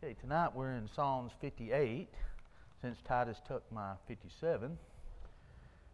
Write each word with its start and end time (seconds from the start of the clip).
Okay, 0.00 0.14
tonight 0.20 0.54
we're 0.54 0.74
in 0.74 0.88
Psalms 0.94 1.32
58, 1.40 2.06
since 2.80 2.98
Titus 3.04 3.38
took 3.48 3.64
my 3.72 3.94
57. 4.06 4.78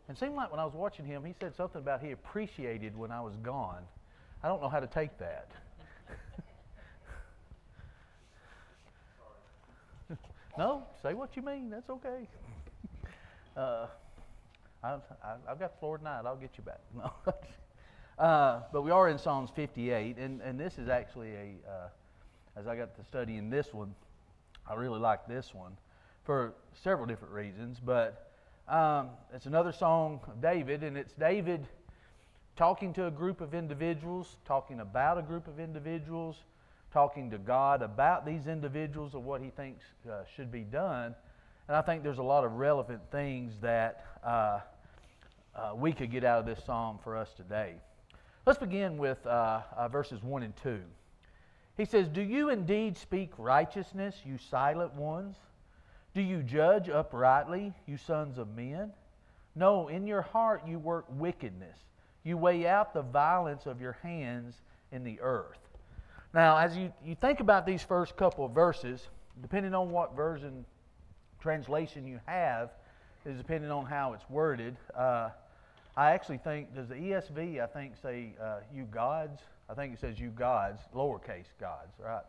And 0.08 0.18
seemed 0.18 0.34
like 0.34 0.50
when 0.50 0.60
I 0.60 0.64
was 0.66 0.74
watching 0.74 1.06
him, 1.06 1.24
he 1.24 1.32
said 1.40 1.56
something 1.56 1.80
about 1.80 2.02
he 2.02 2.10
appreciated 2.10 2.94
when 2.98 3.10
I 3.10 3.22
was 3.22 3.34
gone. 3.36 3.82
I 4.42 4.48
don't 4.48 4.60
know 4.60 4.68
how 4.68 4.80
to 4.80 4.86
take 4.86 5.16
that. 5.16 5.48
no, 10.58 10.82
say 11.02 11.14
what 11.14 11.34
you 11.34 11.40
mean. 11.40 11.70
That's 11.70 11.88
okay. 11.88 12.28
Uh, 13.56 13.86
I, 14.82 14.98
have 15.46 15.60
got 15.60 15.74
the 15.74 15.78
floor 15.78 15.96
tonight. 15.96 16.22
I'll 16.26 16.34
get 16.34 16.58
you 16.58 16.64
back. 16.64 16.80
No. 16.96 17.12
uh, 18.18 18.62
but 18.72 18.82
we 18.82 18.90
are 18.90 19.08
in 19.08 19.16
Psalms 19.16 19.50
58, 19.54 20.18
and, 20.18 20.42
and 20.42 20.58
this 20.58 20.76
is 20.76 20.88
actually 20.88 21.34
a, 21.36 21.54
uh, 21.70 21.88
as 22.56 22.66
I 22.66 22.76
got 22.76 22.96
to 22.96 23.04
study 23.04 23.36
in 23.36 23.50
this 23.50 23.72
one, 23.72 23.94
I 24.68 24.74
really 24.74 25.00
like 25.00 25.26
this 25.26 25.52
one 25.52 25.76
for 26.24 26.54
several 26.82 27.06
different 27.06 27.34
reasons. 27.34 27.78
But 27.84 28.30
um, 28.68 29.10
it's 29.32 29.46
another 29.46 29.72
song 29.72 30.20
of 30.26 30.40
David, 30.40 30.82
and 30.82 30.96
it's 30.96 31.12
David 31.12 31.66
talking 32.56 32.92
to 32.94 33.06
a 33.06 33.10
group 33.10 33.40
of 33.40 33.54
individuals, 33.54 34.36
talking 34.46 34.80
about 34.80 35.18
a 35.18 35.22
group 35.22 35.48
of 35.48 35.58
individuals, 35.58 36.36
talking 36.92 37.30
to 37.30 37.38
God 37.38 37.82
about 37.82 38.24
these 38.24 38.46
individuals 38.46 39.14
of 39.14 39.24
what 39.24 39.40
he 39.40 39.50
thinks 39.50 39.84
uh, 40.08 40.22
should 40.36 40.52
be 40.52 40.60
done. 40.60 41.14
And 41.66 41.76
I 41.76 41.82
think 41.82 42.02
there's 42.02 42.18
a 42.18 42.22
lot 42.22 42.44
of 42.44 42.52
relevant 42.52 43.00
things 43.10 43.54
that 43.60 44.04
uh, 44.24 44.60
uh, 45.56 45.72
we 45.74 45.92
could 45.92 46.10
get 46.10 46.24
out 46.24 46.38
of 46.38 46.46
this 46.46 46.64
psalm 46.64 46.98
for 47.02 47.16
us 47.16 47.30
today. 47.36 47.74
Let's 48.46 48.58
begin 48.58 48.96
with 48.98 49.26
uh, 49.26 49.62
uh, 49.76 49.88
verses 49.88 50.22
1 50.22 50.42
and 50.42 50.54
2. 50.62 50.80
He 51.76 51.84
says, 51.84 52.08
Do 52.08 52.22
you 52.22 52.50
indeed 52.50 52.96
speak 52.96 53.30
righteousness, 53.36 54.16
you 54.24 54.38
silent 54.38 54.94
ones? 54.94 55.36
Do 56.14 56.22
you 56.22 56.42
judge 56.42 56.88
uprightly, 56.88 57.72
you 57.86 57.96
sons 57.96 58.38
of 58.38 58.54
men? 58.54 58.92
No, 59.56 59.88
in 59.88 60.06
your 60.06 60.22
heart 60.22 60.62
you 60.66 60.78
work 60.78 61.06
wickedness. 61.10 61.78
You 62.22 62.36
weigh 62.36 62.66
out 62.66 62.94
the 62.94 63.02
violence 63.02 63.66
of 63.66 63.80
your 63.80 63.98
hands 64.02 64.54
in 64.92 65.04
the 65.04 65.20
earth. 65.20 65.58
Now, 66.32 66.56
as 66.56 66.76
you, 66.76 66.92
you 67.04 67.14
think 67.14 67.40
about 67.40 67.66
these 67.66 67.82
first 67.82 68.16
couple 68.16 68.44
of 68.44 68.52
verses, 68.52 69.08
depending 69.42 69.74
on 69.74 69.90
what 69.90 70.16
version 70.16 70.64
translation 71.40 72.06
you 72.06 72.20
have, 72.26 72.70
is 73.26 73.36
depending 73.36 73.70
on 73.70 73.84
how 73.84 74.12
it's 74.12 74.24
worded. 74.30 74.76
Uh, 74.96 75.30
I 75.96 76.10
actually 76.10 76.38
think, 76.38 76.74
does 76.74 76.88
the 76.88 76.96
ESV, 76.96 77.62
I 77.62 77.66
think, 77.66 77.92
say 78.02 78.34
uh, 78.42 78.56
you 78.74 78.84
gods? 78.84 79.42
I 79.70 79.74
think 79.74 79.94
it 79.94 80.00
says 80.00 80.18
you 80.18 80.30
gods, 80.30 80.80
lowercase 80.94 81.46
gods, 81.60 81.92
right? 81.98 82.24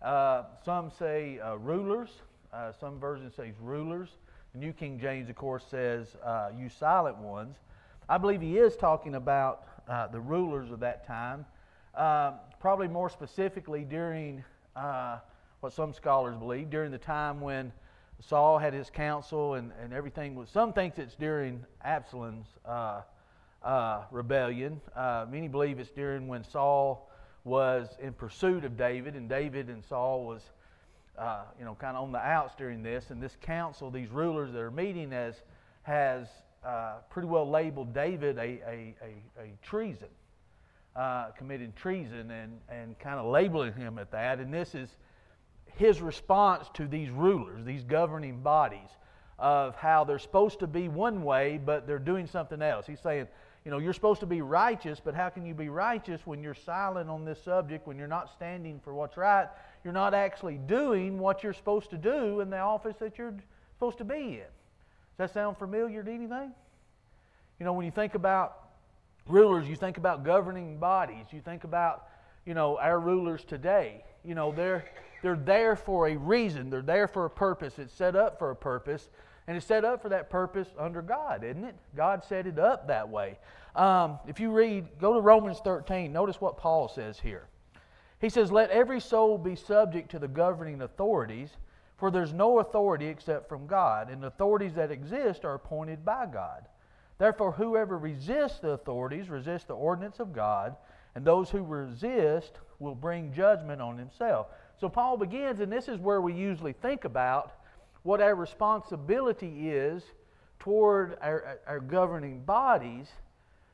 Uh, 0.00 0.44
some 0.64 0.92
say 0.96 1.40
uh, 1.40 1.56
rulers. 1.56 2.10
Uh, 2.52 2.72
some 2.78 3.00
versions 3.00 3.34
say 3.34 3.52
rulers. 3.60 4.10
The 4.52 4.60
New 4.60 4.72
King 4.72 4.98
James, 4.98 5.28
of 5.28 5.34
course, 5.34 5.64
says 5.68 6.16
uh, 6.24 6.50
you 6.56 6.68
silent 6.68 7.18
ones. 7.18 7.56
I 8.08 8.16
believe 8.16 8.40
he 8.40 8.58
is 8.58 8.76
talking 8.76 9.16
about 9.16 9.64
uh, 9.88 10.06
the 10.06 10.20
rulers 10.20 10.70
of 10.70 10.80
that 10.80 11.06
time, 11.06 11.44
probably 12.60 12.88
more 12.88 13.08
specifically 13.10 13.82
during 13.82 14.44
what 14.74 15.72
some 15.72 15.92
scholars 15.92 16.36
believe, 16.36 16.70
during 16.70 16.90
the 16.90 16.98
time 16.98 17.40
when 17.40 17.72
Saul 18.20 18.58
had 18.58 18.74
his 18.74 18.90
council 18.90 19.54
and, 19.54 19.72
and 19.82 19.92
everything 19.92 20.34
was. 20.34 20.48
Some 20.50 20.72
thinks 20.72 20.98
it's 20.98 21.14
during 21.14 21.64
Absalom's 21.84 22.46
uh, 22.66 23.02
uh, 23.62 24.02
rebellion. 24.10 24.80
Uh, 24.94 25.26
many 25.30 25.48
believe 25.48 25.78
it's 25.78 25.90
during 25.90 26.28
when 26.28 26.44
Saul 26.44 27.10
was 27.44 27.88
in 28.00 28.12
pursuit 28.12 28.64
of 28.64 28.76
David, 28.76 29.14
and 29.16 29.28
David 29.28 29.68
and 29.68 29.82
Saul 29.84 30.24
was, 30.26 30.42
you 31.58 31.64
know, 31.64 31.74
kind 31.74 31.96
of 31.96 32.02
on 32.02 32.12
the 32.12 32.18
outs 32.18 32.54
during 32.56 32.82
this. 32.82 33.10
And 33.10 33.22
this 33.22 33.36
council, 33.40 33.90
these 33.90 34.10
rulers 34.10 34.52
that 34.52 34.60
are 34.60 34.70
meeting, 34.70 35.12
as 35.12 35.34
has 35.82 36.28
uh, 36.64 36.96
pretty 37.08 37.28
well 37.28 37.48
labeled 37.48 37.94
David 37.94 38.36
a, 38.36 38.42
a, 38.42 38.94
a, 39.02 39.42
a 39.42 39.52
treason, 39.62 40.08
uh, 40.94 41.30
committing 41.38 41.72
treason, 41.74 42.30
and, 42.30 42.58
and 42.68 42.98
kind 42.98 43.18
of 43.18 43.26
labeling 43.26 43.72
him 43.72 43.98
at 43.98 44.10
that. 44.10 44.38
And 44.38 44.52
this 44.52 44.74
is 44.74 44.90
his 45.76 46.00
response 46.00 46.68
to 46.74 46.86
these 46.86 47.10
rulers, 47.10 47.64
these 47.64 47.84
governing 47.84 48.40
bodies, 48.40 48.88
of 49.38 49.74
how 49.74 50.04
they're 50.04 50.18
supposed 50.18 50.58
to 50.60 50.66
be 50.66 50.88
one 50.88 51.22
way, 51.22 51.58
but 51.64 51.86
they're 51.86 51.98
doing 51.98 52.26
something 52.26 52.60
else. 52.60 52.86
He's 52.86 53.00
saying, 53.00 53.26
you 53.64 53.70
know, 53.70 53.78
you're 53.78 53.92
supposed 53.92 54.20
to 54.20 54.26
be 54.26 54.42
righteous, 54.42 55.00
but 55.00 55.14
how 55.14 55.28
can 55.28 55.44
you 55.44 55.54
be 55.54 55.68
righteous 55.68 56.20
when 56.26 56.42
you're 56.42 56.54
silent 56.54 57.10
on 57.10 57.24
this 57.24 57.42
subject, 57.42 57.86
when 57.86 57.98
you're 57.98 58.06
not 58.06 58.30
standing 58.30 58.80
for 58.82 58.94
what's 58.94 59.16
right? 59.16 59.48
You're 59.84 59.94
not 59.94 60.14
actually 60.14 60.58
doing 60.66 61.18
what 61.18 61.42
you're 61.42 61.54
supposed 61.54 61.90
to 61.90 61.96
do 61.96 62.40
in 62.40 62.50
the 62.50 62.58
office 62.58 62.96
that 63.00 63.18
you're 63.18 63.34
supposed 63.76 63.98
to 63.98 64.04
be 64.04 64.14
in. 64.14 64.38
Does 64.38 65.16
that 65.18 65.34
sound 65.34 65.58
familiar 65.58 66.02
to 66.02 66.10
anything? 66.10 66.52
You 67.58 67.66
know, 67.66 67.72
when 67.74 67.84
you 67.84 67.92
think 67.92 68.14
about 68.14 68.70
rulers, 69.26 69.68
you 69.68 69.76
think 69.76 69.98
about 69.98 70.24
governing 70.24 70.78
bodies, 70.78 71.26
you 71.30 71.40
think 71.40 71.64
about, 71.64 72.08
you 72.46 72.54
know, 72.54 72.78
our 72.78 72.98
rulers 72.98 73.44
today. 73.44 74.04
You 74.24 74.34
know, 74.34 74.52
they're, 74.52 74.84
they're 75.22 75.36
there 75.36 75.76
for 75.76 76.08
a 76.08 76.16
reason, 76.16 76.70
they're 76.70 76.82
there 76.82 77.08
for 77.08 77.24
a 77.24 77.30
purpose. 77.30 77.78
It's 77.78 77.92
set 77.92 78.16
up 78.16 78.38
for 78.38 78.50
a 78.50 78.56
purpose, 78.56 79.08
and 79.46 79.56
it's 79.56 79.66
set 79.66 79.84
up 79.84 80.02
for 80.02 80.08
that 80.08 80.30
purpose 80.30 80.68
under 80.78 81.02
God, 81.02 81.44
isn't 81.44 81.64
it? 81.64 81.76
God 81.96 82.24
set 82.24 82.46
it 82.46 82.58
up 82.58 82.86
that 82.88 83.08
way. 83.08 83.38
Um, 83.76 84.18
if 84.26 84.40
you 84.40 84.50
read, 84.50 84.86
go 85.00 85.14
to 85.14 85.20
Romans 85.20 85.58
13, 85.62 86.12
notice 86.12 86.40
what 86.40 86.56
Paul 86.56 86.88
says 86.88 87.20
here. 87.20 87.46
He 88.20 88.28
says, 88.28 88.50
Let 88.50 88.70
every 88.70 89.00
soul 89.00 89.38
be 89.38 89.56
subject 89.56 90.10
to 90.10 90.18
the 90.18 90.28
governing 90.28 90.82
authorities 90.82 91.50
for 92.00 92.10
there's 92.10 92.32
no 92.32 92.60
authority 92.60 93.06
except 93.06 93.46
from 93.46 93.66
God, 93.66 94.08
and 94.08 94.24
authorities 94.24 94.74
that 94.74 94.90
exist 94.90 95.44
are 95.44 95.52
appointed 95.52 96.02
by 96.02 96.24
God. 96.24 96.64
Therefore, 97.18 97.52
whoever 97.52 97.98
resists 97.98 98.58
the 98.58 98.70
authorities 98.70 99.28
resists 99.28 99.64
the 99.64 99.74
ordinance 99.74 100.18
of 100.18 100.32
God, 100.32 100.76
and 101.14 101.26
those 101.26 101.50
who 101.50 101.62
resist 101.62 102.52
will 102.78 102.94
bring 102.94 103.34
judgment 103.34 103.82
on 103.82 103.98
himself. 103.98 104.46
So 104.80 104.88
Paul 104.88 105.18
begins, 105.18 105.60
and 105.60 105.70
this 105.70 105.88
is 105.88 105.98
where 105.98 106.22
we 106.22 106.32
usually 106.32 106.72
think 106.72 107.04
about 107.04 107.52
what 108.02 108.22
our 108.22 108.34
responsibility 108.34 109.68
is 109.68 110.02
toward 110.58 111.18
our, 111.20 111.58
our 111.66 111.80
governing 111.80 112.40
bodies. 112.40 113.08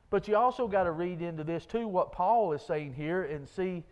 But 0.09 0.27
you 0.27 0.35
also 0.35 0.67
got 0.67 0.83
to 0.83 0.91
read 0.91 1.21
into 1.21 1.45
this 1.45 1.65
too 1.65 1.87
what 1.87 2.11
Paul 2.11 2.51
is 2.51 2.61
saying 2.61 2.93
here 2.93 3.23
and 3.23 3.47
see 3.47 3.83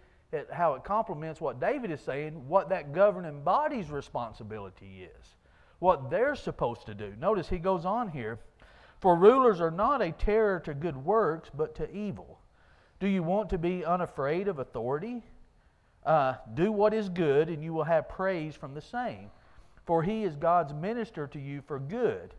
how 0.51 0.73
it 0.73 0.83
complements 0.83 1.39
what 1.39 1.61
David 1.61 1.89
is 1.91 2.01
saying, 2.01 2.33
what 2.49 2.67
that 2.67 2.91
governing 2.91 3.41
body's 3.43 3.89
responsibility 3.89 5.03
is, 5.03 5.35
what 5.79 6.09
they're 6.09 6.35
supposed 6.35 6.85
to 6.87 6.93
do. 6.93 7.13
Notice 7.17 7.47
he 7.47 7.59
goes 7.59 7.85
on 7.85 8.09
here 8.09 8.39
For 8.99 9.15
rulers 9.15 9.61
are 9.61 9.71
not 9.71 10.01
a 10.01 10.11
terror 10.11 10.59
to 10.61 10.73
good 10.73 10.97
works, 10.97 11.49
but 11.53 11.75
to 11.75 11.89
evil. 11.95 12.39
Do 12.99 13.07
you 13.07 13.23
want 13.23 13.49
to 13.51 13.57
be 13.57 13.85
unafraid 13.85 14.49
of 14.49 14.59
authority? 14.59 15.23
Uh, 16.05 16.35
do 16.53 16.71
what 16.71 16.93
is 16.93 17.09
good, 17.09 17.49
and 17.49 17.63
you 17.63 17.73
will 17.73 17.83
have 17.83 18.07
praise 18.07 18.55
from 18.55 18.73
the 18.73 18.81
same. 18.81 19.31
For 19.85 20.03
he 20.03 20.23
is 20.23 20.35
God's 20.35 20.73
minister 20.73 21.27
to 21.27 21.39
you 21.39 21.61
for 21.61 21.79
good. 21.79 22.33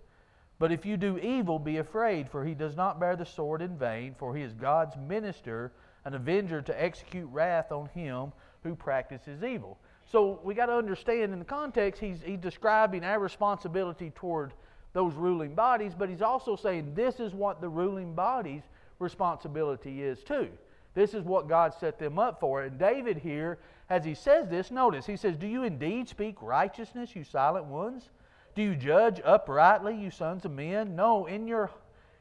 But 0.58 0.72
if 0.72 0.86
you 0.86 0.96
do 0.96 1.18
evil, 1.18 1.58
be 1.58 1.78
afraid, 1.78 2.30
for 2.30 2.44
he 2.44 2.54
does 2.54 2.76
not 2.76 2.98
bear 2.98 3.16
the 3.16 3.26
sword 3.26 3.60
in 3.62 3.76
vain, 3.76 4.14
for 4.18 4.34
he 4.34 4.42
is 4.42 4.52
God's 4.54 4.96
minister 4.96 5.72
an 6.04 6.14
avenger 6.14 6.62
to 6.62 6.82
execute 6.82 7.28
wrath 7.30 7.72
on 7.72 7.86
him 7.94 8.32
who 8.62 8.74
practices 8.74 9.42
evil. 9.42 9.78
So 10.06 10.40
we 10.44 10.54
got 10.54 10.66
to 10.66 10.76
understand 10.76 11.32
in 11.32 11.38
the 11.40 11.44
context, 11.44 12.00
he's, 12.00 12.22
he's 12.24 12.38
describing 12.38 13.04
our 13.04 13.18
responsibility 13.18 14.10
toward 14.14 14.54
those 14.92 15.14
ruling 15.14 15.54
bodies, 15.54 15.92
but 15.98 16.08
he's 16.08 16.22
also 16.22 16.56
saying 16.56 16.94
this 16.94 17.18
is 17.18 17.34
what 17.34 17.60
the 17.60 17.68
ruling 17.68 18.14
body's 18.14 18.62
responsibility 18.98 20.02
is 20.02 20.22
too. 20.22 20.48
This 20.96 21.12
is 21.12 21.24
what 21.24 21.46
God 21.46 21.74
set 21.78 21.98
them 21.98 22.18
up 22.18 22.40
for. 22.40 22.62
And 22.62 22.78
David 22.78 23.18
here, 23.18 23.58
as 23.90 24.02
he 24.02 24.14
says 24.14 24.48
this, 24.48 24.70
notice, 24.70 25.04
he 25.04 25.18
says, 25.18 25.36
Do 25.36 25.46
you 25.46 25.62
indeed 25.62 26.08
speak 26.08 26.40
righteousness, 26.40 27.14
you 27.14 27.22
silent 27.22 27.66
ones? 27.66 28.08
Do 28.54 28.62
you 28.62 28.74
judge 28.74 29.20
uprightly, 29.22 29.94
you 29.94 30.10
sons 30.10 30.46
of 30.46 30.52
men? 30.52 30.96
No, 30.96 31.26
in 31.26 31.46
your 31.46 31.70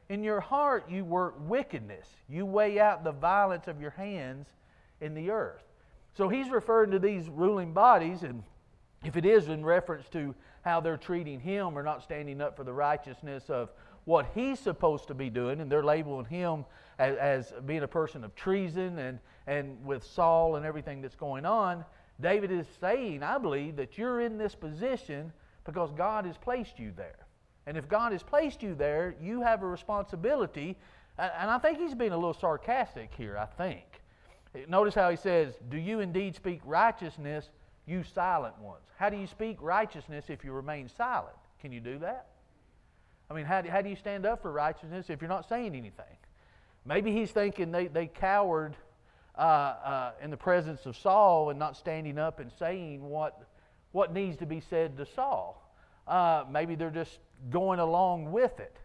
in 0.10 0.24
your 0.24 0.42
heart, 0.42 0.90
you 0.90 1.06
work 1.06 1.36
wickedness. 1.48 2.08
You 2.28 2.46
weigh 2.46 2.80
out 2.80 3.06
the 3.06 3.14
violence 3.14 3.68
of 3.68 3.80
your 3.80 3.92
hands 3.92 4.48
in 5.00 5.16
the 5.16 5.32
earth. 5.32 5.64
So 6.14 6.28
he's 6.28 6.50
referring 6.50 6.92
to 6.92 7.00
these 7.00 7.30
ruling 7.30 7.72
bodies, 7.72 8.24
and 8.24 8.44
if 9.06 9.16
it 9.16 9.26
is 9.26 9.48
in 9.48 9.66
reference 9.66 10.10
to 10.10 10.36
how 10.64 10.82
they're 10.82 10.98
treating 10.98 11.40
him 11.40 11.78
or 11.78 11.82
not 11.82 12.04
standing 12.04 12.42
up 12.42 12.58
for 12.58 12.66
the 12.66 12.74
righteousness 12.74 13.50
of 13.50 13.70
what 14.06 14.28
he's 14.34 14.60
supposed 14.60 15.07
to 15.07 15.13
be 15.13 15.30
doing, 15.30 15.62
and 15.62 15.72
they're 15.72 15.84
labeling 15.84 16.25
him 16.25 16.66
as, 17.00 17.18
as 17.18 17.54
being 17.66 17.84
a 17.84 17.88
person 17.88 18.24
of 18.24 18.36
treason 18.36 19.00
and, 19.00 19.19
and 19.48 19.84
with 19.86 20.04
Saul 20.04 20.56
and 20.56 20.66
everything 20.66 21.02
that's 21.02 21.16
going 21.16 21.46
on, 21.46 21.84
David 22.22 22.52
is 22.52 22.68
saying, 22.80 23.24
I 23.24 23.38
believe, 23.38 23.75
that 23.75 23.98
you're 23.98 24.22
in 24.22 24.38
this 24.38 24.56
position 24.56 25.34
because 25.66 25.92
God 25.92 26.25
has 26.25 26.38
placed 26.38 26.80
you 26.80 26.94
there. 26.96 27.28
And 27.68 27.78
if 27.78 27.90
God 27.90 28.12
has 28.12 28.24
placed 28.24 28.62
you 28.62 28.75
there, 28.75 29.16
you 29.22 29.42
have 29.42 29.63
a 29.63 29.68
responsibility. 29.68 30.78
And 31.18 31.50
I 31.50 31.58
think 31.58 31.80
he's 31.80 31.96
being 31.96 32.12
a 32.12 32.18
little 32.18 32.34
sarcastic 32.34 33.12
here, 33.18 33.38
I 33.38 33.46
think. 33.46 33.86
Notice 34.69 34.94
how 34.94 35.10
he 35.10 35.18
says, 35.18 35.56
Do 35.69 35.78
you 35.78 36.00
indeed 36.00 36.36
speak 36.36 36.62
righteousness 36.63 37.50
you 37.86 38.04
silent 38.04 38.58
ones. 38.60 38.84
How 38.98 39.10
do 39.10 39.18
you 39.18 39.28
speak 39.28 39.58
righteousness 39.62 40.25
if 40.30 40.44
you 40.44 40.51
remain 40.51 40.90
silent? 40.90 41.36
Can 41.60 41.72
you 41.72 41.80
do 41.80 42.00
that? 42.00 42.28
I 43.30 43.33
mean, 43.33 43.45
how 43.45 43.62
do, 43.62 43.69
how 43.69 43.81
do 43.81 43.89
you 43.89 43.95
stand 43.95 44.25
up 44.25 44.42
for 44.42 44.51
righteousness 44.51 45.10
if 45.10 45.22
you're 45.22 45.30
not 45.30 45.50
saying 45.50 45.75
anything? 45.75 46.06
Maybe 46.86 47.12
he's 47.12 47.31
thinking 47.31 47.72
they, 47.72 47.88
they 47.88 48.07
cowered 48.07 48.75
uh, 49.38 49.42
uh, 49.42 50.12
in 50.22 50.30
the 50.30 50.38
presence 50.38 50.86
of 50.86 50.95
Saul 50.95 51.50
and 51.50 51.57
not 51.57 51.75
standing 51.75 52.19
up 52.19 52.39
and 52.39 52.51
saying 52.60 53.01
what, 53.01 53.48
what 53.92 54.13
needs 54.13 54.38
to 54.38 54.45
be 54.45 54.62
said 54.69 54.95
to 54.98 55.06
Saul. 55.06 55.62
Uh, 56.07 56.44
maybe 56.50 56.75
they're 56.75 56.92
just 56.92 57.18
going 57.50 57.80
along 57.80 58.31
with 58.31 58.60
it. 58.60 58.75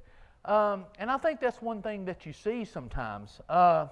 Um, 0.44 0.87
and 0.98 1.10
I 1.10 1.19
think 1.19 1.40
that's 1.40 1.60
one 1.60 1.82
thing 1.82 2.06
that 2.06 2.25
you 2.25 2.32
see 2.32 2.64
sometimes. 2.64 3.40
Uh, 3.48 3.88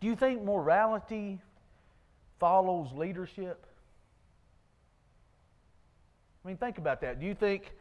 do 0.00 0.06
you 0.06 0.14
think 0.14 0.42
morality 0.44 1.40
follows 2.38 2.92
leadership? 2.92 3.66
I 6.44 6.48
mean, 6.48 6.56
think 6.58 6.78
about 6.78 7.00
that. 7.00 7.18
Do 7.18 7.26
you 7.26 7.34
think 7.34 7.72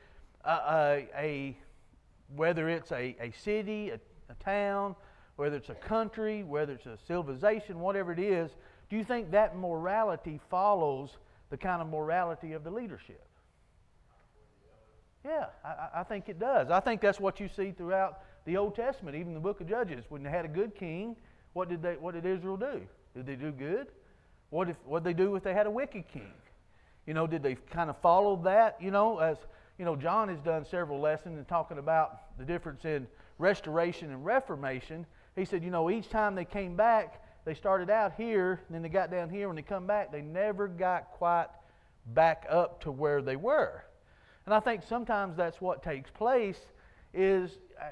uh, 0.49 1.01
a, 1.17 1.57
whether 2.35 2.69
it's 2.69 2.91
a, 2.91 3.15
a 3.19 3.31
city, 3.43 3.89
a, 3.89 3.99
a 4.29 4.35
town, 4.43 4.95
whether 5.35 5.57
it's 5.57 5.69
a 5.69 5.75
country, 5.75 6.43
whether 6.43 6.73
it's 6.73 6.85
a 6.85 6.97
civilization, 7.07 7.79
whatever 7.79 8.11
it 8.11 8.19
is, 8.19 8.51
do 8.89 8.95
you 8.95 9.03
think 9.03 9.31
that 9.31 9.57
morality 9.57 10.39
follows 10.49 11.17
the 11.49 11.57
kind 11.57 11.81
of 11.81 11.89
morality 11.89 12.53
of 12.53 12.63
the 12.63 12.71
leadership? 12.71 13.25
Yeah, 15.25 15.45
I, 15.63 16.01
I, 16.01 16.03
think 16.03 16.29
it 16.29 16.39
does. 16.39 16.69
I 16.69 16.79
think 16.79 17.01
that's 17.01 17.19
what 17.19 17.39
you 17.39 17.49
see 17.49 17.71
throughout 17.71 18.19
the 18.45 18.57
Old 18.57 18.75
Testament, 18.75 19.17
even 19.17 19.33
the 19.33 19.39
book 19.39 19.59
of 19.59 19.67
Judges. 19.67 20.05
When 20.09 20.21
they 20.21 20.29
had 20.29 20.45
a 20.45 20.49
good 20.49 20.75
king, 20.75 21.15
what 21.53 21.67
did, 21.67 21.81
they, 21.81 21.93
what 21.93 22.13
did 22.13 22.25
Israel 22.25 22.57
do? 22.57 22.81
Did 23.15 23.25
they 23.25 23.35
do 23.35 23.51
good? 23.51 23.87
What, 24.51 24.69
if, 24.69 24.77
what 24.85 25.03
did 25.03 25.17
they 25.17 25.23
do 25.23 25.35
if 25.35 25.43
they 25.43 25.53
had 25.53 25.65
a 25.65 25.71
wicked 25.71 26.07
king? 26.07 26.31
You 27.07 27.15
know, 27.15 27.25
did 27.25 27.41
they 27.41 27.55
kind 27.55 27.89
of 27.89 27.97
follow 28.01 28.35
that? 28.43 28.77
You 28.79 28.91
know, 28.91 29.17
as 29.17 29.37
you 29.77 29.85
know, 29.85 29.95
John 29.95 30.29
has 30.29 30.39
done 30.39 30.65
several 30.65 30.99
lessons 30.99 31.37
in 31.37 31.45
talking 31.45 31.77
about 31.77 32.37
the 32.37 32.45
difference 32.45 32.85
in 32.85 33.07
restoration 33.37 34.11
and 34.11 34.25
reformation. 34.25 35.05
He 35.35 35.45
said, 35.45 35.63
you 35.63 35.69
know, 35.69 35.89
each 35.89 36.09
time 36.09 36.35
they 36.35 36.45
came 36.45 36.75
back, 36.75 37.21
they 37.43 37.53
started 37.53 37.89
out 37.89 38.13
here, 38.15 38.61
then 38.69 38.81
they 38.81 38.89
got 38.89 39.11
down 39.11 39.29
here. 39.29 39.47
When 39.47 39.55
they 39.55 39.61
come 39.61 39.85
back, 39.85 40.11
they 40.11 40.21
never 40.21 40.67
got 40.67 41.11
quite 41.11 41.47
back 42.07 42.45
up 42.49 42.81
to 42.83 42.91
where 42.91 43.21
they 43.21 43.35
were. 43.35 43.83
And 44.45 44.53
I 44.53 44.59
think 44.59 44.83
sometimes 44.87 45.35
that's 45.35 45.59
what 45.59 45.83
takes 45.83 46.09
place 46.09 46.59
is 47.13 47.57
uh, 47.81 47.85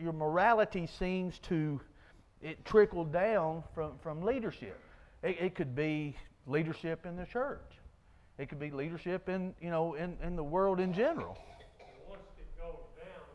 your 0.00 0.12
morality 0.12 0.86
seems 0.86 1.38
to 1.40 1.80
it 2.42 2.62
trickle 2.64 3.04
down 3.04 3.64
from, 3.74 3.92
from 4.02 4.22
leadership. 4.22 4.78
It, 5.22 5.38
it 5.40 5.54
could 5.54 5.74
be 5.74 6.14
leadership 6.46 7.06
in 7.06 7.16
the 7.16 7.24
church. 7.24 7.60
It 8.38 8.48
could 8.48 8.58
be 8.58 8.70
leadership 8.70 9.28
in, 9.28 9.54
you 9.60 9.70
know, 9.70 9.94
in, 9.94 10.16
in 10.22 10.34
the 10.34 10.42
world 10.42 10.80
in 10.80 10.92
general. 10.92 11.38
Once 12.08 12.22
it 12.36 12.50
goes 12.58 12.82
down, 12.98 13.26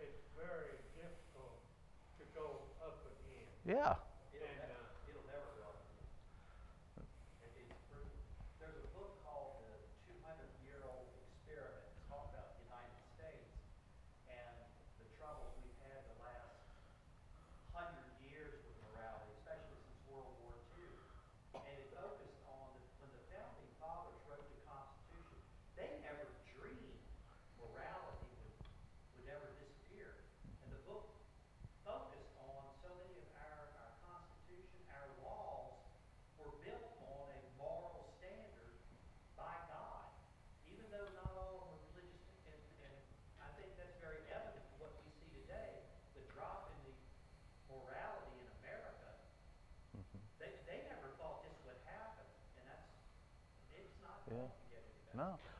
it's 0.00 0.18
very 0.36 0.74
difficult 0.98 1.62
to 2.18 2.24
go 2.34 2.58
up 2.84 2.98
again. 3.06 3.76
Yeah. 3.78 3.94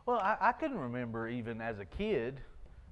Well, 0.06 0.18
I, 0.18 0.36
I 0.40 0.52
couldn't 0.52 0.78
remember 0.78 1.28
even 1.28 1.60
as 1.60 1.78
a 1.78 1.84
kid, 1.84 2.40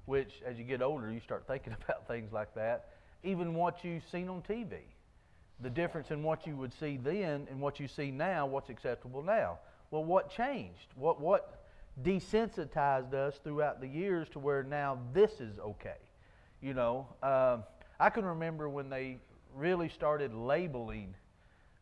which 0.05 0.41
as 0.45 0.57
you 0.57 0.63
get 0.63 0.81
older, 0.81 1.11
you 1.11 1.19
start 1.19 1.45
thinking 1.47 1.75
about 1.83 2.07
things 2.07 2.31
like 2.31 2.53
that, 2.55 2.89
even 3.23 3.53
what 3.53 3.83
you've 3.83 4.07
seen 4.11 4.29
on 4.29 4.41
TV. 4.41 4.79
The 5.61 5.69
difference 5.69 6.11
in 6.11 6.21
what 6.21 6.45
you 6.45 6.55
would 6.57 6.73
see 6.73 6.97
then 6.97 7.47
and 7.49 7.61
what 7.61 7.79
you 7.79 7.87
see 7.87 8.11
now, 8.11 8.45
what's 8.45 8.69
acceptable 8.69 9.23
now. 9.23 9.59
Well, 9.91 10.03
what 10.03 10.29
changed? 10.29 10.87
What, 10.95 11.21
what 11.21 11.63
desensitized 12.03 13.13
us 13.13 13.39
throughout 13.43 13.79
the 13.79 13.87
years 13.87 14.27
to 14.29 14.39
where 14.39 14.63
now 14.63 14.99
this 15.13 15.39
is 15.39 15.57
okay? 15.59 15.95
You 16.61 16.73
know, 16.73 17.07
uh, 17.23 17.59
I 17.99 18.09
can 18.09 18.25
remember 18.25 18.67
when 18.67 18.89
they 18.89 19.17
really 19.55 19.87
started 19.87 20.33
labeling 20.33 21.15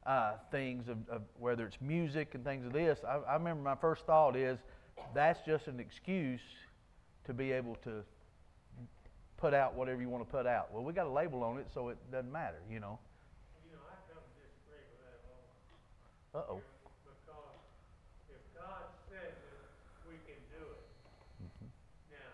uh, 0.05 0.33
things 0.51 0.89
of, 0.89 0.97
of, 1.09 1.21
whether 1.39 1.65
it's 1.65 1.77
music 1.81 2.35
and 2.35 2.43
things 2.43 2.65
of 2.65 2.73
this. 2.73 2.99
I, 3.07 3.17
I 3.29 3.33
remember 3.35 3.63
my 3.63 3.75
first 3.75 4.05
thought 4.05 4.35
is 4.35 4.59
that's 5.13 5.39
just 5.45 5.67
an 5.67 5.79
excuse 5.79 6.41
to 7.25 7.33
be 7.33 7.51
able 7.51 7.75
to 7.83 8.03
put 9.37 9.53
out 9.53 9.75
whatever 9.75 10.01
you 10.01 10.09
want 10.09 10.23
to 10.23 10.31
put 10.31 10.47
out. 10.47 10.71
Well, 10.73 10.83
we 10.83 10.93
got 10.93 11.05
a 11.05 11.11
label 11.11 11.43
on 11.43 11.57
it, 11.57 11.67
so 11.73 11.89
it 11.89 11.97
doesn't 12.11 12.31
matter, 12.31 12.59
you 12.71 12.79
know. 12.79 12.99
You 13.67 13.75
know, 13.75 13.83
I 13.91 13.95
come 14.07 14.23
to 14.23 14.33
disagree 14.39 14.79
with 14.87 15.03
that 15.03 16.39
Uh 16.39 16.51
oh. 16.55 16.61
Because 17.03 18.39
if 18.39 18.43
God 18.55 18.87
says 19.11 19.35
it, 19.35 19.67
we 20.07 20.15
can 20.23 20.39
do 20.47 20.63
it. 20.63 20.83
Mm-hmm. 21.43 21.67
Now, 22.15 22.31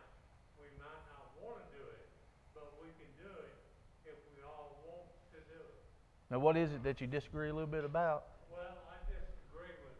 we 0.62 0.70
might 0.78 1.02
not 1.10 1.34
want 1.42 1.66
to 1.66 1.68
do 1.74 1.82
it, 1.82 2.06
but 2.54 2.78
we 2.78 2.94
can 3.02 3.10
do 3.18 3.34
it 3.42 3.58
if 4.06 4.18
we 4.30 4.46
all 4.46 4.78
want 4.86 5.10
to 5.34 5.42
do 5.50 5.62
it. 5.66 5.82
Now, 6.30 6.38
what 6.40 6.58
is 6.58 6.72
it 6.72 6.84
that 6.84 7.02
you 7.02 7.08
disagree 7.08 7.50
a 7.50 7.54
little 7.54 7.68
bit 7.68 7.84
about? 7.84 8.26
Well, 8.52 8.62
I 8.62 8.98
disagree 9.10 9.74
with 9.82 9.98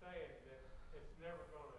saying 0.00 0.30
that 0.46 0.60
it's 0.94 1.14
never 1.20 1.42
going 1.50 1.74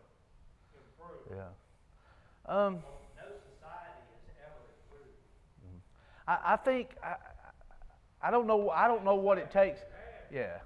to 0.74 0.80
improve. 0.84 1.40
Yeah. 1.40 2.54
Um, 2.54 2.74
no 3.16 3.32
society 3.56 4.04
has 4.28 4.36
ever 4.44 4.62
improved. 4.84 5.16
I, 6.28 6.54
I 6.54 6.56
think 6.58 6.90
I, 7.02 7.16
I 8.22 8.32
don't 8.32 8.48
know 8.48 8.70
I 8.70 8.88
don't 8.88 9.06
know 9.06 9.16
what 9.16 9.38
it 9.38 9.50
takes. 9.50 9.80
Yeah. 10.32 10.58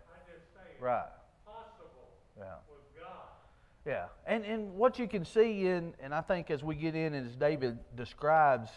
Right. 0.80 1.06
Possible. 1.46 2.10
Yeah. 2.38 2.46
With 2.68 3.04
God. 3.04 3.28
Yeah. 3.86 4.06
And 4.26 4.44
and 4.44 4.74
what 4.74 4.98
you 4.98 5.08
can 5.08 5.24
see 5.24 5.68
in 5.68 5.94
and 6.02 6.16
I 6.16 6.22
think 6.22 6.50
as 6.50 6.64
we 6.64 6.74
get 6.74 6.96
in 6.96 7.14
as 7.14 7.36
David 7.36 7.78
describes, 7.96 8.72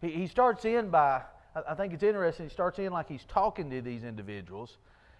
he, 0.00 0.08
he 0.10 0.26
starts 0.26 0.64
in 0.64 0.88
by 0.88 1.22
I, 1.68 1.74
think 1.74 1.92
it's 1.92 2.02
interesting, 2.02 2.46
he 2.46 2.50
starts 2.50 2.78
in 2.78 2.92
like 2.92 3.08
he's 3.08 3.24
talking 3.24 3.70
to 3.70 3.80
these 3.80 4.04
individuals. 4.04 4.78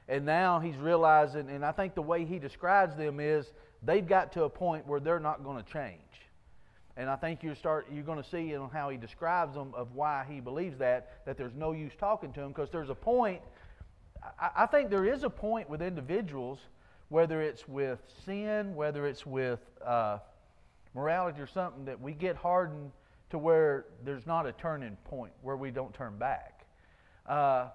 And 0.09 0.25
now 0.25 0.59
he's 0.59 0.77
realizing, 0.77 1.51
and 1.51 1.65
I 1.65 1.73
think 1.73 1.95
the 1.95 2.03
way 2.03 2.25
he 2.25 2.39
describes 2.39 2.97
them 2.97 3.21
is 3.21 3.53
they've 3.83 4.07
got 4.07 4.33
to 4.33 4.45
a 4.45 4.49
point 4.49 4.87
where 4.87 5.01
they're 5.01 5.21
not 5.21 5.45
going 5.45 5.63
to 5.63 5.71
change. 5.71 6.01
And 6.97 7.09
I 7.09 7.15
think 7.15 7.43
you 7.43 7.55
start 7.55 7.87
you're 7.93 8.03
going 8.03 8.21
to 8.21 8.29
see 8.29 8.55
in 8.55 8.69
how 8.73 8.89
he 8.89 8.97
describes 8.97 9.55
them 9.55 9.73
of 9.75 9.95
why 9.95 10.25
he 10.29 10.41
believes 10.41 10.79
that 10.79 11.25
that 11.27 11.37
there's 11.37 11.55
no 11.55 11.71
use 11.71 11.93
talking 11.97 12.33
to 12.33 12.41
them 12.41 12.49
because 12.49 12.71
there's 12.71 12.91
a 12.91 12.95
point. 12.95 13.41
I, 14.41 14.65
I 14.65 14.67
think 14.67 14.91
there 14.91 15.05
is 15.05 15.23
a 15.23 15.31
point 15.31 15.71
with 15.71 15.81
individuals, 15.81 16.59
whether 17.09 17.41
it's 17.41 17.69
with 17.69 18.01
sin, 18.25 18.75
whether 18.75 19.07
it's 19.07 19.25
with 19.25 19.61
uh, 19.85 20.19
morality 20.93 21.41
or 21.41 21.47
something, 21.47 21.85
that 21.85 22.01
we 22.01 22.15
get 22.15 22.35
hardened 22.35 22.91
to 23.31 23.39
where 23.39 23.87
there's 24.05 24.27
not 24.27 24.47
a 24.47 24.53
turning 24.53 24.97
point 25.05 25.33
where 25.43 25.57
we 25.57 25.71
don't 25.71 25.93
turn 25.95 26.19
back. 26.19 26.67
Uh, 27.27 27.69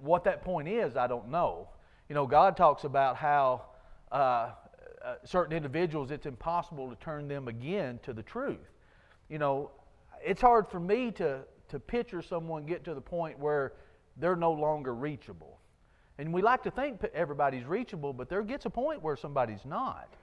what 0.00 0.24
that 0.24 0.42
point 0.42 0.68
is, 0.68 0.96
I 0.96 1.06
don't 1.06 1.30
know. 1.30 1.68
You 2.08 2.14
know, 2.14 2.26
God 2.26 2.56
talks 2.56 2.84
about 2.84 3.16
how 3.16 3.66
uh, 4.10 4.14
uh, 5.04 5.14
certain 5.24 5.56
individuals, 5.56 6.10
it's 6.10 6.26
impossible 6.26 6.88
to 6.88 6.96
turn 6.96 7.28
them 7.28 7.48
again 7.48 8.00
to 8.02 8.12
the 8.12 8.22
truth. 8.22 8.70
You 9.28 9.38
know, 9.38 9.70
it's 10.24 10.40
hard 10.40 10.66
for 10.68 10.80
me 10.80 11.10
to, 11.12 11.40
to 11.68 11.78
picture 11.78 12.22
someone 12.22 12.64
get 12.64 12.84
to 12.84 12.94
the 12.94 13.00
point 13.00 13.38
where 13.38 13.72
they're 14.16 14.36
no 14.36 14.52
longer 14.52 14.94
reachable. 14.94 15.58
And 16.18 16.32
we 16.32 16.42
like 16.42 16.62
to 16.62 16.70
think 16.70 17.02
everybody's 17.12 17.64
reachable, 17.64 18.12
but 18.12 18.28
there 18.28 18.42
gets 18.42 18.66
a 18.66 18.70
point 18.70 19.02
where 19.02 19.16
somebody's 19.16 19.64
not. 19.64 20.14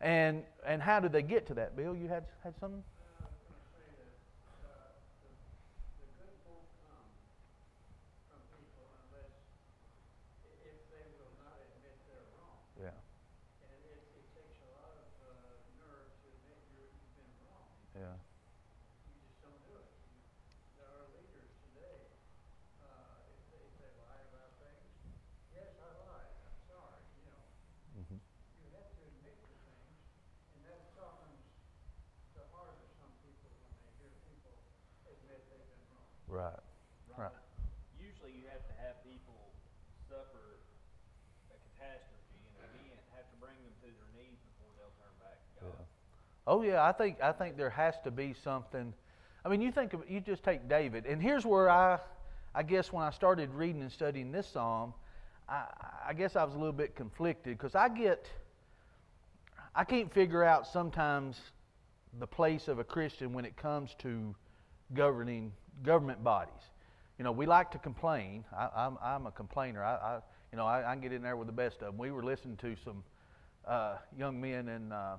And, 0.00 0.42
and 0.66 0.82
how 0.82 1.00
do 1.00 1.08
they 1.08 1.22
get 1.22 1.46
to 1.48 1.54
that? 1.54 1.76
Bill, 1.76 1.94
you 1.94 2.08
had, 2.08 2.24
had 2.42 2.58
something? 2.58 2.82
Right. 36.34 36.66
Right. 37.14 37.30
Usually 37.94 38.34
you 38.34 38.50
have 38.50 38.66
to 38.66 38.74
have 38.82 38.98
people 39.06 39.38
suffer 40.10 40.58
a 41.46 41.56
catastrophe, 41.78 42.42
an 42.58 42.66
event, 42.74 42.98
have 43.14 43.30
to 43.30 43.38
bring 43.38 43.54
them 43.62 43.70
to 43.70 43.88
their 43.94 44.10
knees 44.18 44.42
before 44.42 44.74
they'll 44.74 44.98
turn 44.98 45.14
back 45.22 45.38
to 45.38 45.70
God. 45.70 45.86
Oh 46.46 46.62
yeah, 46.62 46.84
I 46.84 46.92
think 46.92 47.20
I 47.22 47.32
think 47.32 47.56
there 47.56 47.70
has 47.70 47.94
to 48.04 48.10
be 48.10 48.34
something. 48.44 48.92
I 49.44 49.48
mean, 49.48 49.60
you 49.60 49.72
think 49.72 49.94
of 49.94 50.02
you 50.08 50.20
just 50.20 50.42
take 50.42 50.68
David, 50.68 51.06
and 51.06 51.20
here's 51.22 51.44
where 51.46 51.70
I, 51.70 51.98
I 52.54 52.62
guess 52.62 52.92
when 52.92 53.04
I 53.04 53.10
started 53.10 53.50
reading 53.54 53.80
and 53.82 53.90
studying 53.90 54.30
this 54.30 54.46
psalm, 54.46 54.92
I, 55.48 55.64
I 56.08 56.12
guess 56.12 56.36
I 56.36 56.44
was 56.44 56.54
a 56.54 56.58
little 56.58 56.72
bit 56.72 56.96
conflicted 56.96 57.56
because 57.56 57.74
I 57.74 57.88
get, 57.88 58.26
I 59.74 59.84
can't 59.84 60.12
figure 60.12 60.44
out 60.44 60.66
sometimes 60.66 61.40
the 62.18 62.26
place 62.26 62.68
of 62.68 62.78
a 62.78 62.84
Christian 62.84 63.32
when 63.32 63.44
it 63.44 63.56
comes 63.56 63.94
to 64.00 64.34
governing 64.92 65.52
government 65.82 66.22
bodies. 66.22 66.52
You 67.18 67.24
know, 67.24 67.32
we 67.32 67.46
like 67.46 67.70
to 67.70 67.78
complain. 67.78 68.44
I, 68.56 68.68
I'm, 68.76 68.98
I'm 69.02 69.26
a 69.26 69.30
complainer. 69.30 69.82
I, 69.82 69.94
I 69.94 70.18
you 70.52 70.58
know, 70.58 70.66
I, 70.66 70.90
I 70.90 70.92
can 70.92 71.00
get 71.00 71.12
in 71.12 71.22
there 71.22 71.36
with 71.36 71.46
the 71.46 71.52
best 71.52 71.76
of 71.76 71.86
them. 71.86 71.98
We 71.98 72.10
were 72.10 72.22
listening 72.22 72.56
to 72.58 72.76
some 72.84 73.02
uh, 73.66 73.96
young 74.18 74.38
men 74.38 74.68
and. 74.68 74.92
uh, 74.92 75.16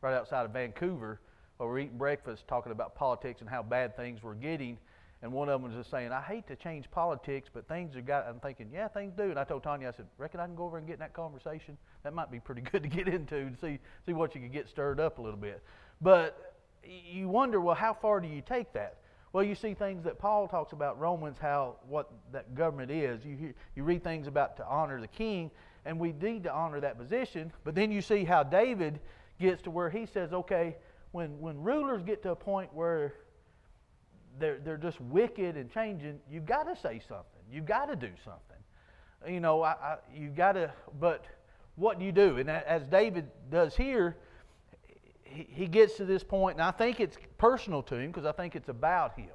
right 0.00 0.14
outside 0.14 0.44
of 0.44 0.52
Vancouver 0.52 1.20
we 1.58 1.66
we're 1.66 1.78
eating 1.80 1.98
breakfast, 1.98 2.46
talking 2.46 2.72
about 2.72 2.94
politics 2.94 3.40
and 3.40 3.50
how 3.50 3.62
bad 3.62 3.96
things 3.96 4.22
were 4.22 4.34
getting. 4.34 4.78
And 5.22 5.32
one 5.32 5.48
of 5.48 5.60
them 5.60 5.68
was 5.68 5.76
just 5.76 5.90
saying, 5.90 6.12
"I 6.12 6.20
hate 6.20 6.46
to 6.46 6.54
change 6.54 6.88
politics, 6.92 7.50
but 7.52 7.66
things 7.66 7.96
have 7.96 8.06
got." 8.06 8.28
I'm 8.28 8.38
thinking, 8.38 8.70
"Yeah, 8.72 8.86
things 8.86 9.12
do." 9.14 9.24
And 9.24 9.38
I 9.38 9.42
told 9.42 9.64
Tanya, 9.64 9.88
I 9.88 9.90
said, 9.90 10.06
"Reckon 10.16 10.38
I 10.38 10.46
can 10.46 10.54
go 10.54 10.64
over 10.64 10.78
and 10.78 10.86
get 10.86 10.94
in 10.94 10.98
that 11.00 11.12
conversation? 11.12 11.76
That 12.04 12.14
might 12.14 12.30
be 12.30 12.38
pretty 12.38 12.60
good 12.72 12.84
to 12.84 12.88
get 12.88 13.08
into 13.08 13.36
and 13.36 13.58
see 13.58 13.80
see 14.06 14.12
what 14.12 14.36
you 14.36 14.40
could 14.40 14.52
get 14.52 14.68
stirred 14.68 15.00
up 15.00 15.18
a 15.18 15.22
little 15.22 15.38
bit." 15.40 15.60
But 16.00 16.54
you 16.84 17.28
wonder, 17.28 17.60
well, 17.60 17.74
how 17.74 17.92
far 17.92 18.20
do 18.20 18.28
you 18.28 18.40
take 18.40 18.72
that? 18.74 18.98
Well, 19.32 19.42
you 19.42 19.56
see 19.56 19.74
things 19.74 20.04
that 20.04 20.18
Paul 20.18 20.46
talks 20.46 20.72
about 20.72 20.98
Romans, 21.00 21.36
how 21.38 21.76
what 21.88 22.10
that 22.30 22.54
government 22.54 22.92
is. 22.92 23.24
You 23.24 23.36
hear, 23.36 23.54
you 23.74 23.82
read 23.82 24.04
things 24.04 24.28
about 24.28 24.56
to 24.58 24.66
honor 24.66 25.00
the 25.00 25.08
king, 25.08 25.50
and 25.84 25.98
we 25.98 26.12
need 26.12 26.44
to 26.44 26.52
honor 26.52 26.78
that 26.80 26.96
position. 26.96 27.52
But 27.64 27.74
then 27.74 27.90
you 27.90 28.00
see 28.00 28.24
how 28.24 28.44
David 28.44 29.00
gets 29.38 29.62
to 29.62 29.70
where 29.70 29.90
he 29.90 30.06
says, 30.06 30.32
okay, 30.32 30.76
when 31.12 31.38
when 31.40 31.62
rulers 31.62 32.02
get 32.02 32.22
to 32.22 32.30
a 32.30 32.36
point 32.36 32.72
where 32.74 33.14
they're 34.38 34.58
they're 34.58 34.76
just 34.76 35.00
wicked 35.00 35.56
and 35.56 35.70
changing, 35.70 36.18
you've 36.30 36.46
got 36.46 36.64
to 36.64 36.76
say 36.76 37.00
something. 37.08 37.42
You've 37.50 37.66
got 37.66 37.86
to 37.86 37.96
do 37.96 38.10
something. 38.24 38.56
You 39.26 39.40
know, 39.40 39.62
I, 39.62 39.70
I, 39.70 39.96
you 40.14 40.28
got 40.28 40.52
to. 40.52 40.72
But 41.00 41.24
what 41.76 41.98
do 41.98 42.04
you 42.04 42.12
do? 42.12 42.38
And 42.38 42.50
as 42.50 42.84
David 42.84 43.28
does 43.50 43.76
here 43.76 44.16
he, 45.28 45.46
he 45.50 45.66
gets 45.66 45.96
to 45.96 46.04
this 46.04 46.24
point, 46.24 46.56
and 46.56 46.62
I 46.62 46.70
think 46.70 47.00
it's 47.00 47.16
personal 47.36 47.82
to 47.84 47.96
him 47.96 48.10
because 48.10 48.24
I 48.24 48.32
think 48.32 48.56
it's 48.56 48.68
about 48.68 49.18
him. 49.18 49.28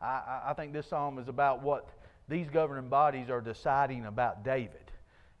I, 0.00 0.40
I 0.46 0.54
think 0.54 0.72
this 0.72 0.86
psalm 0.86 1.18
is 1.18 1.28
about 1.28 1.62
what 1.62 1.88
these 2.28 2.48
governing 2.48 2.88
bodies 2.88 3.28
are 3.28 3.40
deciding 3.40 4.06
about 4.06 4.44
David 4.44 4.79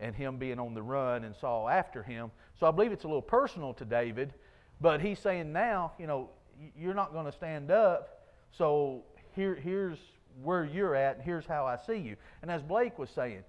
and 0.00 0.14
him 0.14 0.38
being 0.38 0.58
on 0.58 0.74
the 0.74 0.82
run 0.82 1.24
and 1.24 1.36
Saul 1.36 1.68
after 1.68 2.02
him. 2.02 2.30
So 2.58 2.66
I 2.66 2.70
believe 2.70 2.92
it's 2.92 3.04
a 3.04 3.08
little 3.08 3.22
personal 3.22 3.74
to 3.74 3.84
David, 3.84 4.34
but 4.80 5.00
he's 5.00 5.18
saying 5.18 5.52
now, 5.52 5.92
you 5.98 6.06
know, 6.06 6.30
you're 6.76 6.94
not 6.94 7.12
going 7.12 7.26
to 7.26 7.32
stand 7.32 7.70
up, 7.70 8.26
so 8.56 9.02
here, 9.34 9.54
here's 9.54 9.98
where 10.42 10.64
you're 10.64 10.94
at, 10.94 11.16
and 11.16 11.24
here's 11.24 11.46
how 11.46 11.66
I 11.66 11.76
see 11.76 11.96
you. 11.96 12.16
And 12.42 12.50
as 12.50 12.62
Blake 12.62 12.98
was 12.98 13.10
saying, 13.10 13.44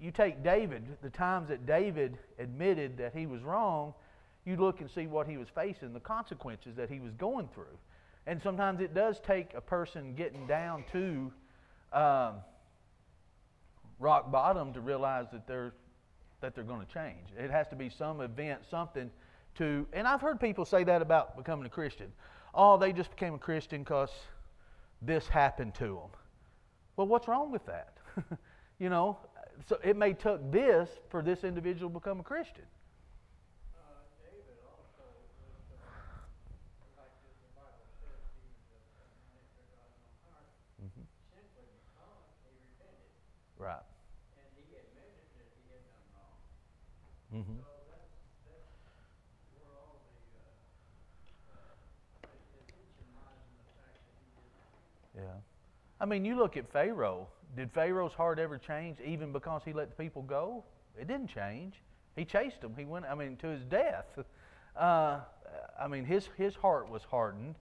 you 0.00 0.10
take 0.12 0.42
David, 0.44 0.84
the 1.02 1.10
times 1.10 1.48
that 1.48 1.66
David 1.66 2.18
admitted 2.38 2.96
that 2.98 3.14
he 3.14 3.26
was 3.26 3.42
wrong, 3.42 3.94
you 4.44 4.56
look 4.56 4.80
and 4.80 4.90
see 4.90 5.06
what 5.06 5.26
he 5.26 5.36
was 5.36 5.48
facing, 5.48 5.92
the 5.92 6.00
consequences 6.00 6.76
that 6.76 6.88
he 6.88 7.00
was 7.00 7.12
going 7.14 7.48
through. 7.54 7.76
And 8.26 8.40
sometimes 8.40 8.80
it 8.80 8.94
does 8.94 9.20
take 9.20 9.54
a 9.54 9.60
person 9.60 10.14
getting 10.14 10.46
down 10.46 10.84
to 10.92 11.32
um, 11.92 12.34
rock 13.98 14.30
bottom 14.30 14.72
to 14.72 14.80
realize 14.80 15.26
that 15.32 15.46
they're 15.46 15.72
that 16.40 16.54
they're 16.54 16.64
going 16.64 16.86
to 16.86 16.92
change. 16.92 17.26
It 17.36 17.50
has 17.50 17.66
to 17.68 17.76
be 17.76 17.88
some 17.88 18.20
event, 18.20 18.60
something 18.70 19.10
to. 19.56 19.86
And 19.92 20.06
I've 20.06 20.20
heard 20.20 20.38
people 20.38 20.64
say 20.64 20.84
that 20.84 21.02
about 21.02 21.36
becoming 21.36 21.66
a 21.66 21.70
Christian. 21.70 22.12
Oh, 22.54 22.76
they 22.76 22.92
just 22.92 23.10
became 23.10 23.34
a 23.34 23.38
Christian 23.38 23.82
because 23.82 24.10
this 25.02 25.26
happened 25.26 25.74
to 25.76 25.84
them. 25.84 26.10
Well, 26.96 27.06
what's 27.08 27.28
wrong 27.28 27.50
with 27.50 27.66
that? 27.66 27.94
you 28.78 28.88
know, 28.88 29.18
so 29.66 29.78
it 29.82 29.96
may 29.96 30.12
took 30.12 30.52
this 30.52 30.88
for 31.08 31.22
this 31.22 31.44
individual 31.44 31.90
to 31.90 31.94
become 31.94 32.20
a 32.20 32.24
Christian. 32.24 32.64
Right. 43.58 43.82
And 44.38 44.46
he 44.54 44.70
admitted 44.70 45.26
that 45.34 45.50
he 45.50 45.66
had 45.66 45.82
done 45.90 46.06
wrong. 46.14 46.38
Mm-hmm. 46.38 46.46
So 46.46 46.46
that's, 46.46 46.46
that's 46.46 46.46
where 46.46 46.46
all 46.46 46.46
the, 46.46 46.46
uh, 46.46 46.46
uh, 46.46 46.46
the 46.46 46.46
tension 46.46 46.46
lies 46.46 46.46
in 46.46 46.46
the 46.54 46.86
fact 46.86 47.02
that 47.02 47.10
he 47.10 47.17
did. 47.32 47.44
Yeah. 55.16 55.22
I 56.00 56.04
mean, 56.04 56.24
you 56.24 56.36
look 56.36 56.56
at 56.56 56.70
Pharaoh. 56.72 57.26
Did 57.56 57.72
Pharaoh's 57.72 58.12
heart 58.12 58.38
ever 58.38 58.56
change 58.58 58.98
even 59.04 59.32
because 59.32 59.62
he 59.64 59.72
let 59.72 59.96
the 59.96 60.02
people 60.02 60.22
go? 60.22 60.62
It 61.00 61.08
didn't 61.08 61.28
change. 61.28 61.74
He 62.14 62.24
chased 62.24 62.60
them. 62.60 62.74
He 62.76 62.84
went, 62.84 63.04
I 63.04 63.14
mean, 63.14 63.36
to 63.38 63.48
his 63.48 63.64
death. 63.64 64.06
Uh, 64.76 65.20
I 65.80 65.88
mean, 65.88 66.04
his, 66.04 66.28
his 66.36 66.54
heart 66.54 66.88
was 66.88 67.02
hardened. 67.02 67.56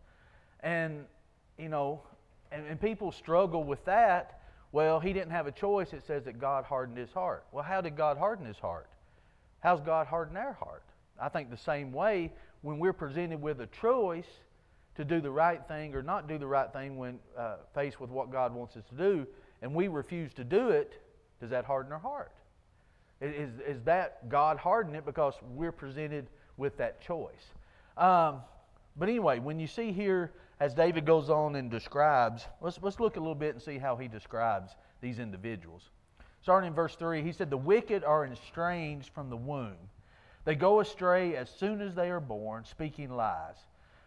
And, 0.59 1.05
you 1.57 1.69
know, 1.69 2.01
and, 2.51 2.65
and 2.67 2.79
people 2.79 3.11
struggle 3.11 3.63
with 3.63 3.83
that 3.85 4.37
well, 4.71 4.99
he 4.99 5.13
didn't 5.13 5.31
have 5.31 5.47
a 5.47 5.51
choice. 5.51 5.93
It 5.93 6.03
says 6.05 6.25
that 6.25 6.39
God 6.39 6.65
hardened 6.65 6.97
his 6.97 7.11
heart. 7.11 7.45
Well, 7.51 7.63
how 7.63 7.81
did 7.81 7.95
God 7.95 8.17
harden 8.17 8.45
his 8.45 8.57
heart? 8.57 8.87
How's 9.67 9.81
God 9.81 10.07
harden 10.07 10.37
our 10.37 10.53
heart? 10.53 10.85
I 11.19 11.27
think 11.27 11.49
the 11.49 11.57
same 11.57 11.91
way 11.91 12.31
when 12.61 12.79
we're 12.79 12.93
presented 12.93 13.41
with 13.41 13.59
a 13.59 13.67
choice 13.67 14.29
to 14.95 15.03
do 15.03 15.19
the 15.19 15.29
right 15.29 15.59
thing 15.67 15.93
or 15.93 16.01
not 16.01 16.29
do 16.29 16.37
the 16.37 16.47
right 16.47 16.71
thing 16.71 16.95
when 16.95 17.19
uh, 17.37 17.57
faced 17.75 17.99
with 17.99 18.09
what 18.09 18.31
God 18.31 18.55
wants 18.55 18.77
us 18.77 18.83
to 18.91 18.95
do, 18.95 19.27
and 19.61 19.75
we 19.75 19.89
refuse 19.89 20.33
to 20.35 20.45
do 20.45 20.69
it, 20.69 21.01
does 21.41 21.49
that 21.49 21.65
harden 21.65 21.91
our 21.91 21.99
heart? 21.99 22.31
Is, 23.19 23.59
is 23.67 23.81
that 23.83 24.29
God 24.29 24.57
harden 24.57 24.95
it 24.95 25.05
because 25.05 25.33
we're 25.53 25.73
presented 25.73 26.27
with 26.55 26.77
that 26.77 27.01
choice? 27.01 27.51
Um, 27.97 28.37
but 28.95 29.09
anyway, 29.09 29.39
when 29.39 29.59
you 29.59 29.67
see 29.67 29.91
here 29.91 30.31
as 30.61 30.73
David 30.73 31.05
goes 31.05 31.29
on 31.29 31.57
and 31.57 31.69
describes, 31.69 32.45
let's, 32.61 32.79
let's 32.81 33.01
look 33.01 33.17
a 33.17 33.19
little 33.19 33.35
bit 33.35 33.55
and 33.55 33.61
see 33.61 33.79
how 33.79 33.97
he 33.97 34.07
describes 34.07 34.71
these 35.01 35.19
individuals. 35.19 35.89
Starting 36.41 36.69
in 36.69 36.73
verse 36.73 36.95
3, 36.95 37.21
he 37.21 37.31
said, 37.31 37.49
The 37.49 37.57
wicked 37.57 38.03
are 38.03 38.25
estranged 38.25 39.09
from 39.13 39.29
the 39.29 39.37
womb. 39.37 39.77
They 40.45 40.55
go 40.55 40.79
astray 40.79 41.35
as 41.35 41.49
soon 41.49 41.81
as 41.81 41.93
they 41.93 42.09
are 42.09 42.19
born, 42.19 42.63
speaking 42.65 43.09
lies. 43.09 43.57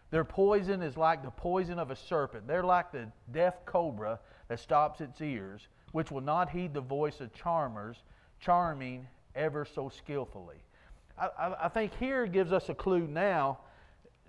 Their 0.09 0.23
poison 0.23 0.81
is 0.81 0.97
like 0.97 1.23
the 1.23 1.31
poison 1.31 1.79
of 1.79 1.91
a 1.91 1.95
serpent. 1.95 2.47
They're 2.47 2.63
like 2.63 2.91
the 2.91 3.11
deaf 3.31 3.65
cobra 3.65 4.19
that 4.47 4.59
stops 4.59 5.01
its 5.01 5.21
ears, 5.21 5.67
which 5.91 6.11
will 6.11 6.21
not 6.21 6.49
heed 6.49 6.73
the 6.73 6.81
voice 6.81 7.21
of 7.21 7.33
charmers, 7.33 7.97
charming 8.39 9.07
ever 9.35 9.65
so 9.65 9.89
skillfully. 9.89 10.57
I, 11.17 11.27
I, 11.37 11.65
I 11.65 11.69
think 11.69 11.95
here 11.99 12.25
gives 12.25 12.51
us 12.51 12.69
a 12.69 12.73
clue 12.73 13.07
now 13.07 13.59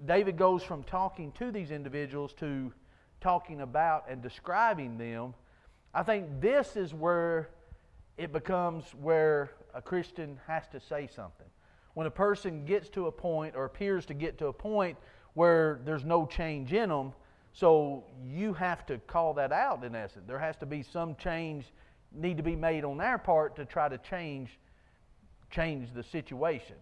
David 0.05 0.37
goes 0.37 0.63
from 0.63 0.83
talking 0.83 1.33
to 1.33 1.53
these 1.53 1.71
individuals 1.71 2.33
to 2.35 2.73
talking 3.21 3.61
about 3.61 4.05
and 4.09 4.21
describing 4.21 4.99
them. 4.99 5.35
I 5.95 6.03
think 6.03 6.41
this 6.41 6.77
is 6.77 6.93
where 6.93 7.51
it 8.19 8.33
becomes 8.33 8.85
where 9.01 9.51
a 9.75 9.83
Christian 9.83 10.39
has 10.47 10.69
to 10.69 10.81
say 10.81 11.09
something. 11.15 11.47
When 11.95 12.07
a 12.07 12.11
person 12.11 12.65
gets 12.65 12.89
to 12.91 13.07
a 13.07 13.13
point 13.13 13.55
or 13.57 13.65
appears 13.65 14.07
to 14.07 14.15
get 14.15 14.39
to 14.39 14.47
a 14.47 14.53
point 14.53 14.97
where 15.35 15.81
there's 15.85 16.05
no 16.05 16.27
change 16.27 16.73
in 16.73 16.89
them, 16.89 17.13
so 17.53 18.05
you 18.25 18.55
have 18.55 18.87
to 18.87 18.99
call 18.99 19.35
that 19.35 19.53
out 19.53 19.85
in 19.85 19.95
essence. 19.95 20.25
There 20.27 20.39
has 20.39 20.57
to 20.59 20.67
be 20.67 20.83
some 20.83 21.15
change 21.17 21.67
need 22.15 22.37
to 22.37 22.43
be 22.43 22.57
made 22.57 22.85
on 22.85 22.99
their 22.99 23.19
part 23.19 23.57
to 23.57 23.65
try 23.65 23.89
to 23.89 23.99
change 23.99 24.59
change 25.51 25.93
the 25.95 26.03
situation. 26.03 26.77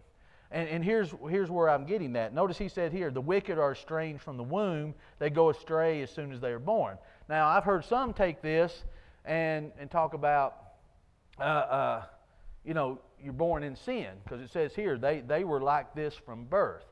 And, 0.52 0.68
and 0.68 0.84
here's, 0.84 1.12
here's 1.28 1.50
where 1.50 1.68
I'm 1.68 1.84
getting 1.84 2.12
that. 2.14 2.34
Notice 2.34 2.58
he 2.58 2.68
said 2.68 2.92
here, 2.92 3.10
the 3.10 3.20
wicked 3.20 3.58
are 3.58 3.72
estranged 3.72 4.22
from 4.22 4.36
the 4.36 4.42
womb. 4.42 4.94
They 5.18 5.30
go 5.30 5.50
astray 5.50 6.02
as 6.02 6.10
soon 6.10 6.32
as 6.32 6.40
they 6.40 6.50
are 6.50 6.58
born. 6.58 6.98
Now, 7.28 7.48
I've 7.48 7.64
heard 7.64 7.84
some 7.84 8.12
take 8.12 8.42
this 8.42 8.84
and, 9.24 9.70
and 9.78 9.90
talk 9.90 10.14
about, 10.14 10.69
uh, 11.40 11.42
uh, 11.42 12.02
you 12.64 12.74
know, 12.74 12.98
you're 13.22 13.32
born 13.32 13.62
in 13.62 13.74
sin, 13.74 14.08
because 14.24 14.40
it 14.40 14.50
says 14.50 14.74
here, 14.74 14.98
they, 14.98 15.20
they 15.20 15.44
were 15.44 15.60
like 15.60 15.94
this 15.94 16.14
from 16.14 16.44
birth, 16.44 16.84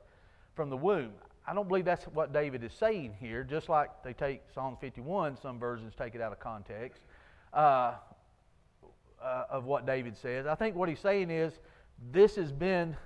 from 0.55 0.71
the 0.71 0.77
womb. 0.77 1.13
I 1.47 1.55
don't 1.55 1.69
believe 1.69 1.85
that's 1.85 2.05
what 2.05 2.33
David 2.33 2.63
is 2.63 2.73
saying 2.73 3.15
here, 3.19 3.43
just 3.45 3.69
like 3.69 3.91
they 4.03 4.13
take 4.13 4.43
Psalm 4.55 4.77
51, 4.81 5.39
some 5.41 5.59
versions 5.59 5.95
take 5.97 6.15
it 6.15 6.21
out 6.21 6.33
of 6.33 6.41
context 6.41 7.03
uh, 7.55 7.95
uh 9.23 9.45
of 9.51 9.65
what 9.65 9.87
David 9.87 10.17
says. 10.17 10.47
I 10.47 10.55
think 10.55 10.77
what 10.77 10.89
he's 10.89 11.01
saying 11.01 11.31
is, 11.31 11.59
this 12.13 12.37
has 12.37 12.53
been 12.53 12.97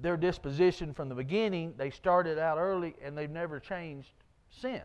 their 0.00 0.16
disposition 0.16 0.92
from 0.92 1.08
the 1.08 1.14
beginning. 1.14 1.74
They 1.76 1.90
started 1.90 2.38
out 2.38 2.58
early 2.58 2.94
and 3.02 3.16
they've 3.16 3.30
never 3.30 3.60
changed 3.60 4.10
since. 4.50 4.82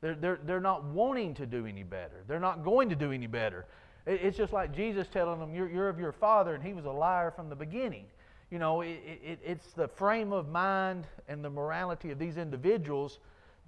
They're, 0.00 0.14
they're, 0.14 0.40
they're 0.44 0.60
not 0.60 0.84
wanting 0.84 1.34
to 1.34 1.46
do 1.46 1.66
any 1.66 1.82
better. 1.82 2.24
They're 2.28 2.40
not 2.40 2.64
going 2.64 2.90
to 2.90 2.96
do 2.96 3.12
any 3.12 3.26
better. 3.26 3.66
It, 4.06 4.20
it's 4.22 4.36
just 4.36 4.52
like 4.52 4.74
Jesus 4.74 5.08
telling 5.08 5.40
them, 5.40 5.54
you're, 5.54 5.68
you're 5.68 5.88
of 5.88 5.98
your 5.98 6.12
father, 6.12 6.54
and 6.54 6.64
he 6.64 6.72
was 6.72 6.84
a 6.84 6.90
liar 6.90 7.30
from 7.30 7.48
the 7.48 7.56
beginning. 7.56 8.06
You 8.50 8.58
know, 8.58 8.80
it, 8.82 9.00
it, 9.24 9.38
it's 9.44 9.72
the 9.72 9.88
frame 9.88 10.32
of 10.32 10.48
mind 10.48 11.06
and 11.28 11.44
the 11.44 11.50
morality 11.50 12.10
of 12.10 12.18
these 12.18 12.36
individuals 12.36 13.18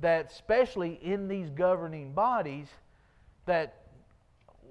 that, 0.01 0.31
especially 0.31 1.01
in 1.03 1.27
these 1.27 1.51
governing 1.51 2.13
bodies, 2.13 2.69
that 3.47 3.83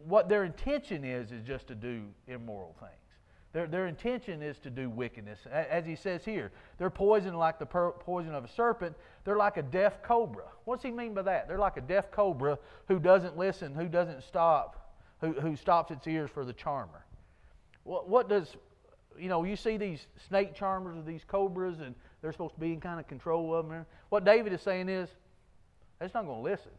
what 0.05 0.29
their 0.29 0.45
intention 0.45 1.03
is 1.03 1.31
is 1.31 1.43
just 1.43 1.67
to 1.67 1.75
do 1.75 2.03
immoral 2.27 2.75
things. 2.79 2.91
Their, 3.53 3.67
their 3.67 3.88
intention 3.88 4.41
is 4.41 4.59
to 4.59 4.69
do 4.69 4.89
wickedness. 4.89 5.39
As 5.51 5.86
he 5.86 5.95
says 5.95 6.24
here, 6.24 6.51
they're 6.77 6.89
poisoned 6.89 7.38
like 7.38 7.59
the 7.59 7.65
per- 7.65 7.91
poison 7.91 8.33
of 8.33 8.45
a 8.45 8.47
serpent. 8.47 8.95
They're 9.25 9.38
like 9.38 9.57
a 9.57 9.63
deaf 9.63 10.01
cobra. 10.03 10.43
What's 10.65 10.83
he 10.83 10.91
mean 10.91 11.13
by 11.13 11.24
that? 11.24 11.47
They're 11.47 11.57
like 11.57 11.75
a 11.77 11.81
deaf 11.81 12.12
cobra 12.12 12.59
who 12.88 13.00
doesn't 13.00 13.38
listen, 13.38 13.74
who 13.74 13.88
doesn't 13.88 14.24
stop, 14.24 14.87
who, 15.21 15.33
who 15.33 15.55
stops 15.55 15.91
its 15.91 16.07
ears 16.07 16.29
for 16.33 16.45
the 16.45 16.53
charmer. 16.53 17.05
What, 17.83 18.09
what 18.09 18.29
does, 18.29 18.55
you 19.17 19.29
know, 19.29 19.43
you 19.43 19.55
see 19.55 19.77
these 19.77 20.07
snake 20.27 20.53
charmers 20.53 20.97
or 20.97 21.01
these 21.01 21.24
cobras, 21.25 21.79
and 21.79 21.95
they're 22.21 22.31
supposed 22.31 22.55
to 22.55 22.59
be 22.59 22.74
in 22.74 22.79
kind 22.79 23.00
of 23.00 23.07
control 23.07 23.55
of 23.55 23.67
them. 23.69 23.86
What 24.09 24.25
David 24.25 24.53
is 24.53 24.62
saying 24.62 24.89
is, 24.89 25.09
it's 26.00 26.13
not 26.13 26.25
going 26.25 26.38
to 26.38 26.43
listen. 26.43 26.71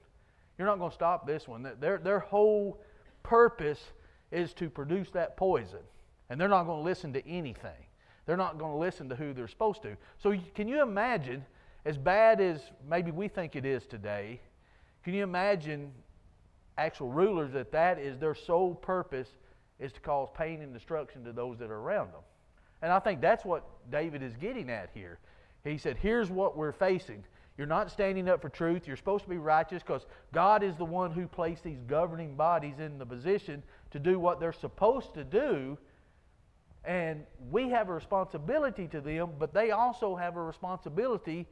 You're 0.56 0.66
not 0.66 0.78
going 0.78 0.90
to 0.90 0.94
stop 0.94 1.26
this 1.26 1.48
one. 1.48 1.68
Their, 1.80 1.98
their 1.98 2.18
whole 2.18 2.80
purpose 3.22 3.80
is 4.30 4.52
to 4.54 4.68
produce 4.68 5.10
that 5.10 5.36
poison. 5.36 5.80
And 6.30 6.40
they're 6.40 6.48
not 6.48 6.64
going 6.64 6.78
to 6.78 6.84
listen 6.84 7.12
to 7.14 7.26
anything. 7.26 7.86
They're 8.26 8.36
not 8.36 8.58
going 8.58 8.72
to 8.72 8.78
listen 8.78 9.08
to 9.08 9.16
who 9.16 9.32
they're 9.32 9.48
supposed 9.48 9.82
to. 9.82 9.96
So, 10.18 10.34
can 10.54 10.68
you 10.68 10.82
imagine, 10.82 11.44
as 11.86 11.96
bad 11.96 12.40
as 12.40 12.60
maybe 12.86 13.10
we 13.10 13.28
think 13.28 13.56
it 13.56 13.64
is 13.64 13.86
today, 13.86 14.40
can 15.02 15.14
you 15.14 15.22
imagine 15.22 15.90
actual 16.78 17.08
rulers 17.08 17.52
that 17.52 17.72
that 17.72 17.98
is 17.98 18.18
their 18.18 18.34
sole 18.34 18.74
purpose 18.74 19.28
is 19.78 19.92
to 19.92 20.00
cause 20.00 20.28
pain 20.36 20.62
and 20.62 20.72
destruction 20.72 21.24
to 21.24 21.32
those 21.32 21.58
that 21.58 21.70
are 21.70 21.78
around 21.78 22.12
them? 22.12 22.22
And 22.82 22.92
I 22.92 22.98
think 23.00 23.20
that's 23.20 23.44
what 23.44 23.64
David 23.90 24.22
is 24.22 24.36
getting 24.36 24.70
at 24.70 24.90
here. 24.94 25.18
He 25.64 25.78
said, 25.78 25.96
Here's 25.98 26.30
what 26.30 26.56
we're 26.56 26.72
facing. 26.72 27.24
You're 27.56 27.66
not 27.66 27.90
standing 27.90 28.28
up 28.28 28.40
for 28.40 28.48
truth. 28.48 28.86
You're 28.86 28.96
supposed 28.96 29.24
to 29.24 29.30
be 29.30 29.36
righteous 29.36 29.82
because 29.82 30.06
God 30.32 30.62
is 30.62 30.76
the 30.76 30.84
one 30.84 31.10
who 31.10 31.26
placed 31.26 31.64
these 31.64 31.80
governing 31.88 32.36
bodies 32.36 32.78
in 32.78 32.98
the 32.98 33.06
position 33.06 33.64
to 33.90 33.98
do 33.98 34.20
what 34.20 34.38
they're 34.38 34.52
supposed 34.52 35.12
to 35.14 35.24
do. 35.24 35.76
And 36.84 37.24
we 37.50 37.68
have 37.70 37.88
a 37.88 37.92
responsibility 37.92 38.86
to 38.88 39.00
them, 39.00 39.30
but 39.40 39.52
they 39.52 39.72
also 39.72 40.14
have 40.14 40.36
a 40.36 40.42
responsibility 40.42 41.46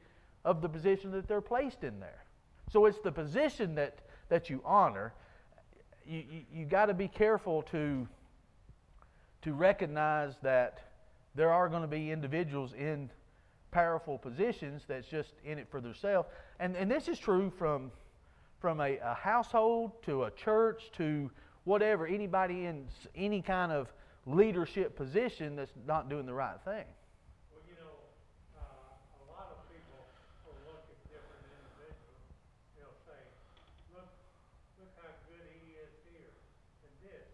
of 0.45 0.63
the 0.63 0.69
position 0.69 1.11
that 1.11 1.27
they're 1.27 1.41
placed 1.41 1.83
in 1.83 1.99
there. 1.99 2.25
So 2.71 2.87
it's 2.87 3.01
the 3.01 3.11
position 3.11 3.75
that, 3.75 3.99
that 4.29 4.51
you 4.51 4.61
honor. 4.65 5.13
You, 6.07 6.23
you, 6.31 6.43
you 6.53 6.65
got 6.65 6.87
to 6.87 6.95
be 6.95 7.09
careful 7.09 7.63
to, 7.73 8.07
to 9.43 9.53
recognize 9.53 10.35
that 10.43 10.81
there 11.35 11.53
are 11.53 11.69
going 11.69 11.83
to 11.83 11.89
be 11.89 12.11
individuals 12.11 12.73
in 12.73 13.11
powerful 13.71 14.17
positions 14.17 14.83
that's 14.89 15.07
just 15.07 15.35
in 15.45 15.59
it 15.59 15.69
for 15.71 15.81
themselves. 15.81 16.29
And, 16.61 16.77
and 16.77 16.91
this 16.91 17.09
is 17.09 17.19
true 17.19 17.53
from, 17.59 17.91
from 18.61 18.81
a, 18.81 18.99
a 18.99 19.15
household 19.15 19.93
to 20.05 20.25
a 20.25 20.31
church 20.31 20.91
to 20.97 21.31
whatever, 21.65 22.07
anybody 22.07 22.65
in 22.67 22.87
any 23.15 23.43
kind 23.43 23.73
of 23.73 23.93
leadership 24.25 24.97
position 24.97 25.57
that's 25.57 25.73
not 25.87 26.09
doing 26.09 26.25
the 26.27 26.33
right 26.33 26.59
thing. 26.65 26.87
Well, 27.53 27.63
you 27.69 27.75
know, 27.75 27.95
uh, 28.57 28.63
a 28.63 29.25
lot 29.31 29.51
of 29.51 29.59
people 29.71 29.99
will 30.47 30.57
look 30.67 30.83
at 30.87 30.99
different 31.11 31.43
individuals. 31.47 32.23
They'll 32.79 32.99
say, 33.07 33.19
look, 33.95 34.09
look 34.79 34.95
how 34.99 35.11
good 35.31 35.47
he 35.59 35.75
is 35.79 35.91
here 36.11 36.33
and 36.87 36.93
this. 37.03 37.29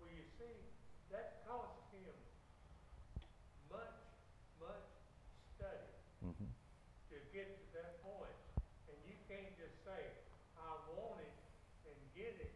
Well, 0.00 0.08
you 0.12 0.24
see, 0.40 0.56
that 1.12 1.44
cost 1.44 1.84
him 1.92 2.16
much, 3.72 3.96
much 4.60 4.84
study 5.56 5.84
to 7.12 7.16
get 7.32 7.48
to 7.48 7.64
that 7.80 8.00
point. 8.04 8.36
And 8.88 8.96
you 9.04 9.16
can't 9.28 9.52
just 9.56 9.76
say, 9.84 10.00
I 10.60 10.68
want 10.96 11.20
it 11.24 11.32
and 11.88 12.00
get 12.16 12.36
it. 12.40 12.52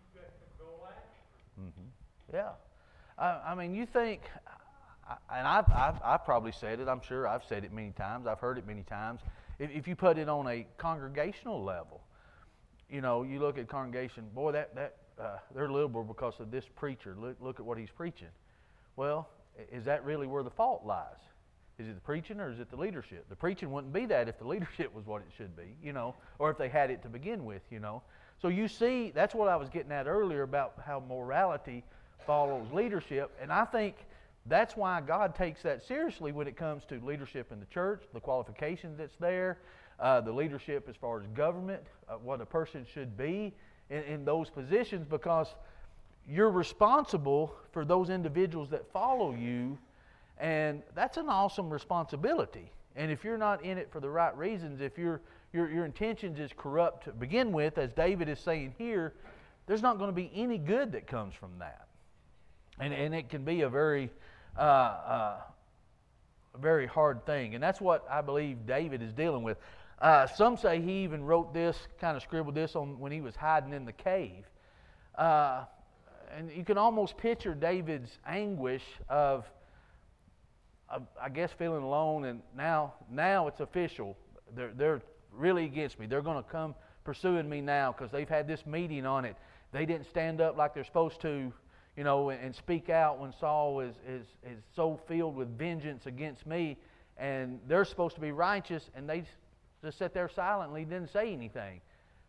You 0.00 0.20
got 0.20 0.28
to 0.28 0.46
go 0.58 0.86
after 0.86 1.62
it. 1.62 2.34
Yeah. 2.34 2.50
I, 3.18 3.52
I 3.52 3.54
mean, 3.54 3.74
you 3.74 3.86
think, 3.86 4.22
and 5.32 5.46
I've, 5.46 5.70
I've, 5.70 6.00
I've 6.04 6.24
probably 6.24 6.52
said 6.52 6.80
it, 6.80 6.88
I'm 6.88 7.00
sure 7.00 7.26
I've 7.26 7.44
said 7.44 7.64
it 7.64 7.72
many 7.72 7.92
times, 7.92 8.26
I've 8.26 8.40
heard 8.40 8.58
it 8.58 8.66
many 8.66 8.82
times. 8.82 9.20
If, 9.58 9.70
if 9.70 9.88
you 9.88 9.96
put 9.96 10.18
it 10.18 10.28
on 10.28 10.46
a 10.48 10.66
congregational 10.76 11.62
level, 11.62 12.02
you 12.90 13.00
know, 13.00 13.22
you 13.22 13.40
look 13.40 13.58
at 13.58 13.68
congregation, 13.68 14.26
boy, 14.34 14.52
that, 14.52 14.74
that, 14.74 14.96
uh, 15.18 15.38
they're 15.54 15.70
liberal 15.70 16.04
because 16.04 16.34
of 16.40 16.50
this 16.50 16.64
preacher. 16.74 17.16
Look, 17.18 17.36
look 17.40 17.58
at 17.58 17.64
what 17.64 17.78
he's 17.78 17.90
preaching. 17.90 18.28
Well, 18.96 19.28
is 19.72 19.84
that 19.86 20.04
really 20.04 20.26
where 20.26 20.42
the 20.42 20.50
fault 20.50 20.84
lies? 20.84 21.16
Is 21.78 21.88
it 21.88 21.94
the 21.94 22.00
preaching 22.00 22.40
or 22.40 22.50
is 22.50 22.58
it 22.58 22.70
the 22.70 22.76
leadership? 22.76 23.26
The 23.28 23.36
preaching 23.36 23.70
wouldn't 23.70 23.92
be 23.92 24.06
that 24.06 24.28
if 24.28 24.38
the 24.38 24.46
leadership 24.48 24.94
was 24.94 25.06
what 25.06 25.22
it 25.22 25.28
should 25.36 25.56
be, 25.56 25.76
you 25.82 25.92
know, 25.92 26.14
or 26.38 26.50
if 26.50 26.58
they 26.58 26.68
had 26.68 26.90
it 26.90 27.02
to 27.02 27.08
begin 27.08 27.44
with, 27.44 27.62
you 27.70 27.80
know. 27.80 28.02
So 28.40 28.48
you 28.48 28.68
see, 28.68 29.10
that's 29.14 29.34
what 29.34 29.48
I 29.48 29.56
was 29.56 29.68
getting 29.68 29.92
at 29.92 30.06
earlier 30.06 30.42
about 30.42 30.74
how 30.84 31.02
morality 31.08 31.82
follows 32.26 32.66
leadership. 32.72 33.30
And 33.40 33.52
I 33.52 33.64
think 33.64 33.96
that's 34.46 34.76
why 34.76 35.00
God 35.00 35.34
takes 35.34 35.62
that 35.62 35.82
seriously 35.82 36.32
when 36.32 36.46
it 36.46 36.56
comes 36.56 36.84
to 36.86 37.00
leadership 37.04 37.50
in 37.50 37.60
the 37.60 37.66
church, 37.66 38.02
the 38.12 38.20
qualifications 38.20 38.98
that's 38.98 39.16
there, 39.16 39.58
uh, 39.98 40.20
the 40.20 40.32
leadership 40.32 40.88
as 40.88 40.96
far 40.96 41.20
as 41.20 41.26
government, 41.28 41.82
uh, 42.08 42.14
what 42.14 42.40
a 42.40 42.46
person 42.46 42.86
should 42.92 43.16
be 43.16 43.52
in, 43.90 44.02
in 44.02 44.24
those 44.24 44.50
positions, 44.50 45.06
because 45.08 45.54
you're 46.28 46.50
responsible 46.50 47.54
for 47.72 47.84
those 47.84 48.10
individuals 48.10 48.68
that 48.70 48.90
follow 48.92 49.32
you, 49.32 49.78
and 50.38 50.82
that's 50.94 51.16
an 51.16 51.28
awesome 51.28 51.70
responsibility. 51.70 52.70
And 52.96 53.10
if 53.10 53.24
you're 53.24 53.38
not 53.38 53.64
in 53.64 53.78
it 53.78 53.90
for 53.90 54.00
the 54.00 54.08
right 54.08 54.36
reasons, 54.36 54.80
if 54.80 54.98
your 54.98 55.20
your 55.52 55.70
your 55.70 55.84
intentions 55.84 56.38
is 56.38 56.50
corrupt 56.56 57.04
to 57.04 57.12
begin 57.12 57.52
with, 57.52 57.78
as 57.78 57.92
David 57.92 58.28
is 58.28 58.38
saying 58.38 58.74
here, 58.78 59.14
there's 59.66 59.82
not 59.82 59.98
going 59.98 60.10
to 60.10 60.14
be 60.14 60.30
any 60.34 60.58
good 60.58 60.92
that 60.92 61.06
comes 61.06 61.34
from 61.34 61.58
that, 61.58 61.88
and 62.78 62.92
and 62.92 63.14
it 63.14 63.28
can 63.28 63.44
be 63.44 63.62
a 63.62 63.68
very 63.68 64.10
uh, 64.56 64.60
uh, 64.60 65.40
very 66.58 66.86
hard 66.86 67.24
thing, 67.26 67.54
and 67.54 67.62
that's 67.62 67.80
what 67.80 68.06
I 68.10 68.20
believe 68.20 68.66
David 68.66 69.02
is 69.02 69.12
dealing 69.12 69.42
with. 69.42 69.58
Uh, 69.98 70.26
some 70.26 70.58
say 70.58 70.80
he 70.80 71.04
even 71.04 71.24
wrote 71.24 71.54
this, 71.54 71.76
kind 71.98 72.16
of 72.16 72.22
scribbled 72.22 72.54
this 72.54 72.76
on 72.76 72.98
when 72.98 73.12
he 73.12 73.22
was 73.22 73.34
hiding 73.34 73.72
in 73.72 73.86
the 73.86 73.92
cave. 73.92 74.44
Uh, 75.16 75.64
and 76.36 76.50
you 76.52 76.64
can 76.64 76.76
almost 76.76 77.16
picture 77.16 77.54
David's 77.54 78.18
anguish 78.26 78.82
of, 79.08 79.46
of, 80.90 81.06
I 81.20 81.30
guess, 81.30 81.50
feeling 81.52 81.82
alone. 81.82 82.26
And 82.26 82.42
now, 82.54 82.94
now 83.10 83.48
it's 83.48 83.60
official. 83.60 84.18
They're, 84.54 84.72
they're 84.76 85.02
really 85.36 85.64
against 85.64 85.98
me. 85.98 86.06
They're 86.06 86.22
going 86.22 86.42
to 86.42 86.50
come 86.50 86.74
pursuing 87.04 87.48
me 87.48 87.60
now 87.60 87.92
because 87.92 88.10
they've 88.10 88.28
had 88.28 88.48
this 88.48 88.66
meeting 88.66 89.06
on 89.06 89.24
it. 89.24 89.36
They 89.72 89.86
didn't 89.86 90.06
stand 90.06 90.40
up 90.40 90.56
like 90.56 90.74
they're 90.74 90.84
supposed 90.84 91.20
to, 91.22 91.52
you 91.96 92.04
know, 92.04 92.30
and, 92.30 92.42
and 92.42 92.54
speak 92.54 92.90
out 92.90 93.18
when 93.18 93.32
Saul 93.38 93.80
is, 93.80 93.94
is, 94.08 94.26
is 94.44 94.62
so 94.74 94.98
filled 95.06 95.36
with 95.36 95.56
vengeance 95.56 96.06
against 96.06 96.46
me. 96.46 96.76
And 97.18 97.60
they're 97.66 97.84
supposed 97.84 98.14
to 98.16 98.20
be 98.20 98.32
righteous, 98.32 98.90
and 98.94 99.08
they 99.08 99.24
just 99.82 99.98
sat 99.98 100.12
there 100.12 100.28
silently, 100.28 100.84
didn't 100.84 101.12
say 101.12 101.32
anything. 101.32 101.80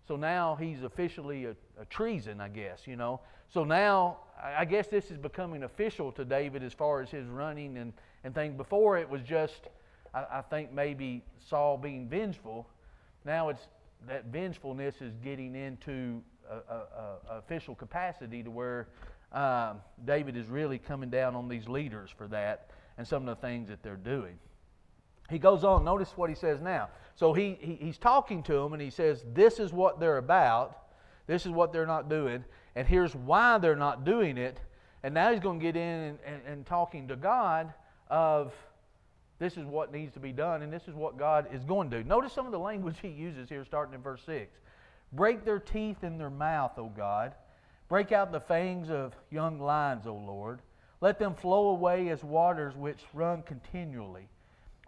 So 0.07 0.15
now 0.15 0.55
he's 0.55 0.83
officially 0.83 1.45
a, 1.45 1.55
a, 1.79 1.85
treason, 1.89 2.39
I 2.39 2.47
guess, 2.47 2.87
you 2.87 2.95
know. 2.95 3.19
So 3.49 3.65
now 3.65 4.19
I 4.41 4.63
guess 4.63 4.87
this 4.87 5.11
is 5.11 5.17
becoming 5.17 5.63
official 5.63 6.11
to 6.13 6.23
David 6.23 6.63
as 6.63 6.71
far 6.71 7.01
as 7.01 7.09
his 7.09 7.27
running 7.27 7.77
and, 7.77 7.91
and 8.23 8.33
things. 8.33 8.55
Before 8.55 8.97
it 8.97 9.09
was 9.09 9.21
just, 9.21 9.67
I, 10.13 10.25
I 10.31 10.41
think 10.49 10.71
maybe 10.71 11.23
Saul 11.49 11.77
being 11.77 12.07
vengeful. 12.07 12.67
Now 13.25 13.49
it's 13.49 13.67
that 14.07 14.25
vengefulness 14.25 15.01
is 15.01 15.13
getting 15.23 15.55
into 15.55 16.21
a, 16.49 16.55
a, 16.55 16.75
a 16.75 17.37
official 17.37 17.75
capacity 17.75 18.43
to 18.43 18.51
where 18.51 18.87
um, 19.31 19.81
David 20.05 20.37
is 20.37 20.47
really 20.47 20.77
coming 20.77 21.09
down 21.09 21.35
on 21.35 21.47
these 21.47 21.67
leaders 21.67 22.09
for 22.15 22.27
that 22.27 22.69
and 22.97 23.07
some 23.07 23.27
of 23.27 23.35
the 23.35 23.47
things 23.47 23.69
that 23.69 23.83
they're 23.83 23.95
doing. 23.95 24.37
He 25.29 25.39
goes 25.39 25.63
on, 25.63 25.83
notice 25.83 26.13
what 26.15 26.29
he 26.29 26.35
says 26.35 26.61
now. 26.61 26.89
So 27.15 27.33
he, 27.33 27.57
he, 27.59 27.75
he's 27.75 27.97
talking 27.97 28.43
to 28.43 28.53
them 28.53 28.73
and 28.73 28.81
he 28.81 28.89
says, 28.89 29.25
This 29.33 29.59
is 29.59 29.73
what 29.73 29.99
they're 29.99 30.17
about. 30.17 30.77
This 31.25 31.45
is 31.45 31.51
what 31.51 31.73
they're 31.73 31.85
not 31.85 32.09
doing. 32.09 32.45
And 32.75 32.87
here's 32.87 33.13
why 33.13 33.57
they're 33.57 33.75
not 33.75 34.05
doing 34.05 34.37
it. 34.37 34.59
And 35.03 35.13
now 35.13 35.31
he's 35.31 35.41
going 35.41 35.59
to 35.59 35.63
get 35.63 35.75
in 35.75 35.81
and, 35.81 36.19
and, 36.25 36.41
and 36.47 36.65
talking 36.65 37.07
to 37.09 37.15
God 37.15 37.73
of 38.09 38.53
this 39.39 39.57
is 39.57 39.65
what 39.65 39.91
needs 39.91 40.13
to 40.13 40.19
be 40.19 40.31
done 40.31 40.61
and 40.61 40.73
this 40.73 40.87
is 40.87 40.95
what 40.95 41.17
God 41.17 41.47
is 41.53 41.63
going 41.63 41.89
to 41.91 42.01
do. 42.01 42.07
Notice 42.07 42.33
some 42.33 42.45
of 42.45 42.51
the 42.51 42.59
language 42.59 42.97
he 43.01 43.09
uses 43.09 43.49
here 43.49 43.65
starting 43.65 43.93
in 43.93 44.01
verse 44.01 44.21
6. 44.25 44.51
Break 45.13 45.45
their 45.45 45.59
teeth 45.59 46.03
in 46.03 46.17
their 46.17 46.29
mouth, 46.29 46.77
O 46.77 46.89
God. 46.89 47.33
Break 47.87 48.11
out 48.11 48.31
the 48.31 48.39
fangs 48.39 48.89
of 48.89 49.15
young 49.31 49.59
lions, 49.59 50.05
O 50.05 50.13
Lord. 50.13 50.59
Let 50.99 51.19
them 51.19 51.35
flow 51.35 51.69
away 51.69 52.09
as 52.09 52.23
waters 52.23 52.75
which 52.75 52.99
run 53.13 53.43
continually. 53.43 54.27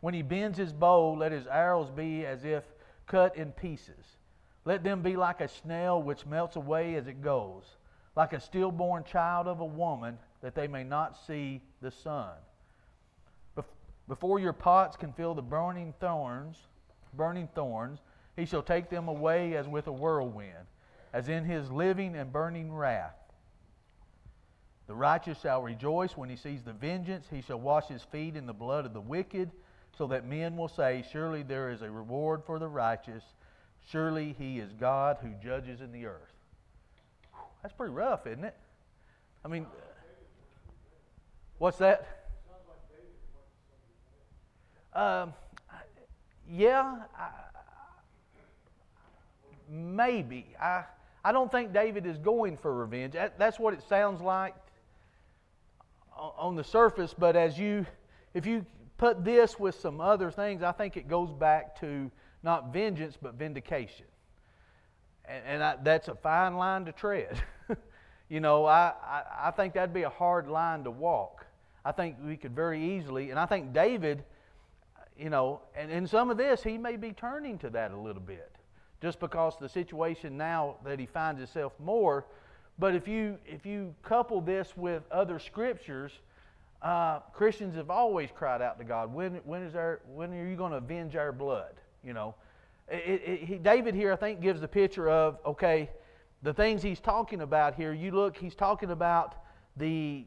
When 0.02 0.14
he 0.14 0.22
bends 0.22 0.58
his 0.58 0.74
bow, 0.74 1.14
let 1.14 1.32
his 1.32 1.48
arrows 1.48 1.90
be 1.90 2.26
as 2.26 2.44
if 2.44 2.64
cut 3.06 3.36
in 3.36 3.52
pieces. 3.52 4.18
Let 4.66 4.84
them 4.84 5.02
be 5.02 5.16
like 5.16 5.42
a 5.42 5.48
snail 5.48 6.02
which 6.02 6.26
melts 6.26 6.56
away 6.56 6.96
as 6.96 7.08
it 7.08 7.22
goes, 7.22 7.64
like 8.16 8.34
a 8.34 8.40
stillborn 8.40 9.04
child 9.04 9.48
of 9.48 9.60
a 9.60 9.66
woman, 9.66 10.18
that 10.42 10.56
they 10.56 10.68
may 10.68 10.84
not 10.84 11.18
see 11.28 11.62
the 11.82 11.92
sun. 11.92 12.32
Bef- 14.10 14.20
Before 14.20 14.40
your 14.40 14.54
pots 14.54 14.98
can 14.98 15.14
feel 15.14 15.34
the 15.36 15.42
burning 15.42 15.94
thorns, 16.00 16.58
burning 17.14 17.48
thorns, 17.54 18.00
he 18.36 18.46
shall 18.46 18.64
take 18.64 18.90
them 18.90 19.08
away 19.08 19.56
as 19.56 19.68
with 19.68 19.88
a 19.88 19.92
whirlwind, 19.92 20.68
as 21.14 21.30
in 21.30 21.46
his 21.46 21.72
living 21.72 22.16
and 22.16 22.34
burning 22.34 22.74
wrath. 22.74 23.16
The 24.88 24.96
righteous 24.96 25.40
shall 25.42 25.62
rejoice 25.62 26.18
when 26.18 26.30
he 26.30 26.36
sees 26.36 26.64
the 26.64 26.74
vengeance. 26.74 27.28
He 27.30 27.42
shall 27.42 27.60
wash 27.60 27.88
his 27.88 28.02
feet 28.02 28.36
in 28.36 28.48
the 28.48 28.54
blood 28.54 28.88
of 28.88 28.94
the 28.94 29.02
wicked, 29.02 29.52
so 29.96 30.08
that 30.08 30.26
men 30.26 30.58
will 30.58 30.68
say, 30.68 31.06
Surely 31.12 31.44
there 31.44 31.70
is 31.70 31.84
a 31.84 31.92
reward 31.92 32.42
for 32.44 32.58
the 32.58 32.68
righteous. 32.68 33.24
Surely 33.88 34.36
he 34.40 34.60
is 34.60 34.74
God 34.74 35.18
who 35.22 35.30
judges 35.44 35.82
in 35.82 35.92
the 35.92 36.08
earth. 36.08 36.34
That's 37.62 37.74
pretty 37.74 37.94
rough, 37.94 38.26
isn't 38.26 38.44
it? 38.44 38.56
I 39.46 39.48
mean, 39.48 39.68
what's 41.60 41.78
that? 41.78 42.19
Um, 44.94 45.34
yeah, 46.50 47.04
I, 47.18 47.30
maybe. 49.70 50.48
I, 50.62 50.84
I 51.24 51.32
don't 51.32 51.52
think 51.52 51.74
David 51.74 52.06
is 52.06 52.18
going 52.18 52.58
for 52.58 52.74
revenge. 52.74 53.16
That's 53.38 53.60
what 53.60 53.74
it 53.74 53.84
sounds 53.88 54.22
like 54.22 54.56
on 56.18 56.56
the 56.56 56.64
surface, 56.64 57.14
but 57.18 57.36
as 57.36 57.58
you, 57.58 57.86
if 58.34 58.46
you 58.46 58.66
put 58.98 59.24
this 59.24 59.60
with 59.60 59.76
some 59.76 60.02
other 60.02 60.32
things, 60.32 60.64
I 60.64 60.72
think 60.72 60.98
it 60.98 61.08
goes 61.08 61.32
back 61.32 61.80
to 61.82 62.12
not 62.44 62.74
vengeance, 62.74 63.18
but 63.22 63.36
vindication. 63.36 64.06
And, 65.26 65.44
and 65.46 65.64
I, 65.64 65.76
that's 65.82 66.08
a 66.08 66.16
fine 66.16 66.56
line 66.56 66.86
to 66.86 66.92
tread. 66.92 67.42
you 68.30 68.40
know, 68.40 68.66
I, 68.66 68.94
I, 69.04 69.24
I 69.44 69.52
think 69.52 69.74
that'd 69.74 69.94
be 69.94 70.04
a 70.04 70.10
hard 70.10 70.48
line 70.48 70.84
to 70.84 70.92
walk. 70.92 71.46
I 71.86 71.92
think 71.92 72.18
we 72.24 72.36
could 72.36 72.56
very 72.56 72.98
easily, 72.98 73.30
and 73.30 73.40
I 73.40 73.46
think 73.46 73.74
David, 73.74 74.24
you 75.20 75.30
know, 75.30 75.62
and 75.76 75.92
in 75.92 76.08
some 76.08 76.30
of 76.30 76.38
this, 76.38 76.64
he 76.64 76.78
may 76.78 76.96
be 76.96 77.12
turning 77.12 77.58
to 77.60 77.70
that 77.72 77.92
a 77.92 77.98
little 77.98 78.22
bit, 78.22 78.56
just 79.02 79.20
because 79.20 79.56
the 79.60 79.68
situation 79.68 80.38
now 80.38 80.76
that 80.86 80.98
he 81.00 81.06
finds 81.06 81.40
himself 81.40 81.74
more. 81.78 82.26
But 82.78 82.96
if 82.96 83.08
you 83.08 83.38
if 83.46 83.66
you 83.66 83.94
couple 84.02 84.40
this 84.40 84.78
with 84.78 85.04
other 85.12 85.38
scriptures, 85.38 86.14
uh, 86.82 87.20
Christians 87.34 87.76
have 87.76 87.90
always 87.90 88.30
cried 88.34 88.62
out 88.62 88.78
to 88.80 88.86
God, 88.86 89.14
when 89.14 89.36
when 89.44 89.64
is 89.64 89.76
our 89.76 90.00
when 90.14 90.32
are 90.32 90.48
you 90.48 90.56
going 90.56 90.72
to 90.72 90.78
avenge 90.78 91.18
our 91.18 91.34
blood? 91.34 91.74
You 92.04 92.14
know, 92.14 92.36
it, 92.88 93.22
it, 93.26 93.44
he, 93.44 93.56
David 93.56 93.96
here 93.96 94.14
I 94.14 94.16
think 94.16 94.40
gives 94.40 94.62
the 94.62 94.68
picture 94.70 95.10
of 95.10 95.40
okay, 95.46 95.90
the 96.44 96.54
things 96.54 96.82
he's 96.82 97.02
talking 97.02 97.42
about 97.42 97.76
here. 97.76 97.92
You 97.92 98.12
look, 98.12 98.38
he's 98.38 98.56
talking 98.56 98.92
about 98.92 99.36
the 99.76 100.26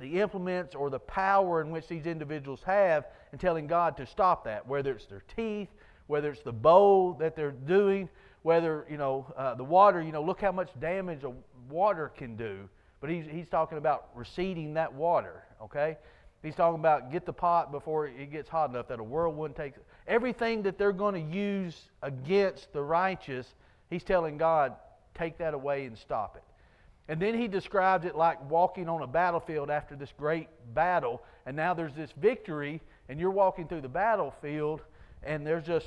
the 0.00 0.20
implements 0.20 0.74
or 0.74 0.90
the 0.90 0.98
power 0.98 1.60
in 1.60 1.70
which 1.70 1.88
these 1.88 2.06
individuals 2.06 2.60
have 2.64 3.06
and 3.32 3.40
telling 3.40 3.66
God 3.66 3.96
to 3.96 4.06
stop 4.06 4.44
that, 4.44 4.66
whether 4.66 4.92
it's 4.92 5.06
their 5.06 5.22
teeth, 5.36 5.68
whether 6.06 6.30
it's 6.30 6.42
the 6.42 6.52
bowl 6.52 7.14
that 7.14 7.34
they're 7.34 7.50
doing, 7.50 8.08
whether, 8.42 8.86
you 8.90 8.96
know, 8.96 9.26
uh, 9.36 9.54
the 9.54 9.64
water, 9.64 10.02
you 10.02 10.12
know, 10.12 10.22
look 10.22 10.40
how 10.40 10.52
much 10.52 10.68
damage 10.78 11.24
a 11.24 11.32
water 11.68 12.12
can 12.16 12.36
do. 12.36 12.68
But 13.00 13.10
he's, 13.10 13.24
he's 13.26 13.48
talking 13.48 13.78
about 13.78 14.08
receding 14.14 14.74
that 14.74 14.92
water, 14.92 15.42
okay? 15.62 15.96
He's 16.42 16.54
talking 16.54 16.78
about 16.78 17.10
get 17.10 17.26
the 17.26 17.32
pot 17.32 17.72
before 17.72 18.06
it 18.06 18.30
gets 18.30 18.48
hot 18.48 18.70
enough 18.70 18.88
that 18.88 19.00
a 19.00 19.04
whirlwind 19.04 19.56
takes 19.56 19.78
it. 19.78 19.84
Everything 20.06 20.62
that 20.62 20.78
they're 20.78 20.92
going 20.92 21.14
to 21.14 21.36
use 21.36 21.88
against 22.02 22.72
the 22.72 22.82
righteous, 22.82 23.54
he's 23.90 24.04
telling 24.04 24.36
God, 24.36 24.74
take 25.14 25.38
that 25.38 25.54
away 25.54 25.86
and 25.86 25.98
stop 25.98 26.36
it. 26.36 26.44
And 27.08 27.20
then 27.20 27.38
he 27.38 27.46
describes 27.46 28.04
it 28.04 28.16
like 28.16 28.50
walking 28.50 28.88
on 28.88 29.02
a 29.02 29.06
battlefield 29.06 29.70
after 29.70 29.94
this 29.94 30.12
great 30.18 30.48
battle, 30.74 31.22
and 31.46 31.56
now 31.56 31.72
there's 31.72 31.94
this 31.94 32.10
victory, 32.16 32.80
and 33.08 33.20
you're 33.20 33.30
walking 33.30 33.68
through 33.68 33.82
the 33.82 33.88
battlefield, 33.88 34.82
and 35.22 35.46
there's 35.46 35.64
just 35.64 35.86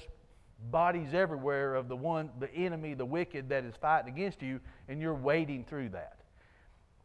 bodies 0.71 1.13
everywhere 1.13 1.75
of 1.75 1.87
the 1.89 1.95
one, 1.95 2.29
the 2.39 2.53
enemy, 2.53 2.93
the 2.93 3.05
wicked 3.05 3.49
that 3.49 3.65
is 3.65 3.73
fighting 3.81 4.13
against 4.13 4.41
you, 4.41 4.59
and 4.87 5.01
you're 5.01 5.13
wading 5.13 5.65
through 5.65 5.89
that. 5.89 6.19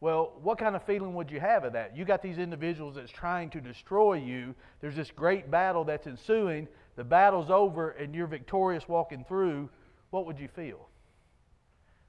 Well, 0.00 0.34
what 0.42 0.58
kind 0.58 0.76
of 0.76 0.82
feeling 0.84 1.14
would 1.14 1.30
you 1.30 1.40
have 1.40 1.64
of 1.64 1.72
that? 1.72 1.96
You 1.96 2.04
got 2.04 2.22
these 2.22 2.38
individuals 2.38 2.96
that's 2.96 3.10
trying 3.10 3.50
to 3.50 3.60
destroy 3.60 4.14
you. 4.14 4.54
There's 4.80 4.96
this 4.96 5.10
great 5.10 5.50
battle 5.50 5.82
that's 5.82 6.06
ensuing. 6.06 6.68
The 6.96 7.04
battle's 7.04 7.50
over, 7.50 7.90
and 7.90 8.14
you're 8.14 8.26
victorious 8.26 8.86
walking 8.86 9.24
through. 9.24 9.70
What 10.10 10.26
would 10.26 10.38
you 10.38 10.48
feel? 10.48 10.88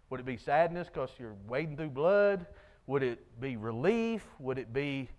Would 0.09 0.19
it 0.19 0.25
be 0.25 0.37
sadness 0.37 0.87
because 0.87 1.09
you're 1.19 1.35
wading 1.47 1.77
through 1.77 1.89
blood? 1.89 2.45
Would 2.87 3.03
it 3.03 3.39
be 3.41 3.57
relief? 3.57 4.23
Would 4.39 4.57
it 4.59 4.71
be 4.73 5.09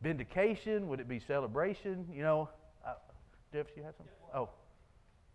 vindication? 0.00 0.88
Would 0.88 1.00
it 1.00 1.08
be 1.08 1.20
celebration? 1.20 2.06
You 2.12 2.22
know, 2.22 2.48
uh, 2.84 2.94
Jeff, 3.52 3.66
you 3.76 3.82
had 3.82 3.94
something? 3.96 4.14
Oh, 4.34 4.48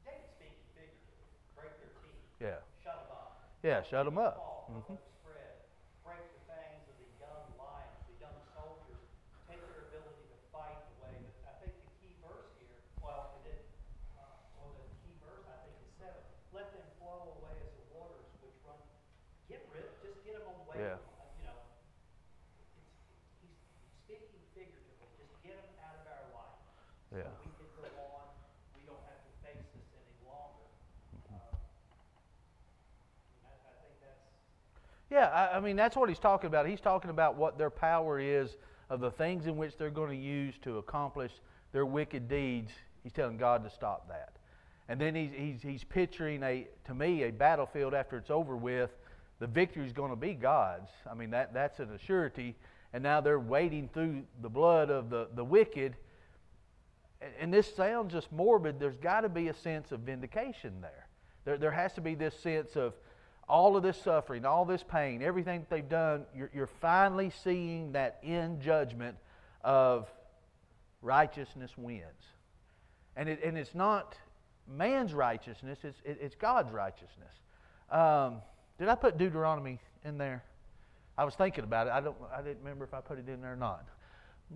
David 0.03 0.25
speaking 0.33 0.57
figuratively, 0.73 1.29
break 1.55 1.71
their 1.77 1.93
teeth, 2.01 2.41
yeah. 2.41 2.57
shut 2.83 2.97
them 3.05 3.13
up. 3.13 3.37
Yeah, 3.61 3.81
shut 3.85 4.05
them 4.05 4.17
up. 4.17 4.35
Fall, 4.41 4.65
Mhm. 4.73 4.73
let 4.73 4.87
them 4.87 4.97
spread, 5.21 5.53
break 6.03 6.25
the 6.33 6.41
fangs 6.49 6.81
of 6.89 6.97
the 6.97 7.09
young 7.21 7.45
lions, 7.61 7.93
the 8.09 8.17
young 8.17 8.37
soldiers, 8.57 9.05
take 9.45 9.61
their 9.61 9.85
ability 9.93 10.25
to 10.33 10.37
fight 10.49 10.81
away. 10.97 11.13
But 11.45 11.53
I 11.53 11.53
think 11.61 11.77
the 11.77 11.89
key 12.01 12.11
verse 12.25 12.49
here, 12.57 12.81
well, 13.05 13.37
it 13.45 13.53
did, 13.53 13.61
uh, 14.17 14.25
well, 14.57 14.73
the 14.81 14.89
key 15.05 15.13
verse, 15.21 15.45
I 15.45 15.55
think 15.61 15.77
is 15.85 15.93
seven. 16.01 16.25
Let 16.57 16.73
them 16.73 16.81
flow 16.97 17.37
away 17.37 17.53
as 17.61 17.69
the 17.77 17.85
waters 17.93 18.25
which 18.41 18.57
run. 18.65 18.81
Get 19.45 19.61
rid, 19.69 19.85
just 20.01 20.17
get 20.25 20.41
them 20.41 20.49
away. 20.65 20.81
Yeah. 20.81 20.97
Uh, 20.97 21.05
You 21.37 21.45
know, 21.45 21.59
it's, 22.57 22.73
he's 23.45 23.53
speaking 24.09 24.41
figuratively, 24.57 25.05
just 25.21 25.31
get 25.45 25.53
them 25.53 25.69
out 25.85 26.01
of 26.01 26.05
our 26.09 26.25
life. 26.33 26.57
So 27.13 27.17
Yeah. 27.21 27.29
we 27.45 27.53
can 27.55 27.69
go 27.77 28.03
on, 28.19 28.25
we 28.75 28.81
don't 28.89 28.99
have 29.05 29.21
to 29.21 29.31
face 29.45 29.63
this 29.71 29.87
any 29.95 30.17
longer. 30.27 30.65
Mm-hmm. 31.13 31.39
Uh, 31.39 31.55
and 33.37 33.43
I, 33.47 33.53
I 33.53 33.73
think 33.79 33.95
that's, 34.01 34.27
Yeah, 35.17 35.29
I, 35.29 35.57
I 35.57 35.59
mean, 35.59 35.75
that's 35.75 35.95
what 35.95 36.09
he's 36.09 36.19
talking 36.19 36.45
about. 36.45 36.67
He's 36.67 36.79
talking 36.79 37.09
about 37.09 37.37
what 37.37 37.57
their 37.57 37.71
power 37.71 38.19
is 38.19 38.55
of 38.91 38.99
the 38.99 39.09
things 39.09 39.47
in 39.47 39.57
which 39.57 39.75
they're 39.75 39.89
going 39.89 40.11
to 40.11 40.23
use 40.23 40.53
to 40.61 40.77
accomplish 40.77 41.31
their 41.71 41.87
wicked 41.87 42.29
deeds. 42.29 42.71
He's 43.01 43.13
telling 43.13 43.35
God 43.35 43.63
to 43.63 43.69
stop 43.71 44.07
that. 44.09 44.33
And 44.87 45.01
then 45.01 45.15
he's, 45.15 45.31
he's, 45.35 45.61
he's 45.63 45.83
picturing, 45.83 46.43
a, 46.43 46.67
to 46.85 46.93
me, 46.93 47.23
a 47.23 47.31
battlefield 47.31 47.95
after 47.95 48.15
it's 48.17 48.29
over 48.29 48.55
with. 48.55 48.91
The 49.39 49.47
victory 49.47 49.87
is 49.87 49.91
going 49.91 50.11
to 50.11 50.15
be 50.15 50.35
God's. 50.35 50.91
I 51.09 51.15
mean, 51.15 51.31
that, 51.31 51.51
that's 51.51 51.79
an 51.79 51.87
assurity. 51.97 52.53
And 52.93 53.01
now 53.01 53.19
they're 53.19 53.39
wading 53.39 53.89
through 53.95 54.21
the 54.43 54.49
blood 54.49 54.91
of 54.91 55.09
the, 55.09 55.29
the 55.33 55.43
wicked. 55.43 55.95
And, 57.21 57.31
and 57.39 57.51
this 57.51 57.75
sounds 57.75 58.13
just 58.13 58.31
morbid. 58.31 58.79
There's 58.79 58.97
got 58.97 59.21
to 59.21 59.29
be 59.29 59.47
a 59.47 59.53
sense 59.55 59.91
of 59.91 60.01
vindication 60.01 60.79
there. 60.79 61.07
There, 61.43 61.57
there 61.57 61.71
has 61.71 61.93
to 61.93 62.01
be 62.01 62.13
this 62.13 62.39
sense 62.39 62.75
of 62.75 62.93
all 63.49 63.77
of 63.77 63.83
this 63.83 64.01
suffering, 64.01 64.45
all 64.45 64.65
this 64.65 64.83
pain, 64.83 65.21
everything 65.21 65.61
that 65.61 65.69
they've 65.69 65.87
done. 65.87 66.25
You're, 66.35 66.49
you're 66.53 66.67
finally 66.67 67.31
seeing 67.43 67.93
that 67.93 68.19
end 68.23 68.61
judgment 68.61 69.17
of 69.63 70.11
righteousness 71.01 71.71
wins. 71.77 72.03
And, 73.15 73.29
it, 73.29 73.43
and 73.43 73.57
it's 73.57 73.73
not 73.73 74.15
man's 74.67 75.13
righteousness, 75.13 75.79
it's, 75.83 75.99
it, 76.03 76.17
it's 76.21 76.35
God's 76.35 76.71
righteousness. 76.71 77.33
Um, 77.89 78.41
did 78.77 78.89
I 78.89 78.95
put 78.95 79.17
Deuteronomy 79.17 79.79
in 80.03 80.17
there? 80.17 80.43
I 81.17 81.23
was 81.25 81.33
thinking 81.33 81.63
about 81.63 81.87
it. 81.87 81.93
I, 81.93 82.01
don't, 82.01 82.15
I 82.35 82.41
didn't 82.41 82.59
remember 82.59 82.83
if 82.83 82.93
I 82.93 83.01
put 83.01 83.17
it 83.17 83.27
in 83.27 83.41
there 83.41 83.53
or 83.53 83.57
not. 83.57 83.87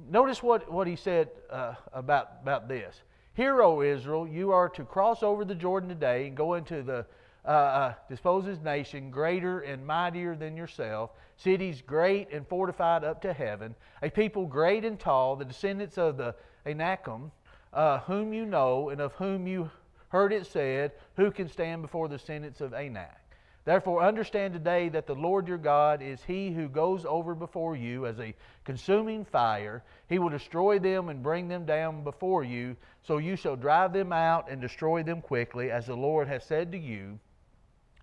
Notice 0.10 0.44
what, 0.44 0.72
what 0.72 0.86
he 0.86 0.96
said 0.96 1.30
uh, 1.50 1.74
about, 1.94 2.30
about 2.42 2.68
this. 2.68 3.02
Hear, 3.34 3.62
O 3.64 3.82
Israel, 3.82 4.28
you 4.28 4.52
are 4.52 4.70
to 4.70 4.84
cross 4.84 5.24
over 5.24 5.44
the 5.44 5.56
Jordan 5.56 5.90
today 5.90 6.28
and 6.28 6.36
go 6.36 6.54
into 6.54 6.84
the 6.84 7.06
uh, 7.44 7.48
uh, 7.48 7.94
disposed 8.08 8.64
nation, 8.64 9.10
greater 9.10 9.62
and 9.62 9.86
mightier 9.86 10.36
than 10.36 10.56
yourself, 10.56 11.12
cities 11.38 11.82
great 11.82 12.32
and 12.32 12.48
fortified 12.48 13.04
up 13.04 13.22
to 13.22 13.34
heaven, 13.34 13.74
a 14.04 14.10
people 14.10 14.46
great 14.46 14.86
and 14.86 15.00
tall, 15.00 15.36
the 15.36 15.46
descendants 15.46 15.98
of 15.98 16.18
the 16.18 16.36
Anakim, 16.66 17.32
uh, 17.74 18.00
whom 18.00 18.32
you 18.34 18.46
know 18.46 18.90
and 18.90 19.02
of 19.02 19.14
whom 19.14 19.48
you 19.48 19.72
heard 20.10 20.34
it 20.34 20.46
said, 20.46 20.92
Who 21.16 21.32
can 21.32 21.48
stand 21.48 21.82
before 21.82 22.08
the 22.08 22.18
descendants 22.18 22.62
of 22.62 22.74
Anak? 22.74 23.18
Therefore, 23.64 24.04
understand 24.04 24.54
today 24.54 24.90
that 24.90 25.06
the 25.06 25.16
Lord 25.16 25.48
your 25.48 25.60
God 25.60 26.02
is 26.02 26.24
He 26.24 26.52
who 26.52 26.68
goes 26.68 27.06
over 27.06 27.36
before 27.36 27.76
you 27.76 28.08
as 28.08 28.20
a 28.20 28.34
consuming 28.66 29.24
fire. 29.24 29.84
He 30.08 30.18
will 30.18 30.30
destroy 30.30 30.80
them 30.80 31.10
and 31.10 31.22
bring 31.22 31.48
them 31.48 31.66
down 31.66 32.04
before 32.04 32.44
you, 32.44 32.76
so 33.04 33.20
you 33.20 33.36
shall 33.36 33.56
drive 33.56 33.94
them 33.94 34.12
out 34.12 34.50
and 34.50 34.60
destroy 34.62 35.04
them 35.04 35.22
quickly, 35.22 35.70
as 35.70 35.86
the 35.86 35.96
Lord 35.96 36.28
has 36.28 36.44
said 36.44 36.72
to 36.72 36.78
you. 36.78 37.20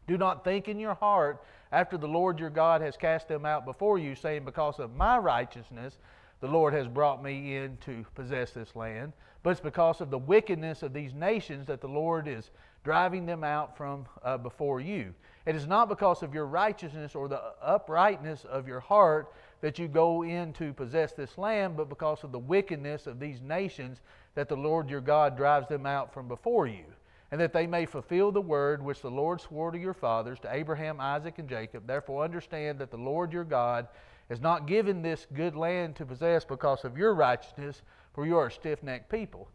Do 0.08 0.18
not 0.18 0.42
think 0.42 0.68
in 0.68 0.80
your 0.80 0.94
heart 0.94 1.44
after 1.70 1.98
the 1.98 2.08
Lord 2.08 2.40
your 2.40 2.50
God 2.50 2.80
has 2.80 2.96
cast 2.96 3.28
them 3.28 3.44
out 3.44 3.64
before 3.64 3.98
you, 3.98 4.14
saying, 4.14 4.44
Because 4.44 4.78
of 4.78 4.96
my 4.96 5.18
righteousness, 5.18 5.98
the 6.40 6.48
Lord 6.48 6.72
has 6.72 6.88
brought 6.88 7.22
me 7.22 7.56
in 7.56 7.76
to 7.84 8.04
possess 8.14 8.52
this 8.52 8.74
land, 8.74 9.12
but 9.42 9.50
it's 9.50 9.60
because 9.60 10.00
of 10.00 10.10
the 10.10 10.18
wickedness 10.18 10.82
of 10.82 10.92
these 10.92 11.12
nations 11.12 11.66
that 11.66 11.80
the 11.80 11.88
Lord 11.88 12.26
is 12.26 12.50
driving 12.84 13.26
them 13.26 13.44
out 13.44 13.76
from 13.76 14.06
uh, 14.22 14.38
before 14.38 14.80
you. 14.80 15.12
It 15.46 15.56
is 15.56 15.66
not 15.66 15.88
because 15.88 16.22
of 16.22 16.32
your 16.32 16.46
righteousness 16.46 17.14
or 17.14 17.28
the 17.28 17.42
uprightness 17.60 18.44
of 18.44 18.68
your 18.68 18.80
heart 18.80 19.32
that 19.60 19.78
you 19.78 19.88
go 19.88 20.22
in 20.22 20.52
to 20.54 20.72
possess 20.72 21.12
this 21.12 21.36
land, 21.36 21.76
but 21.76 21.88
because 21.88 22.22
of 22.22 22.32
the 22.32 22.38
wickedness 22.38 23.06
of 23.06 23.18
these 23.18 23.40
nations 23.42 24.00
that 24.34 24.48
the 24.48 24.56
Lord 24.56 24.88
your 24.88 25.00
God 25.00 25.36
drives 25.36 25.68
them 25.68 25.86
out 25.86 26.14
from 26.14 26.28
before 26.28 26.66
you, 26.66 26.84
and 27.30 27.40
that 27.40 27.52
they 27.52 27.66
may 27.66 27.84
fulfill 27.84 28.32
the 28.32 28.40
word 28.40 28.82
which 28.82 29.02
the 29.02 29.10
Lord 29.10 29.40
swore 29.40 29.70
to 29.70 29.78
your 29.78 29.94
fathers, 29.94 30.38
to 30.40 30.54
Abraham, 30.54 31.00
Isaac, 31.00 31.38
and 31.38 31.48
Jacob. 31.48 31.86
Therefore, 31.86 32.24
understand 32.24 32.78
that 32.78 32.90
the 32.90 32.96
Lord 32.96 33.32
your 33.32 33.44
God 33.44 33.88
has 34.28 34.40
not 34.40 34.66
given 34.66 35.02
this 35.02 35.26
good 35.34 35.54
land 35.54 35.96
to 35.96 36.06
possess 36.06 36.44
because 36.44 36.84
of 36.84 36.96
your 36.96 37.14
righteousness, 37.14 37.82
for 38.14 38.26
you 38.26 38.36
are 38.36 38.46
a 38.46 38.50
stiff 38.52 38.82
necked 38.82 39.10
people. 39.10 39.48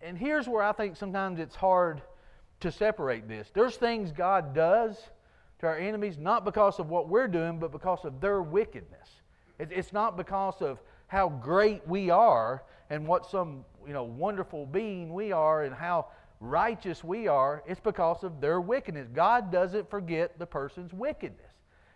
And 0.00 0.16
here's 0.16 0.48
where 0.48 0.62
I 0.62 0.72
think 0.72 0.96
sometimes 0.96 1.40
it's 1.40 1.56
hard 1.56 2.02
to 2.60 2.70
separate 2.70 3.28
this. 3.28 3.50
There's 3.52 3.76
things 3.76 4.12
God 4.12 4.54
does 4.54 4.96
to 5.60 5.66
our 5.66 5.76
enemies 5.76 6.18
not 6.18 6.44
because 6.44 6.78
of 6.78 6.88
what 6.88 7.08
we're 7.08 7.28
doing, 7.28 7.58
but 7.58 7.72
because 7.72 8.04
of 8.04 8.20
their 8.20 8.42
wickedness. 8.42 9.08
It's 9.58 9.92
not 9.92 10.16
because 10.16 10.62
of 10.62 10.78
how 11.08 11.28
great 11.28 11.86
we 11.86 12.10
are 12.10 12.62
and 12.90 13.06
what 13.06 13.26
some 13.26 13.64
you 13.86 13.92
know 13.92 14.04
wonderful 14.04 14.66
being 14.66 15.12
we 15.12 15.32
are 15.32 15.64
and 15.64 15.74
how 15.74 16.06
righteous 16.40 17.02
we 17.02 17.28
are. 17.28 17.62
It's 17.66 17.80
because 17.80 18.24
of 18.24 18.40
their 18.40 18.60
wickedness. 18.60 19.08
God 19.12 19.50
doesn't 19.50 19.90
forget 19.90 20.38
the 20.38 20.46
person's 20.46 20.92
wickedness, 20.92 21.52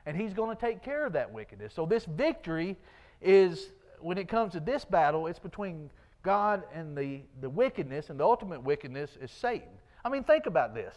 and 0.07 0.17
He's 0.17 0.35
going 0.35 0.55
to 0.55 0.61
take 0.61 0.83
care 0.83 1.07
of 1.07 1.13
that 1.13 1.33
wickedness. 1.33 1.73
So 1.75 1.87
this 1.87 2.05
victory 2.05 2.77
is 3.21 3.71
when 4.01 4.19
it 4.19 4.29
comes 4.29 4.53
to 4.53 4.61
this 4.61 4.85
battle, 4.85 5.27
it's 5.27 5.39
between 5.39 5.91
God 6.23 6.63
and 6.75 6.97
the, 6.97 7.21
the 7.41 7.51
wickedness, 7.51 8.11
and 8.11 8.19
the 8.19 8.25
ultimate 8.25 8.63
wickedness 8.63 9.17
is 9.21 9.31
Satan. 9.31 9.69
I 10.05 10.09
mean, 10.09 10.25
think 10.25 10.47
about 10.47 10.75
this. 10.75 10.95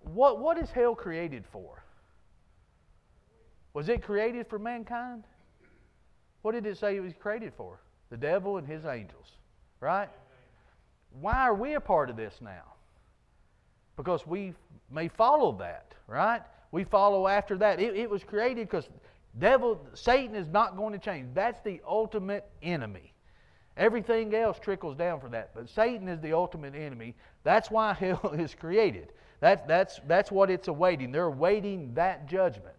What, 0.00 0.38
what 0.38 0.58
is 0.58 0.70
hell 0.70 0.94
created 0.94 1.44
for? 1.50 1.82
Was 3.74 3.88
it 3.88 4.02
created 4.02 4.46
for 4.48 4.58
mankind? 4.58 5.24
What 6.42 6.52
did 6.52 6.66
it 6.66 6.78
say 6.78 6.96
it 6.96 7.00
was 7.00 7.12
created 7.18 7.52
for? 7.56 7.80
The 8.10 8.16
devil 8.16 8.56
and 8.56 8.66
his 8.66 8.86
angels, 8.86 9.32
right? 9.80 10.08
Why 11.20 11.34
are 11.34 11.54
we 11.54 11.74
a 11.74 11.80
part 11.80 12.10
of 12.10 12.16
this 12.16 12.34
now? 12.40 12.74
Because 13.96 14.26
we 14.26 14.54
may 14.90 15.08
follow 15.08 15.52
that, 15.58 15.94
right? 16.06 16.42
We 16.72 16.84
follow 16.84 17.26
after 17.26 17.56
that. 17.58 17.80
It, 17.80 17.96
it 17.96 18.10
was 18.10 18.22
created 18.22 18.68
because 18.68 18.88
devil, 19.38 19.80
Satan 19.94 20.34
is 20.34 20.48
not 20.48 20.76
going 20.76 20.92
to 20.92 20.98
change. 20.98 21.28
That's 21.34 21.60
the 21.62 21.80
ultimate 21.86 22.44
enemy. 22.62 23.14
Everything 23.76 24.34
else 24.34 24.58
trickles 24.58 24.96
down 24.96 25.20
for 25.20 25.28
that. 25.28 25.54
But 25.54 25.68
Satan 25.68 26.08
is 26.08 26.20
the 26.20 26.32
ultimate 26.32 26.74
enemy. 26.74 27.14
That's 27.44 27.70
why 27.70 27.92
hell 27.98 28.34
is 28.36 28.54
created. 28.54 29.12
That, 29.40 29.68
that's, 29.68 30.00
that's 30.06 30.32
what 30.32 30.50
it's 30.50 30.68
awaiting. 30.68 31.12
They're 31.12 31.24
awaiting 31.24 31.92
that 31.94 32.26
judgment. 32.26 32.76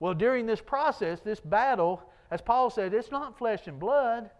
Well, 0.00 0.14
during 0.14 0.46
this 0.46 0.60
process, 0.60 1.20
this 1.20 1.38
battle, 1.38 2.02
as 2.32 2.40
Paul 2.40 2.70
said, 2.70 2.92
it's 2.92 3.12
not 3.12 3.38
flesh 3.38 3.68
and 3.68 3.78
blood. 3.78 4.30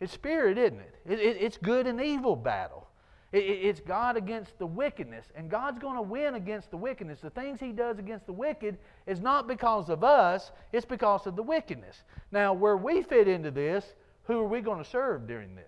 It's 0.00 0.12
spirit, 0.12 0.58
isn't 0.58 0.80
it? 0.80 0.94
it, 1.06 1.20
it 1.20 1.36
it's 1.40 1.56
good 1.56 1.86
and 1.86 2.00
evil 2.00 2.36
battle. 2.36 2.88
It, 3.32 3.38
it's 3.38 3.80
God 3.80 4.16
against 4.16 4.58
the 4.58 4.66
wickedness. 4.66 5.26
And 5.34 5.50
God's 5.50 5.78
going 5.78 5.96
to 5.96 6.02
win 6.02 6.34
against 6.34 6.70
the 6.70 6.76
wickedness. 6.76 7.20
The 7.20 7.30
things 7.30 7.60
He 7.60 7.72
does 7.72 7.98
against 7.98 8.26
the 8.26 8.32
wicked 8.32 8.78
is 9.06 9.20
not 9.20 9.46
because 9.46 9.88
of 9.88 10.04
us, 10.04 10.52
it's 10.72 10.86
because 10.86 11.26
of 11.26 11.36
the 11.36 11.42
wickedness. 11.42 12.02
Now, 12.32 12.52
where 12.52 12.76
we 12.76 13.02
fit 13.02 13.28
into 13.28 13.50
this, 13.50 13.84
who 14.24 14.38
are 14.40 14.48
we 14.48 14.60
going 14.60 14.82
to 14.82 14.88
serve 14.88 15.26
during 15.26 15.54
this? 15.54 15.64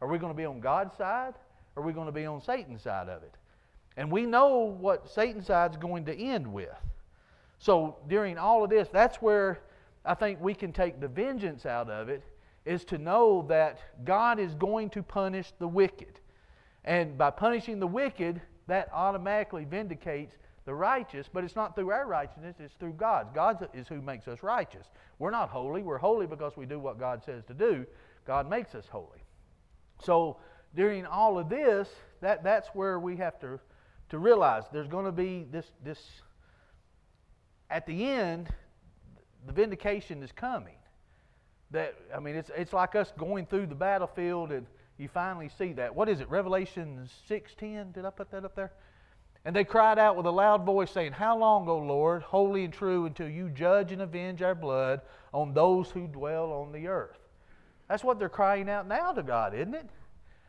Are 0.00 0.08
we 0.08 0.18
going 0.18 0.32
to 0.32 0.36
be 0.36 0.44
on 0.44 0.60
God's 0.60 0.96
side? 0.96 1.34
Or 1.74 1.82
are 1.82 1.86
we 1.86 1.92
going 1.92 2.06
to 2.06 2.12
be 2.12 2.26
on 2.26 2.42
Satan's 2.42 2.82
side 2.82 3.08
of 3.08 3.22
it? 3.22 3.34
And 3.96 4.10
we 4.10 4.26
know 4.26 4.56
what 4.58 5.08
Satan's 5.08 5.46
side 5.46 5.72
is 5.72 5.76
going 5.76 6.04
to 6.06 6.14
end 6.14 6.52
with. 6.52 6.68
So 7.58 7.96
during 8.08 8.38
all 8.38 8.64
of 8.64 8.70
this, 8.70 8.88
that's 8.92 9.18
where 9.18 9.60
I 10.04 10.14
think 10.14 10.40
we 10.40 10.54
can 10.54 10.72
take 10.72 11.00
the 11.00 11.08
vengeance 11.08 11.64
out 11.64 11.88
of 11.88 12.08
it, 12.08 12.22
is 12.64 12.84
to 12.86 12.98
know 12.98 13.44
that 13.48 13.80
God 14.04 14.38
is 14.38 14.54
going 14.54 14.90
to 14.90 15.02
punish 15.02 15.52
the 15.58 15.68
wicked. 15.68 16.20
And 16.84 17.18
by 17.18 17.30
punishing 17.30 17.80
the 17.80 17.86
wicked, 17.86 18.40
that 18.68 18.88
automatically 18.92 19.64
vindicates 19.64 20.34
the 20.64 20.74
righteous, 20.74 21.28
but 21.32 21.42
it's 21.42 21.56
not 21.56 21.74
through 21.74 21.90
our 21.90 22.06
righteousness, 22.06 22.56
it's 22.60 22.74
through 22.74 22.92
God's. 22.92 23.30
God 23.34 23.68
is 23.74 23.88
who 23.88 24.00
makes 24.00 24.28
us 24.28 24.42
righteous. 24.42 24.86
We're 25.18 25.32
not 25.32 25.48
holy. 25.48 25.82
We're 25.82 25.98
holy 25.98 26.26
because 26.26 26.56
we 26.56 26.66
do 26.66 26.78
what 26.78 26.98
God 26.98 27.22
says 27.24 27.42
to 27.48 27.54
do. 27.54 27.84
God 28.26 28.48
makes 28.48 28.74
us 28.74 28.86
holy. 28.90 29.24
So 30.04 30.36
during 30.76 31.04
all 31.04 31.38
of 31.38 31.48
this, 31.48 31.88
that, 32.20 32.44
that's 32.44 32.68
where 32.68 33.00
we 33.00 33.16
have 33.16 33.40
to, 33.40 33.58
to 34.10 34.18
realize 34.18 34.64
there's 34.72 34.88
going 34.88 35.06
to 35.06 35.12
be 35.12 35.46
this, 35.50 35.66
this 35.84 35.98
at 37.68 37.86
the 37.86 38.06
end, 38.06 38.48
the 39.46 39.52
vindication 39.52 40.22
is 40.22 40.30
coming. 40.30 40.76
That 41.72 41.94
I 42.14 42.20
mean, 42.20 42.36
it's 42.36 42.50
it's 42.56 42.72
like 42.72 42.94
us 42.94 43.12
going 43.18 43.46
through 43.46 43.66
the 43.66 43.74
battlefield, 43.74 44.52
and 44.52 44.66
you 44.98 45.08
finally 45.08 45.50
see 45.58 45.72
that. 45.74 45.94
What 45.94 46.08
is 46.08 46.20
it? 46.20 46.30
Revelation 46.30 47.08
six 47.26 47.54
ten. 47.54 47.92
Did 47.92 48.04
I 48.04 48.10
put 48.10 48.30
that 48.30 48.44
up 48.44 48.54
there? 48.54 48.72
And 49.44 49.56
they 49.56 49.64
cried 49.64 49.98
out 49.98 50.16
with 50.16 50.26
a 50.26 50.30
loud 50.30 50.64
voice, 50.64 50.90
saying, 50.90 51.12
How 51.12 51.36
long, 51.36 51.68
O 51.68 51.78
Lord, 51.78 52.22
holy 52.22 52.64
and 52.64 52.72
true, 52.72 53.06
until 53.06 53.28
you 53.28 53.48
judge 53.48 53.90
and 53.90 54.00
avenge 54.00 54.40
our 54.40 54.54
blood 54.54 55.00
on 55.34 55.52
those 55.52 55.90
who 55.90 56.06
dwell 56.06 56.52
on 56.52 56.70
the 56.70 56.86
earth? 56.86 57.18
That's 57.88 58.04
what 58.04 58.18
they're 58.18 58.28
crying 58.28 58.70
out 58.70 58.86
now 58.86 59.12
to 59.12 59.22
God, 59.22 59.54
isn't 59.54 59.74
it? 59.74 59.88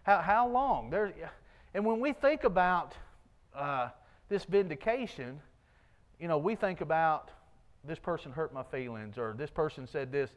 How, 0.04 0.20
how 0.20 0.48
long? 0.48 0.92
There, 0.92 1.12
and 1.74 1.84
when 1.84 2.00
we 2.00 2.14
think 2.14 2.44
about 2.44 2.94
uh, 3.56 3.90
this 4.30 4.44
vindication, 4.44 5.42
you 6.20 6.28
know, 6.28 6.38
we 6.38 6.56
think 6.56 6.82
about 6.82 7.32
this 7.84 7.98
person 7.98 8.32
hurt 8.32 8.54
my 8.54 8.64
feelings 8.64 9.18
or 9.18 9.34
this 9.36 9.50
person 9.50 9.88
said 9.88 10.12
this. 10.12 10.30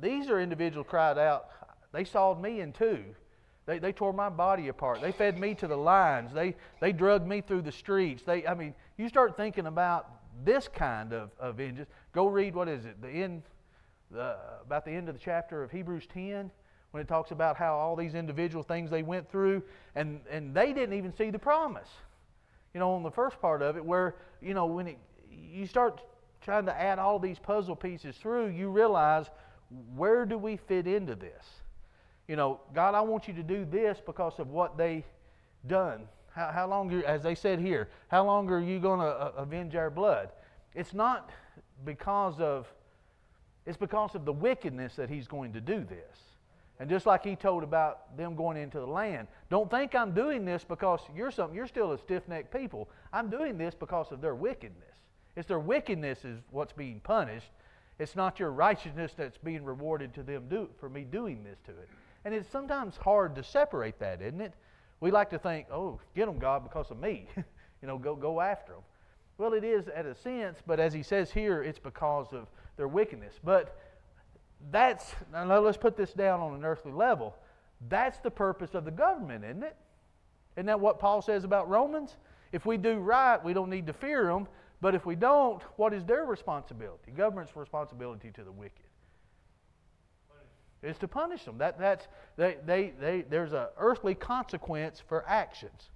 These 0.00 0.28
are 0.28 0.40
individuals 0.40 0.86
cried 0.88 1.18
out, 1.18 1.48
they 1.92 2.04
sawed 2.04 2.40
me 2.40 2.60
in 2.60 2.72
two. 2.72 3.04
They, 3.66 3.78
they 3.78 3.92
tore 3.92 4.12
my 4.12 4.28
body 4.28 4.68
apart. 4.68 5.00
They 5.00 5.10
fed 5.10 5.40
me 5.40 5.54
to 5.56 5.66
the 5.66 5.76
lions. 5.76 6.32
They, 6.32 6.54
they 6.80 6.92
drugged 6.92 7.26
me 7.26 7.40
through 7.40 7.62
the 7.62 7.72
streets. 7.72 8.22
They, 8.22 8.46
I 8.46 8.54
mean, 8.54 8.74
you 8.96 9.08
start 9.08 9.36
thinking 9.36 9.66
about 9.66 10.08
this 10.44 10.68
kind 10.68 11.12
of, 11.12 11.30
of 11.40 11.56
vengeance. 11.56 11.88
Go 12.12 12.28
read, 12.28 12.54
what 12.54 12.68
is 12.68 12.84
it, 12.84 13.02
the 13.02 13.08
end, 13.08 13.42
the, 14.12 14.36
about 14.64 14.84
the 14.84 14.92
end 14.92 15.08
of 15.08 15.16
the 15.16 15.20
chapter 15.20 15.64
of 15.64 15.72
Hebrews 15.72 16.06
10 16.12 16.50
when 16.92 17.00
it 17.00 17.08
talks 17.08 17.32
about 17.32 17.56
how 17.56 17.74
all 17.74 17.96
these 17.96 18.14
individual 18.14 18.62
things 18.62 18.88
they 18.88 19.02
went 19.02 19.28
through 19.28 19.62
and, 19.96 20.20
and 20.30 20.54
they 20.54 20.72
didn't 20.72 20.96
even 20.96 21.12
see 21.12 21.30
the 21.30 21.38
promise 21.38 21.88
you 22.76 22.80
know, 22.80 22.90
on 22.90 23.02
the 23.02 23.10
first 23.10 23.40
part 23.40 23.62
of 23.62 23.78
it, 23.78 23.82
where, 23.82 24.16
you 24.42 24.52
know, 24.52 24.66
when 24.66 24.86
it, 24.86 24.98
you 25.32 25.64
start 25.64 26.02
trying 26.42 26.66
to 26.66 26.78
add 26.78 26.98
all 26.98 27.18
these 27.18 27.38
puzzle 27.38 27.74
pieces 27.74 28.18
through, 28.18 28.48
you 28.48 28.68
realize 28.68 29.30
where 29.94 30.24
do 30.24 30.38
we 30.38 30.56
fit 30.56 30.86
into 30.86 31.14
this? 31.14 31.44
You 32.28 32.36
know, 32.36 32.60
God, 32.74 32.94
I 32.94 33.00
want 33.00 33.28
you 33.28 33.34
to 33.34 33.42
do 33.42 33.64
this 33.64 33.98
because 34.04 34.38
of 34.38 34.50
what 34.50 34.76
they 34.76 35.04
done. 35.66 36.02
How, 36.34 36.50
how 36.52 36.68
long, 36.68 36.92
as 37.04 37.22
they 37.22 37.34
said 37.34 37.60
here, 37.60 37.88
how 38.08 38.24
long 38.24 38.50
are 38.50 38.60
you 38.60 38.78
going 38.78 39.00
to 39.00 39.06
uh, 39.06 39.32
avenge 39.36 39.74
our 39.74 39.90
blood? 39.90 40.30
It's 40.74 40.92
not 40.92 41.30
because 41.84 42.40
of, 42.40 42.66
it's 43.64 43.76
because 43.76 44.14
of 44.14 44.24
the 44.24 44.32
wickedness 44.32 44.96
that 44.96 45.08
He's 45.08 45.26
going 45.26 45.52
to 45.52 45.60
do 45.60 45.84
this. 45.84 46.18
And 46.78 46.90
just 46.90 47.06
like 47.06 47.24
he 47.24 47.36
told 47.36 47.62
about 47.62 48.16
them 48.18 48.36
going 48.36 48.58
into 48.58 48.78
the 48.78 48.86
land, 48.86 49.28
don't 49.48 49.70
think 49.70 49.94
I'm 49.94 50.12
doing 50.12 50.44
this 50.44 50.62
because 50.62 51.00
you're 51.16 51.30
something. 51.30 51.56
You're 51.56 51.66
still 51.66 51.92
a 51.92 51.98
stiff-necked 51.98 52.52
people. 52.52 52.90
I'm 53.12 53.30
doing 53.30 53.56
this 53.56 53.74
because 53.74 54.12
of 54.12 54.20
their 54.20 54.34
wickedness. 54.34 54.82
It's 55.36 55.48
their 55.48 55.58
wickedness 55.58 56.24
is 56.24 56.38
what's 56.50 56.72
being 56.74 57.00
punished. 57.00 57.50
It's 57.98 58.14
not 58.14 58.38
your 58.38 58.50
righteousness 58.50 59.12
that's 59.16 59.38
being 59.38 59.64
rewarded 59.64 60.14
to 60.14 60.22
them 60.22 60.44
do, 60.48 60.68
for 60.78 60.88
me 60.88 61.02
doing 61.02 61.42
this 61.42 61.58
to 61.66 61.70
it. 61.70 61.88
And 62.24 62.34
it's 62.34 62.50
sometimes 62.50 62.96
hard 62.96 63.34
to 63.36 63.42
separate 63.42 63.98
that, 64.00 64.20
isn't 64.20 64.40
it? 64.40 64.52
We 65.00 65.10
like 65.10 65.30
to 65.30 65.38
think, 65.38 65.66
oh, 65.70 66.00
get 66.14 66.26
them, 66.26 66.38
God, 66.38 66.62
because 66.62 66.90
of 66.90 66.98
me. 66.98 67.28
you 67.36 67.88
know, 67.88 67.98
go, 67.98 68.14
go 68.14 68.40
after 68.40 68.72
them. 68.72 68.82
Well, 69.38 69.52
it 69.52 69.64
is 69.64 69.88
at 69.88 70.06
a 70.06 70.14
sense, 70.14 70.58
but 70.66 70.80
as 70.80 70.92
he 70.92 71.02
says 71.02 71.30
here, 71.30 71.62
it's 71.62 71.78
because 71.78 72.32
of 72.32 72.48
their 72.76 72.88
wickedness. 72.88 73.34
But 73.44 73.78
that's, 74.70 75.14
now 75.32 75.58
let's 75.60 75.76
put 75.76 75.96
this 75.96 76.12
down 76.12 76.40
on 76.40 76.54
an 76.54 76.64
earthly 76.64 76.92
level. 76.92 77.34
That's 77.88 78.18
the 78.18 78.30
purpose 78.30 78.74
of 78.74 78.84
the 78.84 78.90
government, 78.90 79.44
isn't 79.44 79.62
it? 79.62 79.76
Isn't 80.56 80.66
that 80.66 80.80
what 80.80 80.98
Paul 80.98 81.20
says 81.20 81.44
about 81.44 81.68
Romans? 81.68 82.16
If 82.52 82.64
we 82.64 82.78
do 82.78 82.96
right, 82.96 83.42
we 83.44 83.52
don't 83.52 83.68
need 83.68 83.86
to 83.88 83.92
fear 83.92 84.24
them. 84.24 84.48
But 84.80 84.94
if 84.94 85.06
we 85.06 85.16
don't, 85.16 85.62
what 85.76 85.94
is 85.94 86.04
their 86.04 86.24
responsibility? 86.24 87.10
Government's 87.16 87.56
responsibility 87.56 88.30
to 88.32 88.44
the 88.44 88.52
wicked 88.52 88.82
is 90.82 90.98
to 90.98 91.08
punish 91.08 91.44
them. 91.44 91.58
That, 91.58 91.78
that's, 91.78 92.06
they, 92.36 92.58
they, 92.64 92.92
they, 93.00 93.22
there's 93.22 93.52
an 93.52 93.66
earthly 93.78 94.14
consequence 94.14 95.02
for 95.08 95.26
actions. 95.26 95.90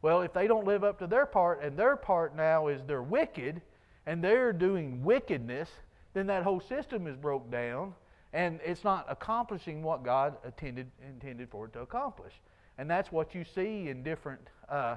Well, 0.00 0.22
if 0.22 0.32
they 0.32 0.46
don't 0.46 0.66
live 0.66 0.84
up 0.84 0.98
to 1.00 1.06
their 1.06 1.26
part, 1.26 1.62
and 1.62 1.76
their 1.76 1.96
part 1.96 2.34
now 2.34 2.68
is 2.68 2.80
they're 2.86 3.02
wicked, 3.02 3.60
and 4.06 4.22
they're 4.22 4.52
doing 4.52 5.02
wickedness, 5.02 5.68
then 6.14 6.26
that 6.26 6.42
whole 6.42 6.60
system 6.60 7.06
is 7.06 7.16
broke 7.16 7.50
down 7.50 7.94
and 8.32 8.60
it's 8.64 8.82
not 8.82 9.04
accomplishing 9.08 9.82
what 9.82 10.02
God 10.02 10.36
intended 10.44 10.90
intended 11.06 11.50
for 11.50 11.66
it 11.66 11.72
to 11.74 11.80
accomplish. 11.80 12.32
And 12.78 12.88
that's 12.88 13.12
what 13.12 13.34
you 13.34 13.44
see 13.44 13.88
in 13.88 14.02
different 14.02 14.40
uh, 14.68 14.96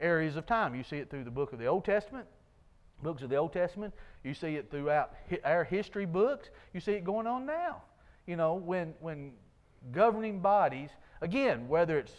areas 0.00 0.36
of 0.36 0.46
time. 0.46 0.74
You 0.74 0.82
see 0.82 0.96
it 0.96 1.10
through 1.10 1.24
the 1.24 1.30
book 1.30 1.52
of 1.52 1.58
the 1.58 1.66
Old 1.66 1.84
Testament, 1.84 2.26
books 3.02 3.22
of 3.22 3.30
the 3.30 3.36
Old 3.36 3.52
Testament. 3.52 3.92
You 4.24 4.34
see 4.34 4.56
it 4.56 4.70
throughout 4.70 5.12
our 5.44 5.64
history 5.64 6.06
books. 6.06 6.50
You 6.72 6.80
see 6.80 6.92
it 6.92 7.04
going 7.04 7.26
on 7.26 7.46
now. 7.46 7.82
You 8.26 8.36
know, 8.36 8.54
when 8.54 8.94
when 9.00 9.32
governing 9.90 10.40
bodies, 10.40 10.90
again, 11.20 11.68
whether 11.68 11.98
it's 11.98 12.12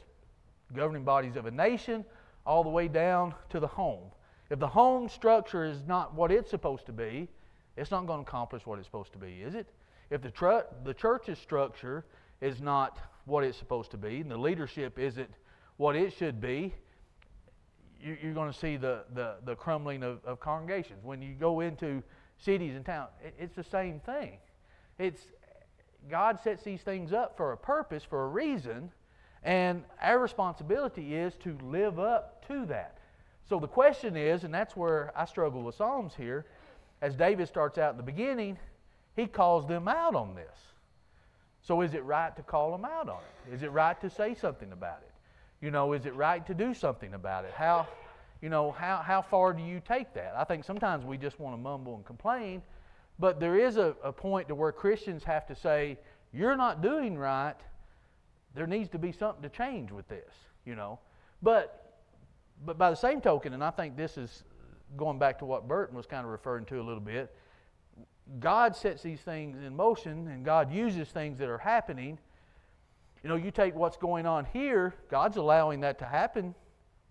governing 0.73 1.03
bodies 1.03 1.35
of 1.35 1.45
a 1.45 1.51
nation 1.51 2.03
all 2.45 2.63
the 2.63 2.69
way 2.69 2.87
down 2.87 3.33
to 3.49 3.59
the 3.59 3.67
home. 3.67 4.11
If 4.49 4.59
the 4.59 4.67
home 4.67 5.07
structure 5.07 5.63
is 5.63 5.83
not 5.87 6.13
what 6.13 6.31
it's 6.31 6.49
supposed 6.49 6.85
to 6.87 6.91
be, 6.91 7.29
it's 7.77 7.91
not 7.91 8.05
going 8.05 8.23
to 8.23 8.29
accomplish 8.29 8.65
what 8.65 8.77
it's 8.77 8.87
supposed 8.87 9.13
to 9.13 9.17
be, 9.17 9.41
is 9.41 9.55
it? 9.55 9.67
If 10.09 10.21
the, 10.21 10.29
tr- 10.29 10.67
the 10.83 10.93
church's 10.93 11.39
structure 11.39 12.05
is 12.41 12.61
not 12.61 12.99
what 13.25 13.43
it's 13.43 13.57
supposed 13.57 13.91
to 13.91 13.97
be, 13.97 14.19
and 14.19 14.29
the 14.29 14.37
leadership 14.37 14.99
isn't 14.99 15.31
what 15.77 15.95
it 15.95 16.13
should 16.13 16.41
be, 16.41 16.73
you're 18.03 18.33
going 18.33 18.51
to 18.51 18.57
see 18.57 18.77
the, 18.77 19.03
the, 19.13 19.35
the 19.45 19.55
crumbling 19.55 20.03
of, 20.03 20.23
of 20.25 20.39
congregations. 20.39 21.03
When 21.03 21.21
you 21.21 21.33
go 21.33 21.61
into 21.61 22.03
cities 22.37 22.75
and 22.75 22.85
towns, 22.85 23.11
it, 23.23 23.33
it's 23.39 23.55
the 23.55 23.63
same 23.63 23.99
thing. 24.01 24.37
It's, 24.99 25.21
God 26.09 26.39
sets 26.43 26.63
these 26.63 26.81
things 26.81 27.13
up 27.13 27.37
for 27.37 27.53
a 27.53 27.57
purpose, 27.57 28.03
for 28.03 28.25
a 28.25 28.27
reason, 28.27 28.91
and 29.43 29.83
our 30.01 30.19
responsibility 30.19 31.15
is 31.15 31.33
to 31.43 31.57
live 31.63 31.99
up 31.99 32.45
to 32.47 32.65
that. 32.65 32.97
So 33.47 33.59
the 33.59 33.67
question 33.67 34.15
is, 34.15 34.43
and 34.43 34.53
that's 34.53 34.75
where 34.75 35.11
I 35.15 35.25
struggle 35.25 35.63
with 35.63 35.75
Psalms 35.75 36.13
here, 36.15 36.45
as 37.01 37.15
David 37.15 37.47
starts 37.47 37.77
out 37.77 37.91
in 37.91 37.97
the 37.97 38.03
beginning, 38.03 38.57
he 39.15 39.27
calls 39.27 39.67
them 39.67 39.87
out 39.87 40.15
on 40.15 40.35
this. 40.35 40.55
So 41.61 41.81
is 41.81 41.93
it 41.93 42.03
right 42.03 42.35
to 42.35 42.41
call 42.41 42.71
them 42.71 42.85
out 42.85 43.09
on 43.09 43.19
it? 43.19 43.53
Is 43.53 43.63
it 43.63 43.71
right 43.71 43.99
to 44.01 44.09
say 44.09 44.33
something 44.33 44.71
about 44.71 44.99
it? 45.01 45.12
You 45.63 45.71
know, 45.71 45.93
is 45.93 46.05
it 46.05 46.13
right 46.13 46.45
to 46.47 46.53
do 46.53 46.73
something 46.73 47.13
about 47.13 47.45
it? 47.45 47.53
How, 47.55 47.87
you 48.41 48.49
know, 48.49 48.71
how, 48.71 48.97
how 48.97 49.21
far 49.21 49.53
do 49.53 49.63
you 49.63 49.79
take 49.79 50.13
that? 50.13 50.33
I 50.35 50.43
think 50.43 50.65
sometimes 50.65 51.05
we 51.05 51.17
just 51.17 51.39
want 51.39 51.55
to 51.55 51.57
mumble 51.57 51.95
and 51.95 52.05
complain, 52.05 52.61
but 53.17 53.39
there 53.39 53.57
is 53.57 53.77
a, 53.77 53.95
a 54.03 54.11
point 54.11 54.49
to 54.49 54.55
where 54.55 54.73
Christians 54.73 55.23
have 55.23 55.47
to 55.47 55.55
say, 55.55 55.97
you're 56.33 56.57
not 56.57 56.81
doing 56.81 57.17
right. 57.17 57.55
There 58.53 58.67
needs 58.67 58.89
to 58.89 58.99
be 58.99 59.13
something 59.13 59.41
to 59.41 59.47
change 59.47 59.89
with 59.89 60.05
this, 60.09 60.33
you 60.65 60.75
know. 60.75 60.99
But 61.41 61.79
but 62.65 62.77
by 62.77 62.89
the 62.89 62.97
same 62.97 63.21
token, 63.21 63.53
and 63.53 63.63
I 63.63 63.71
think 63.71 63.95
this 63.95 64.17
is 64.17 64.43
going 64.97 65.17
back 65.17 65.39
to 65.39 65.45
what 65.45 65.65
Burton 65.65 65.95
was 65.95 66.05
kind 66.05 66.25
of 66.25 66.31
referring 66.31 66.65
to 66.65 66.81
a 66.81 66.83
little 66.83 67.01
bit, 67.01 67.33
God 68.41 68.75
sets 68.75 69.01
these 69.01 69.21
things 69.21 69.57
in 69.65 69.75
motion 69.75 70.27
and 70.27 70.43
God 70.43 70.73
uses 70.73 71.07
things 71.07 71.37
that 71.39 71.47
are 71.47 71.57
happening. 71.57 72.19
You 73.23 73.29
know, 73.29 73.35
you 73.35 73.51
take 73.51 73.73
what's 73.73 73.95
going 73.97 74.25
on 74.25 74.45
here, 74.51 74.93
God's 75.09 75.37
allowing 75.37 75.79
that 75.81 75.97
to 75.99 76.05
happen 76.05 76.53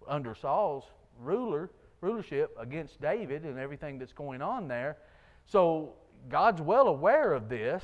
under 0.07 0.35
Saul's 0.35 0.85
ruler 1.21 1.71
rulership 2.03 2.55
against 2.59 3.01
David 3.01 3.45
and 3.45 3.59
everything 3.59 3.99
that's 3.99 4.13
going 4.13 4.43
on 4.43 4.67
there. 4.67 4.99
So 5.47 5.95
God's 6.29 6.61
well 6.61 6.89
aware 6.89 7.33
of 7.33 7.49
this, 7.49 7.83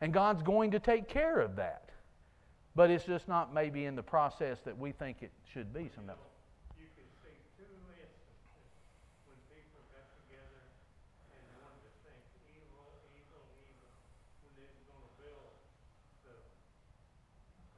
and 0.00 0.12
God's 0.12 0.42
going 0.42 0.72
to 0.72 0.80
take 0.80 1.08
care 1.08 1.38
of 1.38 1.54
that. 1.56 1.90
But 2.74 2.90
it's 2.90 3.04
just 3.04 3.28
not 3.28 3.54
maybe 3.54 3.84
in 3.86 3.94
the 3.94 4.02
process 4.02 4.58
that 4.64 4.76
we 4.76 4.90
think 4.92 5.22
it 5.22 5.30
should 5.50 5.72
be 5.72 5.88
sometimes. 5.94 6.18
You 6.76 6.90
can 6.92 7.06
see 7.22 7.38
two 7.56 7.64
instances 7.64 8.66
when 9.30 9.38
people 9.48 9.80
got 9.94 10.10
together 10.26 10.60
and 11.32 11.40
wanted 11.62 11.86
to 11.86 11.92
think 12.02 12.20
evil, 12.50 12.84
evil, 13.14 13.46
evil, 13.62 13.90
when 14.42 14.52
they 14.58 14.66
were 14.66 14.84
gonna 14.90 15.12
build 15.22 15.54
the 16.26 16.34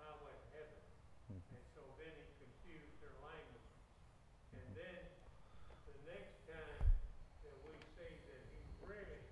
highway 0.01 0.33
to 0.33 0.49
heaven. 0.57 0.81
And 1.31 1.65
so 1.77 1.85
then 2.01 2.11
he 2.19 2.27
confused 2.43 2.99
their 2.99 3.15
language. 3.23 3.71
And 4.59 4.67
then 4.75 4.99
the 5.87 5.95
next 6.11 6.43
time 6.51 6.83
that 7.47 7.55
we 7.63 7.71
see 7.95 8.19
that 8.35 8.43
he 8.51 8.59
really 8.83 9.23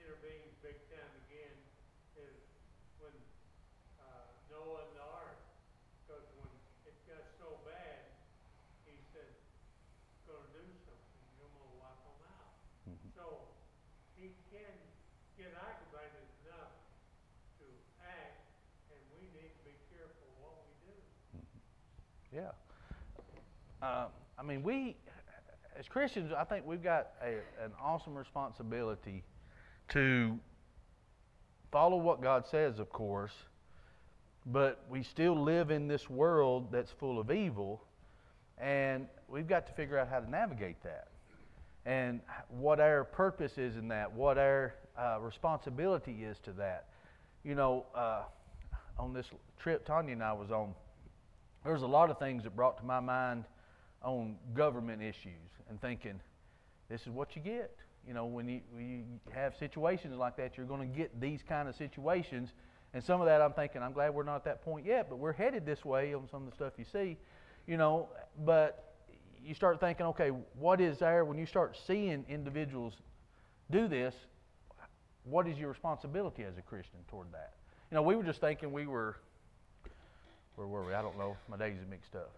intervenes 0.00 0.56
big 0.64 0.80
time 0.88 1.12
again 1.28 1.52
is 2.24 2.40
when, 3.04 3.12
uh, 4.00 4.32
Noah 4.48 4.88
and 4.88 4.96
the 4.96 5.04
ark. 5.04 5.36
Cause 6.08 6.24
when 6.40 6.48
it 6.88 6.96
got 7.04 7.20
so 7.36 7.60
bad, 7.68 8.08
he 8.88 8.96
said, 9.12 9.28
gonna 10.24 10.48
do 10.56 10.64
something, 10.88 11.20
you're 11.36 11.52
gonna 11.52 11.76
wipe 11.76 12.00
them 12.00 12.20
out. 12.32 12.56
So, 13.12 13.52
he 14.20 14.30
can 14.50 14.74
get 15.38 15.54
aggravated 15.54 16.26
enough 16.44 16.74
to 17.58 17.66
act, 18.02 18.42
and 18.90 19.00
we 19.14 19.26
need 19.38 19.50
to 19.54 19.62
be 19.64 19.74
careful 19.94 20.26
what 20.42 20.58
we 20.66 20.90
do. 20.90 20.98
Yeah. 22.34 22.52
Uh, 23.80 24.06
I 24.38 24.42
mean, 24.42 24.62
we, 24.62 24.96
as 25.78 25.86
Christians, 25.86 26.32
I 26.36 26.44
think 26.44 26.66
we've 26.66 26.82
got 26.82 27.08
a, 27.22 27.38
an 27.64 27.72
awesome 27.80 28.14
responsibility 28.14 29.22
to 29.90 30.38
follow 31.70 31.96
what 31.96 32.20
God 32.20 32.46
says, 32.50 32.78
of 32.78 32.90
course, 32.90 33.32
but 34.46 34.80
we 34.90 35.02
still 35.02 35.40
live 35.40 35.70
in 35.70 35.86
this 35.86 36.08
world 36.08 36.72
that's 36.72 36.90
full 36.90 37.20
of 37.20 37.30
evil, 37.30 37.82
and 38.58 39.06
we've 39.28 39.46
got 39.46 39.66
to 39.66 39.72
figure 39.74 39.98
out 39.98 40.08
how 40.08 40.20
to 40.20 40.28
navigate 40.28 40.82
that. 40.82 41.08
And 41.86 42.20
what 42.48 42.80
our 42.80 43.04
purpose 43.04 43.56
is 43.56 43.76
in 43.76 43.88
that, 43.88 44.12
what 44.12 44.36
our 44.38 44.74
uh, 44.98 45.18
responsibility 45.20 46.24
is 46.24 46.38
to 46.40 46.52
that. 46.52 46.86
You 47.44 47.54
know, 47.54 47.86
uh, 47.94 48.22
on 48.98 49.12
this 49.12 49.26
trip 49.58 49.86
Tanya 49.86 50.12
and 50.12 50.22
I 50.22 50.32
was 50.32 50.50
on, 50.50 50.74
there 51.64 51.72
was 51.72 51.82
a 51.82 51.86
lot 51.86 52.10
of 52.10 52.18
things 52.18 52.44
that 52.44 52.54
brought 52.54 52.78
to 52.78 52.84
my 52.84 53.00
mind 53.00 53.44
on 54.02 54.36
government 54.54 55.02
issues 55.02 55.50
and 55.68 55.80
thinking, 55.80 56.20
this 56.88 57.02
is 57.02 57.08
what 57.08 57.36
you 57.36 57.42
get. 57.42 57.74
You 58.06 58.14
know, 58.14 58.26
when 58.26 58.48
you, 58.48 58.60
when 58.72 58.88
you 58.88 59.04
have 59.32 59.54
situations 59.56 60.16
like 60.16 60.36
that, 60.36 60.56
you're 60.56 60.66
going 60.66 60.90
to 60.90 60.96
get 60.96 61.20
these 61.20 61.40
kind 61.46 61.68
of 61.68 61.74
situations. 61.76 62.50
And 62.94 63.04
some 63.04 63.20
of 63.20 63.26
that 63.26 63.42
I'm 63.42 63.52
thinking, 63.52 63.82
I'm 63.82 63.92
glad 63.92 64.14
we're 64.14 64.22
not 64.22 64.36
at 64.36 64.44
that 64.44 64.64
point 64.64 64.86
yet, 64.86 65.10
but 65.10 65.18
we're 65.18 65.32
headed 65.32 65.66
this 65.66 65.84
way 65.84 66.14
on 66.14 66.26
some 66.30 66.44
of 66.44 66.50
the 66.50 66.54
stuff 66.54 66.72
you 66.78 66.86
see. 66.90 67.18
You 67.66 67.76
know, 67.76 68.08
but 68.46 68.87
you 69.48 69.54
start 69.54 69.80
thinking, 69.80 70.04
okay, 70.06 70.28
what 70.58 70.78
is 70.78 70.98
there 70.98 71.24
when 71.24 71.38
you 71.38 71.46
start 71.46 71.78
seeing 71.86 72.24
individuals 72.28 72.92
do 73.70 73.88
this? 73.88 74.14
What 75.24 75.48
is 75.48 75.56
your 75.56 75.70
responsibility 75.70 76.44
as 76.44 76.58
a 76.58 76.62
Christian 76.62 76.98
toward 77.08 77.32
that? 77.32 77.54
You 77.90 77.94
know, 77.94 78.02
we 78.02 78.14
were 78.14 78.22
just 78.22 78.42
thinking 78.42 78.72
we 78.72 78.86
were 78.86 79.16
where 80.56 80.66
were 80.66 80.84
we? 80.84 80.92
I 80.92 81.00
don't 81.00 81.16
know. 81.16 81.36
My 81.48 81.56
days 81.56 81.76
are 81.78 81.90
mixed 81.90 82.14
up. 82.14 82.32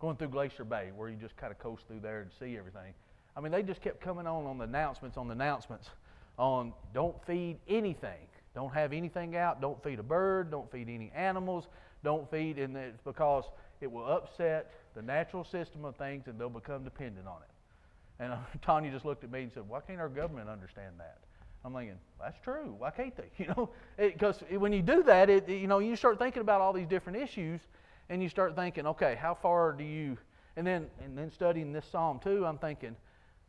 Going 0.00 0.16
through 0.16 0.28
Glacier 0.28 0.64
Bay, 0.64 0.92
where 0.96 1.08
you 1.08 1.16
just 1.16 1.36
kind 1.36 1.52
of 1.52 1.58
coast 1.58 1.82
through 1.88 2.00
there 2.00 2.20
and 2.20 2.30
see 2.38 2.56
everything. 2.56 2.94
I 3.36 3.40
mean, 3.40 3.52
they 3.52 3.62
just 3.62 3.82
kept 3.82 4.00
coming 4.00 4.26
on 4.26 4.46
on 4.46 4.56
the 4.56 4.64
announcements, 4.64 5.18
on 5.18 5.26
the 5.26 5.32
announcements, 5.32 5.90
on 6.38 6.72
don't 6.94 7.16
feed 7.26 7.58
anything, 7.68 8.28
don't 8.54 8.72
have 8.72 8.92
anything 8.92 9.36
out, 9.36 9.60
don't 9.60 9.82
feed 9.82 9.98
a 9.98 10.02
bird, 10.02 10.50
don't 10.50 10.70
feed 10.70 10.88
any 10.88 11.10
animals, 11.14 11.66
don't 12.04 12.30
feed, 12.30 12.58
and 12.58 12.76
it's 12.76 13.02
because 13.04 13.44
it 13.80 13.90
will 13.90 14.06
upset 14.06 14.72
the 14.96 15.02
natural 15.02 15.44
system 15.44 15.84
of 15.84 15.94
things, 15.94 16.26
and 16.26 16.40
they'll 16.40 16.48
become 16.48 16.82
dependent 16.82 17.28
on 17.28 17.36
it. 17.42 18.22
And 18.24 18.32
Tanya 18.62 18.90
just 18.90 19.04
looked 19.04 19.22
at 19.22 19.30
me 19.30 19.42
and 19.42 19.52
said, 19.52 19.68
"Why 19.68 19.80
can't 19.80 20.00
our 20.00 20.08
government 20.08 20.48
understand 20.48 20.94
that?" 20.98 21.18
I'm 21.64 21.74
thinking, 21.74 21.98
that's 22.20 22.38
true. 22.44 22.76
Why 22.78 22.90
can't 22.90 23.16
they? 23.16 23.24
You 23.38 23.46
know, 23.48 23.70
because 23.96 24.40
when 24.50 24.72
you 24.72 24.82
do 24.82 25.02
that, 25.02 25.28
it, 25.28 25.48
you 25.48 25.66
know, 25.66 25.80
you 25.80 25.96
start 25.96 26.16
thinking 26.18 26.40
about 26.40 26.60
all 26.60 26.72
these 26.72 26.86
different 26.86 27.18
issues, 27.18 27.60
and 28.08 28.22
you 28.22 28.28
start 28.28 28.54
thinking, 28.54 28.86
okay, 28.86 29.16
how 29.20 29.34
far 29.34 29.72
do 29.72 29.82
you? 29.82 30.16
And 30.56 30.66
then, 30.66 30.86
and 31.02 31.18
then 31.18 31.30
studying 31.30 31.72
this 31.72 31.84
psalm 31.90 32.20
too, 32.22 32.46
I'm 32.46 32.58
thinking, 32.58 32.94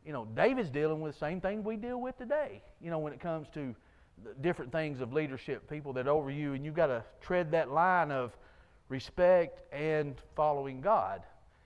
you 0.03 0.13
know, 0.13 0.26
David's 0.36 0.71
dealing 0.71 0.99
with 0.99 1.13
the 1.13 1.19
same 1.19 1.39
thing 1.39 1.63
we 1.63 1.76
deal 1.76 2.01
with 2.01 2.17
today. 2.17 2.63
You 2.82 2.89
know, 2.89 2.97
when 2.97 3.13
it 3.13 3.19
comes 3.19 3.47
to 3.53 3.76
different 4.41 4.71
things 4.71 4.99
of 4.99 5.13
leadership, 5.13 5.69
people 5.69 5.93
that 5.93 6.07
over 6.07 6.32
you, 6.32 6.53
and 6.53 6.65
you've 6.65 6.76
got 6.76 6.88
to 6.88 7.03
tread 7.21 7.51
that 7.51 7.71
line 7.71 8.11
of 8.11 8.36
respect 8.89 9.61
and 9.71 10.15
following 10.36 10.82
God. 10.82 11.21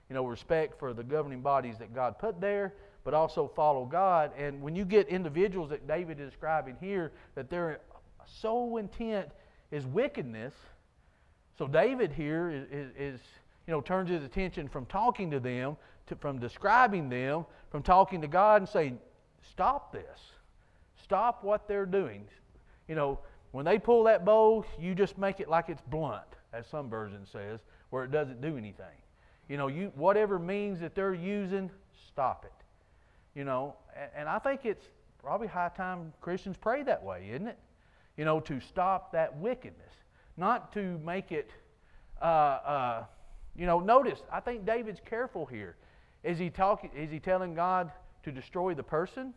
You 0.08 0.14
know, 0.14 0.26
respect 0.26 0.78
for 0.78 0.92
the 0.92 1.02
governing 1.02 1.40
bodies 1.40 1.78
that 1.78 1.94
God 1.94 2.18
put 2.18 2.40
there, 2.40 2.74
but 3.04 3.14
also 3.14 3.50
follow 3.54 3.84
God. 3.84 4.32
And 4.36 4.60
when 4.60 4.76
you 4.76 4.84
get 4.84 5.08
individuals 5.08 5.70
that 5.70 5.86
David 5.86 6.20
is 6.20 6.30
describing 6.30 6.76
here, 6.80 7.12
that 7.34 7.48
they're 7.48 7.80
so 8.26 8.76
intent 8.76 9.28
is 9.70 9.86
wickedness. 9.86 10.54
So 11.58 11.66
David 11.66 12.12
here 12.12 12.50
is, 12.50 12.64
is, 12.70 12.90
is, 12.98 13.20
you 13.66 13.72
know, 13.72 13.80
turns 13.80 14.10
his 14.10 14.22
attention 14.22 14.68
from 14.68 14.86
talking 14.86 15.30
to 15.30 15.40
them, 15.40 15.76
to, 16.08 16.16
from 16.16 16.38
describing 16.38 17.08
them, 17.08 17.46
from 17.70 17.82
talking 17.82 18.20
to 18.20 18.28
God 18.28 18.62
and 18.62 18.68
saying, 18.68 18.98
stop 19.50 19.92
this. 19.92 20.20
Stop 21.02 21.42
what 21.42 21.66
they're 21.68 21.86
doing. 21.86 22.26
You 22.88 22.94
know, 22.94 23.18
when 23.52 23.64
they 23.64 23.78
pull 23.78 24.04
that 24.04 24.24
bow, 24.24 24.64
you 24.78 24.94
just 24.94 25.18
make 25.18 25.40
it 25.40 25.48
like 25.48 25.68
it's 25.68 25.82
blunt, 25.88 26.22
as 26.52 26.66
some 26.66 26.88
version 26.88 27.26
says, 27.30 27.60
where 27.90 28.04
it 28.04 28.10
doesn't 28.10 28.40
do 28.40 28.56
anything. 28.56 28.86
You 29.52 29.58
know, 29.58 29.66
you 29.66 29.92
whatever 29.94 30.38
means 30.38 30.80
that 30.80 30.94
they're 30.94 31.14
using, 31.14 31.70
stop 32.08 32.46
it. 32.46 33.38
You 33.38 33.44
know, 33.44 33.76
and, 33.94 34.10
and 34.16 34.28
I 34.28 34.38
think 34.38 34.64
it's 34.64 34.86
probably 35.22 35.46
high 35.46 35.70
time 35.76 36.12
Christians 36.20 36.56
pray 36.58 36.82
that 36.84 37.02
way, 37.02 37.28
isn't 37.32 37.48
it? 37.48 37.58
you 38.16 38.24
know, 38.24 38.40
to 38.40 38.60
stop 38.60 39.12
that 39.12 39.36
wickedness, 39.38 39.92
not 40.36 40.72
to 40.74 40.98
make 41.04 41.32
it, 41.32 41.50
uh, 42.20 42.24
uh, 42.24 43.04
you 43.56 43.66
know, 43.66 43.80
notice, 43.80 44.20
I 44.32 44.40
think 44.40 44.66
David's 44.66 45.00
careful 45.04 45.46
here. 45.46 45.76
Is 46.22 46.38
he 46.38 46.50
talking, 46.50 46.90
is 46.96 47.10
he 47.10 47.18
telling 47.18 47.54
God 47.54 47.90
to 48.24 48.32
destroy 48.32 48.74
the 48.74 48.82
person 48.82 49.34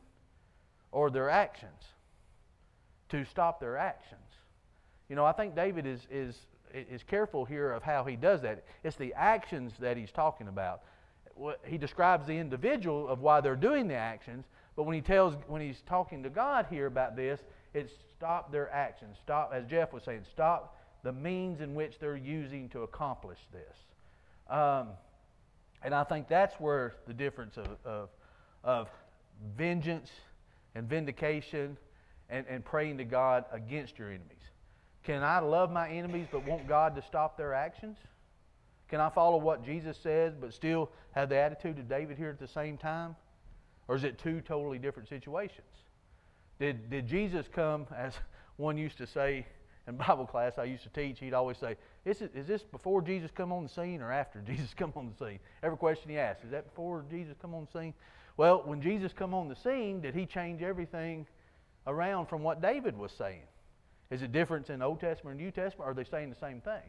or 0.92 1.10
their 1.10 1.30
actions? 1.30 1.84
To 3.10 3.24
stop 3.26 3.60
their 3.60 3.78
actions. 3.78 4.22
You 5.10 5.16
know, 5.16 5.26
I 5.26 5.32
think 5.32 5.56
David 5.56 5.86
is, 5.86 6.02
is, 6.12 6.36
is 6.74 7.04
careful 7.04 7.46
here 7.46 7.72
of 7.72 7.84
how 7.84 8.04
he 8.04 8.16
does 8.16 8.42
that. 8.42 8.64
It's 8.84 8.96
the 8.96 9.14
actions 9.14 9.74
that 9.80 9.98
he's 9.98 10.12
talking 10.12 10.48
about. 10.48 10.82
He 11.66 11.78
describes 11.78 12.28
the 12.28 12.38
individual 12.38 13.08
of 13.08 13.20
why 13.20 13.42
they're 13.42 13.56
doing 13.56 13.88
the 13.88 13.96
actions, 13.96 14.46
but 14.76 14.84
when 14.84 14.96
he 14.96 15.02
tells, 15.02 15.36
when 15.48 15.62
he's 15.62 15.82
talking 15.86 16.24
to 16.24 16.30
God 16.30 16.68
here 16.70 16.86
about 16.86 17.16
this, 17.16 17.42
it's 17.74 17.94
stop 18.18 18.52
their 18.52 18.72
actions. 18.72 19.18
Stop, 19.22 19.52
as 19.54 19.66
Jeff 19.66 19.94
was 19.94 20.04
saying, 20.04 20.22
stop 20.32 20.78
the 21.04 21.12
means 21.12 21.62
in 21.62 21.76
which 21.76 22.00
they're 22.00 22.16
using 22.16 22.70
to 22.70 22.84
accomplish 22.84 23.40
this. 23.52 23.78
Um, 24.50 24.90
and 25.84 25.94
I 25.94 26.04
think 26.04 26.28
that's 26.28 26.56
where 26.60 26.96
the 27.06 27.14
difference 27.14 27.58
of, 27.58 27.68
of, 27.86 28.10
of 28.64 28.90
vengeance 29.58 30.10
and 30.74 30.90
vindication 30.90 31.78
and, 32.30 32.46
and 32.50 32.66
praying 32.66 32.98
to 32.98 33.04
God 33.04 33.46
against 33.52 34.00
your 34.00 34.10
enemies. 34.10 34.32
Can 35.06 35.22
I 35.22 35.40
love 35.40 35.72
my 35.72 35.88
enemies 35.88 36.28
but 36.32 36.48
want 36.48 36.68
God 36.68 36.96
to 36.96 37.02
stop 37.02 37.38
their 37.38 37.54
actions? 37.54 37.98
Can 38.90 39.00
I 39.00 39.10
follow 39.10 39.38
what 39.38 39.64
Jesus 39.64 39.98
says 39.98 40.34
but 40.40 40.54
still 40.54 40.90
have 41.12 41.30
the 41.30 41.38
attitude 41.38 41.78
of 41.78 41.88
David 41.88 42.18
here 42.18 42.30
at 42.30 42.40
the 42.40 42.48
same 42.48 42.78
time? 42.78 43.16
Or 43.88 43.96
is 43.96 44.04
it 44.04 44.18
two 44.18 44.42
totally 44.42 44.80
different 44.80 45.08
situations? 45.08 45.68
Did, 46.60 46.90
did 46.90 47.08
Jesus 47.08 47.46
come, 47.54 47.86
as 47.96 48.14
one 48.58 48.78
used 48.78 48.98
to 48.98 49.06
say 49.06 49.46
in 49.88 49.98
Bible 49.98 50.26
class 50.26 50.54
I 50.58 50.64
used 50.64 50.84
to 50.84 50.90
teach, 50.90 51.20
he'd 51.20 51.34
always 51.34 51.58
say, 51.58 51.76
is, 52.06 52.22
it, 52.22 52.32
is 52.34 52.48
this 52.48 52.64
before 52.64 53.02
Jesus 53.02 53.30
come 53.36 53.52
on 53.52 53.64
the 53.64 53.70
scene 53.70 54.02
or 54.02 54.12
after 54.12 54.40
Jesus 54.48 54.74
come 54.74 54.94
on 54.96 55.14
the 55.16 55.26
scene? 55.26 55.40
Every 55.62 55.78
question 55.78 56.10
he 56.10 56.18
asked, 56.18 56.44
is 56.44 56.52
that 56.52 56.66
before 56.66 57.06
Jesus 57.12 57.36
come 57.40 57.54
on 57.54 57.68
the 57.72 57.80
scene? 57.80 57.94
Well, 58.38 58.64
when 58.66 58.82
Jesus 58.82 59.14
come 59.14 59.34
on 59.34 59.48
the 59.48 59.56
scene, 59.56 60.02
did 60.02 60.16
he 60.16 60.26
change 60.26 60.62
everything 60.62 61.28
around 61.86 62.26
from 62.26 62.42
what 62.42 62.62
David 62.62 62.98
was 62.98 63.12
saying? 63.12 63.44
Is 64.12 64.22
it 64.22 64.32
difference 64.32 64.70
in 64.70 64.82
Old 64.82 65.00
Testament 65.00 65.38
and 65.38 65.46
New 65.46 65.52
Testament, 65.52 65.88
or 65.88 65.92
are 65.92 65.94
they 65.94 66.04
saying 66.04 66.30
the 66.30 66.36
same 66.36 66.62
thing? 66.62 66.82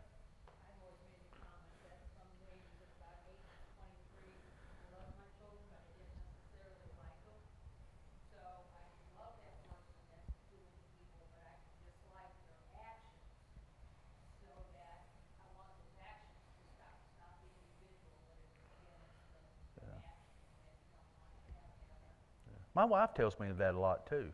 My 22.76 22.84
wife 22.84 23.14
tells 23.14 23.40
me 23.40 23.48
that 23.56 23.74
a 23.74 23.78
lot 23.78 24.06
too. 24.06 24.30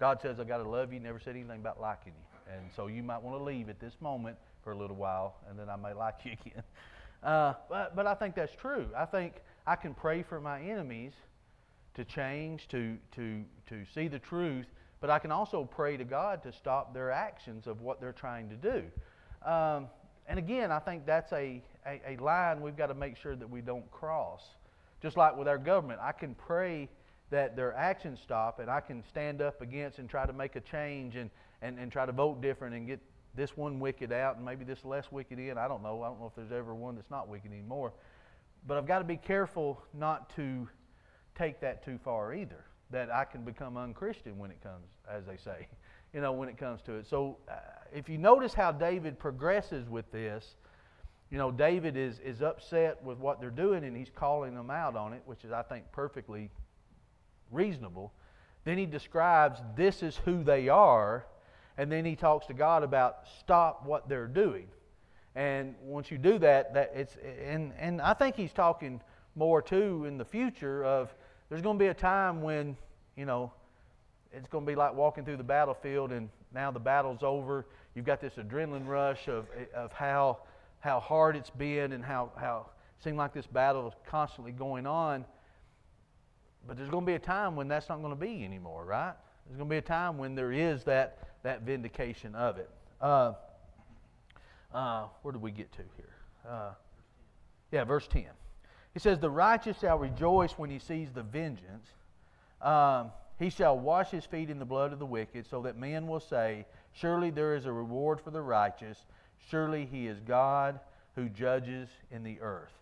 God 0.00 0.18
says, 0.22 0.40
I 0.40 0.44
got 0.44 0.58
to 0.58 0.68
love 0.68 0.94
you, 0.94 0.98
never 0.98 1.20
said 1.20 1.36
anything 1.36 1.60
about 1.60 1.78
liking 1.78 2.14
you. 2.16 2.52
And 2.54 2.70
so 2.74 2.86
you 2.86 3.02
might 3.02 3.22
want 3.22 3.38
to 3.38 3.44
leave 3.44 3.68
at 3.68 3.78
this 3.78 3.92
moment 4.00 4.36
for 4.64 4.72
a 4.72 4.76
little 4.76 4.96
while, 4.96 5.36
and 5.48 5.58
then 5.58 5.68
I 5.68 5.76
may 5.76 5.92
like 5.92 6.16
you 6.24 6.32
again. 6.46 6.62
Uh, 7.22 7.52
but, 7.68 7.94
but 7.94 8.06
I 8.06 8.14
think 8.14 8.34
that's 8.34 8.54
true. 8.54 8.86
I 8.96 9.04
think 9.04 9.34
I 9.66 9.76
can 9.76 9.92
pray 9.92 10.22
for 10.22 10.40
my 10.40 10.60
enemies 10.60 11.12
to 11.94 12.04
change, 12.04 12.66
to, 12.68 12.96
to, 13.14 13.42
to 13.68 13.84
see 13.94 14.08
the 14.08 14.18
truth, 14.18 14.66
but 15.02 15.10
I 15.10 15.18
can 15.18 15.30
also 15.30 15.64
pray 15.64 15.98
to 15.98 16.04
God 16.04 16.42
to 16.44 16.52
stop 16.52 16.94
their 16.94 17.10
actions 17.10 17.66
of 17.66 17.82
what 17.82 18.00
they're 18.00 18.12
trying 18.12 18.48
to 18.48 18.56
do. 18.56 18.84
Um, 19.48 19.88
and 20.26 20.38
again, 20.38 20.72
I 20.72 20.78
think 20.78 21.04
that's 21.04 21.32
a, 21.32 21.62
a, 21.86 22.00
a 22.06 22.16
line 22.22 22.62
we've 22.62 22.76
got 22.76 22.86
to 22.86 22.94
make 22.94 23.16
sure 23.18 23.36
that 23.36 23.48
we 23.48 23.60
don't 23.60 23.90
cross. 23.90 24.42
Just 25.02 25.16
like 25.16 25.36
with 25.36 25.48
our 25.48 25.58
government, 25.58 26.00
I 26.02 26.12
can 26.12 26.34
pray 26.34 26.88
that 27.30 27.56
their 27.56 27.74
actions 27.76 28.18
stop 28.20 28.58
and 28.58 28.68
I 28.68 28.80
can 28.80 29.02
stand 29.08 29.40
up 29.40 29.60
against 29.62 29.98
and 29.98 30.08
try 30.08 30.26
to 30.26 30.32
make 30.32 30.56
a 30.56 30.60
change 30.60 31.16
and, 31.16 31.30
and, 31.62 31.78
and 31.78 31.90
try 31.90 32.04
to 32.04 32.12
vote 32.12 32.42
different 32.42 32.74
and 32.74 32.86
get 32.86 33.00
this 33.34 33.56
one 33.56 33.78
wicked 33.78 34.12
out 34.12 34.36
and 34.36 34.44
maybe 34.44 34.64
this 34.64 34.84
less 34.84 35.10
wicked 35.12 35.38
in. 35.38 35.56
I 35.56 35.68
don't 35.68 35.82
know. 35.82 36.02
I 36.02 36.08
don't 36.08 36.20
know 36.20 36.26
if 36.26 36.34
there's 36.34 36.52
ever 36.52 36.74
one 36.74 36.96
that's 36.96 37.10
not 37.10 37.28
wicked 37.28 37.52
anymore. 37.52 37.92
But 38.66 38.76
I've 38.76 38.86
got 38.86 38.98
to 38.98 39.04
be 39.04 39.16
careful 39.16 39.80
not 39.94 40.34
to 40.36 40.68
take 41.36 41.60
that 41.60 41.84
too 41.84 41.98
far 42.04 42.34
either. 42.34 42.64
That 42.90 43.10
I 43.10 43.24
can 43.24 43.42
become 43.42 43.76
unchristian 43.76 44.36
when 44.36 44.50
it 44.50 44.60
comes, 44.62 44.88
as 45.08 45.24
they 45.24 45.36
say, 45.36 45.68
you 46.12 46.20
know, 46.20 46.32
when 46.32 46.48
it 46.48 46.58
comes 46.58 46.82
to 46.82 46.94
it. 46.94 47.06
So 47.06 47.38
uh, 47.48 47.54
if 47.94 48.08
you 48.08 48.18
notice 48.18 48.52
how 48.52 48.72
David 48.72 49.16
progresses 49.18 49.88
with 49.88 50.10
this, 50.10 50.56
you 51.30 51.38
know, 51.38 51.52
David 51.52 51.96
is, 51.96 52.18
is 52.18 52.42
upset 52.42 53.00
with 53.04 53.18
what 53.18 53.40
they're 53.40 53.50
doing 53.50 53.84
and 53.84 53.96
he's 53.96 54.10
calling 54.12 54.56
them 54.56 54.70
out 54.70 54.96
on 54.96 55.12
it, 55.12 55.22
which 55.26 55.44
is, 55.44 55.52
I 55.52 55.62
think, 55.62 55.84
perfectly 55.92 56.50
reasonable. 57.50 58.12
Then 58.64 58.78
he 58.78 58.86
describes 58.86 59.60
this 59.76 60.02
is 60.02 60.16
who 60.16 60.42
they 60.42 60.68
are, 60.68 61.26
and 61.78 61.90
then 61.90 62.04
he 62.04 62.16
talks 62.16 62.46
to 62.46 62.54
God 62.54 62.82
about 62.82 63.20
stop 63.38 63.86
what 63.86 64.08
they're 64.08 64.26
doing. 64.26 64.66
And 65.34 65.74
once 65.82 66.10
you 66.10 66.18
do 66.18 66.38
that, 66.40 66.74
that 66.74 66.92
it's 66.94 67.16
and 67.44 67.72
and 67.78 68.00
I 68.00 68.14
think 68.14 68.36
he's 68.36 68.52
talking 68.52 69.00
more 69.34 69.62
too 69.62 70.04
in 70.06 70.18
the 70.18 70.24
future 70.24 70.84
of 70.84 71.14
there's 71.48 71.62
going 71.62 71.78
to 71.78 71.82
be 71.82 71.88
a 71.88 71.94
time 71.94 72.42
when 72.42 72.76
you 73.16 73.24
know 73.24 73.52
it's 74.32 74.48
going 74.48 74.64
to 74.64 74.70
be 74.70 74.76
like 74.76 74.94
walking 74.94 75.24
through 75.24 75.36
the 75.36 75.44
battlefield 75.44 76.12
and 76.12 76.28
now 76.52 76.70
the 76.70 76.80
battle's 76.80 77.22
over. 77.22 77.66
You've 77.94 78.06
got 78.06 78.20
this 78.20 78.34
adrenaline 78.34 78.86
rush 78.86 79.28
of 79.28 79.46
of 79.74 79.92
how 79.92 80.38
how 80.80 80.98
hard 80.98 81.36
it's 81.36 81.50
been 81.50 81.92
and 81.92 82.04
how 82.04 82.32
how 82.36 82.66
it 82.98 83.04
seemed 83.04 83.16
like 83.16 83.32
this 83.32 83.46
battle 83.46 83.88
is 83.88 83.94
constantly 84.06 84.52
going 84.52 84.86
on. 84.86 85.24
But 86.66 86.76
there's 86.76 86.90
going 86.90 87.04
to 87.04 87.06
be 87.06 87.14
a 87.14 87.18
time 87.18 87.56
when 87.56 87.68
that's 87.68 87.88
not 87.88 88.00
going 88.00 88.14
to 88.14 88.20
be 88.20 88.44
anymore, 88.44 88.84
right? 88.84 89.14
There's 89.46 89.56
going 89.56 89.68
to 89.68 89.72
be 89.72 89.78
a 89.78 89.82
time 89.82 90.18
when 90.18 90.34
there 90.34 90.52
is 90.52 90.84
that, 90.84 91.18
that 91.42 91.62
vindication 91.62 92.34
of 92.34 92.58
it. 92.58 92.70
Uh, 93.00 93.32
uh, 94.72 95.06
where 95.22 95.32
did 95.32 95.42
we 95.42 95.50
get 95.50 95.72
to 95.72 95.82
here? 95.96 96.14
Uh, 96.48 96.70
yeah, 97.72 97.84
verse 97.84 98.06
10. 98.08 98.24
He 98.92 99.00
says, 99.00 99.18
The 99.18 99.30
righteous 99.30 99.78
shall 99.80 99.98
rejoice 99.98 100.52
when 100.52 100.70
he 100.70 100.78
sees 100.78 101.10
the 101.12 101.22
vengeance. 101.22 101.88
Um, 102.60 103.10
he 103.38 103.50
shall 103.50 103.78
wash 103.78 104.10
his 104.10 104.24
feet 104.24 104.50
in 104.50 104.58
the 104.58 104.64
blood 104.64 104.92
of 104.92 104.98
the 104.98 105.06
wicked, 105.06 105.46
so 105.48 105.62
that 105.62 105.76
men 105.76 106.06
will 106.06 106.20
say, 106.20 106.66
Surely 106.92 107.30
there 107.30 107.54
is 107.54 107.66
a 107.66 107.72
reward 107.72 108.20
for 108.20 108.30
the 108.30 108.42
righteous. 108.42 109.06
Surely 109.48 109.88
he 109.90 110.06
is 110.06 110.20
God 110.20 110.78
who 111.14 111.28
judges 111.28 111.88
in 112.10 112.22
the 112.22 112.40
earth. 112.40 112.72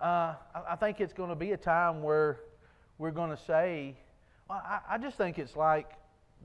Uh, 0.00 0.34
I, 0.54 0.62
I 0.70 0.76
think 0.76 1.00
it's 1.00 1.12
going 1.12 1.28
to 1.28 1.36
be 1.36 1.52
a 1.52 1.56
time 1.56 2.02
where 2.02 2.40
we're 3.02 3.10
going 3.10 3.30
to 3.30 3.42
say, 3.48 3.96
well, 4.48 4.62
I, 4.64 4.94
I 4.94 4.98
just 4.98 5.16
think 5.16 5.36
it's 5.40 5.56
like 5.56 5.90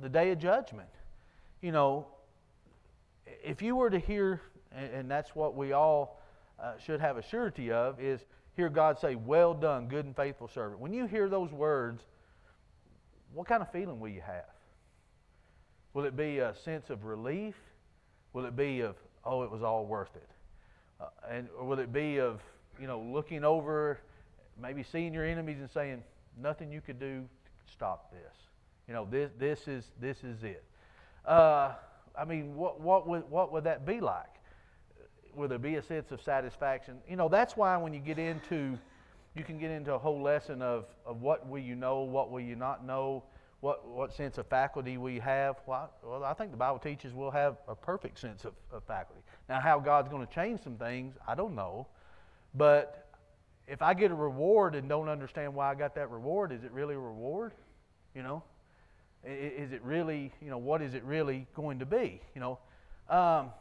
the 0.01 0.09
day 0.09 0.31
of 0.31 0.39
judgment. 0.39 0.89
You 1.61 1.71
know, 1.71 2.07
if 3.43 3.61
you 3.61 3.75
were 3.75 3.91
to 3.91 3.99
hear, 3.99 4.41
and, 4.71 4.91
and 4.91 5.11
that's 5.11 5.35
what 5.35 5.55
we 5.55 5.73
all 5.73 6.19
uh, 6.59 6.73
should 6.83 6.99
have 6.99 7.17
a 7.17 7.21
surety 7.21 7.71
of, 7.71 8.01
is 8.01 8.21
hear 8.55 8.69
God 8.69 8.97
say, 8.99 9.13
Well 9.13 9.53
done, 9.53 9.87
good 9.87 10.05
and 10.05 10.15
faithful 10.15 10.49
servant. 10.51 10.79
When 10.79 10.93
you 10.93 11.05
hear 11.05 11.29
those 11.29 11.51
words, 11.51 12.01
what 13.35 13.47
kind 13.47 13.61
of 13.61 13.71
feeling 13.71 13.99
will 13.99 14.09
you 14.09 14.21
have? 14.21 14.49
Will 15.93 16.05
it 16.05 16.17
be 16.17 16.39
a 16.39 16.55
sense 16.65 16.89
of 16.89 17.03
relief? 17.03 17.53
Will 18.33 18.45
it 18.45 18.55
be 18.55 18.81
of, 18.81 18.95
oh, 19.23 19.43
it 19.43 19.51
was 19.51 19.61
all 19.61 19.85
worth 19.85 20.15
it? 20.15 20.29
Uh, 20.99 21.05
and 21.29 21.49
or 21.55 21.67
will 21.67 21.77
it 21.77 21.93
be 21.93 22.19
of, 22.19 22.41
you 22.81 22.87
know, 22.87 22.99
looking 22.99 23.43
over, 23.43 23.99
maybe 24.59 24.83
seeing 24.91 25.13
your 25.13 25.23
enemies 25.23 25.57
and 25.59 25.69
saying, 25.69 26.01
nothing 26.41 26.71
you 26.71 26.81
could 26.81 26.99
do 26.99 27.21
to 27.21 27.71
stop 27.71 28.11
this. 28.11 28.35
You 28.87 28.93
know, 28.93 29.07
this, 29.09 29.31
this, 29.37 29.67
is, 29.67 29.91
this 29.99 30.23
is 30.23 30.43
it. 30.43 30.63
Uh, 31.25 31.73
I 32.17 32.25
mean, 32.25 32.55
what, 32.55 32.79
what, 32.79 33.07
would, 33.07 33.29
what 33.29 33.51
would 33.51 33.65
that 33.65 33.85
be 33.85 33.99
like? 33.99 34.25
Would 35.35 35.51
there 35.51 35.59
be 35.59 35.75
a 35.75 35.81
sense 35.81 36.11
of 36.11 36.21
satisfaction? 36.21 36.97
You 37.07 37.15
know, 37.15 37.29
that's 37.29 37.55
why 37.55 37.77
when 37.77 37.93
you 37.93 37.99
get 37.99 38.17
into, 38.17 38.77
you 39.35 39.43
can 39.43 39.59
get 39.59 39.69
into 39.71 39.93
a 39.93 39.97
whole 39.99 40.21
lesson 40.21 40.61
of, 40.61 40.85
of 41.05 41.21
what 41.21 41.47
will 41.47 41.59
you 41.59 41.75
know, 41.75 41.99
what 41.99 42.31
will 42.31 42.39
you 42.39 42.55
not 42.55 42.85
know, 42.85 43.23
what, 43.59 43.87
what 43.87 44.13
sense 44.13 44.37
of 44.37 44.47
faculty 44.47 44.97
we 44.97 45.19
have. 45.19 45.57
Well 45.65 45.91
I, 46.03 46.07
well, 46.07 46.23
I 46.23 46.33
think 46.33 46.51
the 46.51 46.57
Bible 46.57 46.79
teaches 46.79 47.13
we'll 47.13 47.31
have 47.31 47.57
a 47.67 47.75
perfect 47.75 48.19
sense 48.19 48.45
of, 48.45 48.53
of 48.71 48.83
faculty. 48.85 49.21
Now, 49.49 49.59
how 49.59 49.79
God's 49.79 50.09
going 50.09 50.25
to 50.25 50.33
change 50.33 50.63
some 50.63 50.77
things, 50.77 51.15
I 51.27 51.35
don't 51.35 51.55
know. 51.55 51.87
But 52.55 53.06
if 53.67 53.81
I 53.81 53.93
get 53.93 54.11
a 54.11 54.15
reward 54.15 54.75
and 54.75 54.87
don't 54.87 55.09
understand 55.09 55.53
why 55.53 55.71
I 55.71 55.75
got 55.75 55.95
that 55.95 56.09
reward, 56.09 56.51
is 56.51 56.63
it 56.63 56.71
really 56.71 56.95
a 56.95 56.99
reward? 56.99 57.51
You 58.15 58.23
know, 58.23 58.43
is 59.25 59.71
it 59.71 59.81
really, 59.83 60.31
you 60.41 60.49
know, 60.49 60.57
what 60.57 60.81
is 60.81 60.93
it 60.93 61.03
really 61.03 61.45
going 61.55 61.79
to 61.79 61.85
be? 61.85 62.21
You 62.33 62.41
know, 62.41 62.59
um, 63.09 63.51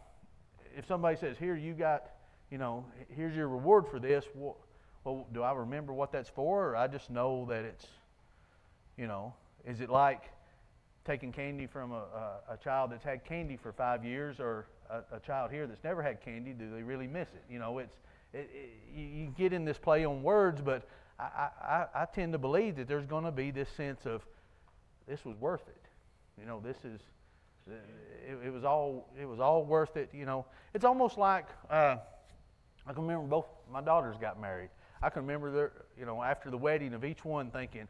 if 0.77 0.87
somebody 0.87 1.17
says, 1.17 1.37
"Here, 1.39 1.57
you 1.57 1.75
got, 1.75 2.11
you 2.51 2.59
know, 2.59 2.85
here's 3.15 3.35
your 3.35 3.49
reward 3.49 3.87
for 3.89 3.99
this," 3.99 4.25
well, 4.35 4.57
well, 5.05 5.27
do 5.33 5.43
I 5.43 5.53
remember 5.53 5.93
what 5.93 6.13
that's 6.13 6.29
for, 6.29 6.71
or 6.71 6.77
I 6.77 6.87
just 6.87 7.11
know 7.11 7.47
that 7.49 7.65
it's, 7.65 7.87
you 8.97 9.07
know, 9.07 9.35
is 9.65 9.81
it 9.81 9.91
like 9.91 10.25
taking 11.05 11.33
candy 11.33 11.67
from 11.67 11.93
a, 11.93 12.05
a, 12.49 12.55
a 12.55 12.57
child 12.57 12.91
that's 12.91 13.05
had 13.05 13.25
candy 13.25 13.57
for 13.57 13.73
five 13.73 14.05
years 14.05 14.41
or 14.41 14.67
a, 14.91 15.17
a 15.17 15.21
child 15.21 15.53
here 15.53 15.67
that's 15.67 15.85
never 15.85 16.03
had 16.03 16.21
candy, 16.21 16.53
do 16.53 16.71
they 16.75 16.83
really 16.83 17.07
miss 17.07 17.29
it? 17.29 17.45
You 17.49 17.61
know, 17.61 17.79
it's, 17.79 17.95
it, 18.37 18.51
it, 18.53 18.99
you, 18.99 19.33
get 19.37 19.53
in 19.53 19.65
this 19.65 19.79
play 19.79 20.05
on 20.05 20.23
words, 20.23 20.61
but 20.61 20.87
I, 21.19 21.49
I, 21.63 21.87
I 21.95 22.05
tend 22.15 22.33
to 22.33 22.39
believe 22.39 22.77
that 22.77 22.89
there's 22.89 23.07
going 23.07 23.25
to 23.25 23.33
be 23.33 23.51
this 23.51 23.69
sense 23.77 24.05
of 24.05 24.23
this 25.09 25.25
was 25.25 25.37
worth 25.41 25.67
it. 25.69 26.41
You 26.41 26.47
know, 26.47 26.61
this 26.63 26.77
is, 26.85 27.01
it, 27.69 28.47
it 28.47 28.53
was 28.53 28.65
all, 28.65 29.09
it 29.21 29.25
was 29.25 29.41
all 29.41 29.65
worth 29.65 29.97
it. 29.97 30.11
You 30.13 30.27
know, 30.27 30.45
it's 30.75 30.85
almost 30.85 31.17
like, 31.17 31.47
uh, 31.71 31.97
I 32.87 32.93
can 32.93 33.03
remember 33.03 33.27
both 33.27 33.47
my 33.73 33.81
daughters 33.81 34.17
got 34.21 34.41
married. 34.41 34.69
I 35.03 35.11
can 35.11 35.23
remember 35.23 35.51
their, 35.51 35.73
you 35.99 36.07
know, 36.07 36.23
after 36.23 36.51
the 36.51 36.59
wedding 36.59 36.95
of 36.95 37.05
each 37.05 37.25
one 37.25 37.51
thinking, 37.51 37.89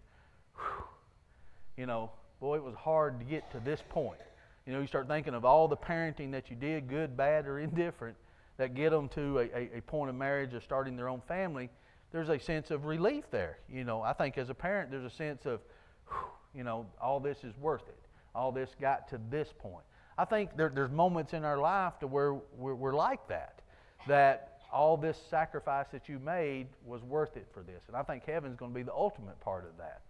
you 1.77 1.87
know, 1.87 2.11
boy, 2.41 2.57
it 2.57 2.63
was 2.63 2.75
hard 2.75 3.19
to 3.19 3.25
get 3.25 3.51
to 3.53 3.61
this 3.61 3.83
point. 3.89 4.19
You 4.67 4.73
know, 4.73 4.81
you 4.81 4.87
start 4.87 5.07
thinking 5.07 5.35
of 5.35 5.45
all 5.45 5.69
the 5.69 5.77
parenting 5.77 6.33
that 6.33 6.51
you 6.51 6.57
did, 6.57 6.89
good, 6.89 7.17
bad, 7.17 7.47
or 7.47 7.59
indifferent, 7.61 8.17
that 8.59 8.75
get 8.75 8.91
them 8.91 9.09
to 9.11 9.39
a, 9.39 9.77
a, 9.77 9.81
point 9.83 10.09
of 10.09 10.17
marriage 10.17 10.55
or 10.55 10.61
starting 10.61 10.97
their 10.97 11.09
own 11.09 11.21
family. 11.29 11.69
There's 12.11 12.29
a 12.29 12.39
sense 12.39 12.71
of 12.71 12.85
relief 12.85 13.25
there. 13.31 13.59
You 13.69 13.85
know, 13.85 14.01
I 14.01 14.13
think 14.13 14.39
as 14.39 14.49
a 14.49 14.55
parent, 14.55 14.91
there's 14.91 15.05
a 15.05 15.15
sense 15.15 15.45
of, 15.45 15.61
Whew, 16.09 16.19
you 16.55 16.65
know, 16.65 16.87
all 17.01 17.21
this 17.21 17.45
is 17.45 17.57
worth 17.59 17.87
it. 17.89 17.99
All 18.35 18.53
this 18.53 18.71
got 18.81 19.09
to 19.09 19.21
this 19.31 19.53
point. 19.59 19.85
I 20.19 20.25
think 20.25 20.57
there, 20.57 20.71
there's 20.75 20.91
moments 20.91 21.35
in 21.35 21.45
our 21.45 21.59
life 21.59 21.99
to 22.01 22.07
where 22.07 22.35
we're, 22.57 22.75
we're 22.75 22.95
like 22.95 23.29
that, 23.29 23.61
that 24.07 24.61
all 24.73 24.97
this 24.97 25.21
sacrifice 25.31 25.87
that 25.93 26.09
you 26.09 26.19
made 26.19 26.69
was 26.85 27.03
worth 27.03 27.37
it 27.37 27.47
for 27.53 27.63
this. 27.63 27.83
And 27.89 27.97
I 27.97 28.03
think 28.03 28.25
heaven's 28.25 28.57
going 28.57 28.73
to 28.73 28.75
be 28.75 28.83
the 28.83 28.95
ultimate 28.95 29.39
part 29.41 29.65
of 29.65 29.77
that. 29.79 30.01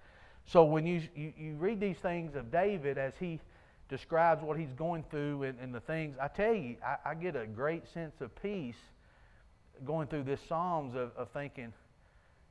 So 0.45 0.65
when 0.65 0.87
you, 0.87 1.03
you, 1.15 1.33
you 1.37 1.57
read 1.57 1.81
these 1.81 1.99
things 1.99 2.37
of 2.37 2.53
David 2.53 2.99
as 2.99 3.15
he 3.19 3.41
describes 3.89 4.43
what 4.43 4.59
he's 4.59 4.73
going 4.73 5.05
through 5.11 5.45
and, 5.45 5.59
and 5.61 5.75
the 5.75 5.81
things, 5.81 6.17
I 6.21 6.29
tell 6.29 6.55
you, 6.55 6.77
I, 6.85 7.11
I 7.11 7.15
get 7.15 7.37
a 7.37 7.47
great 7.47 7.87
sense 7.93 8.21
of 8.21 8.35
peace 8.43 8.77
going 9.85 10.09
through 10.09 10.25
this 10.25 10.41
Psalms 10.49 10.95
of, 10.95 11.13
of 11.17 11.31
thinking, 11.31 11.73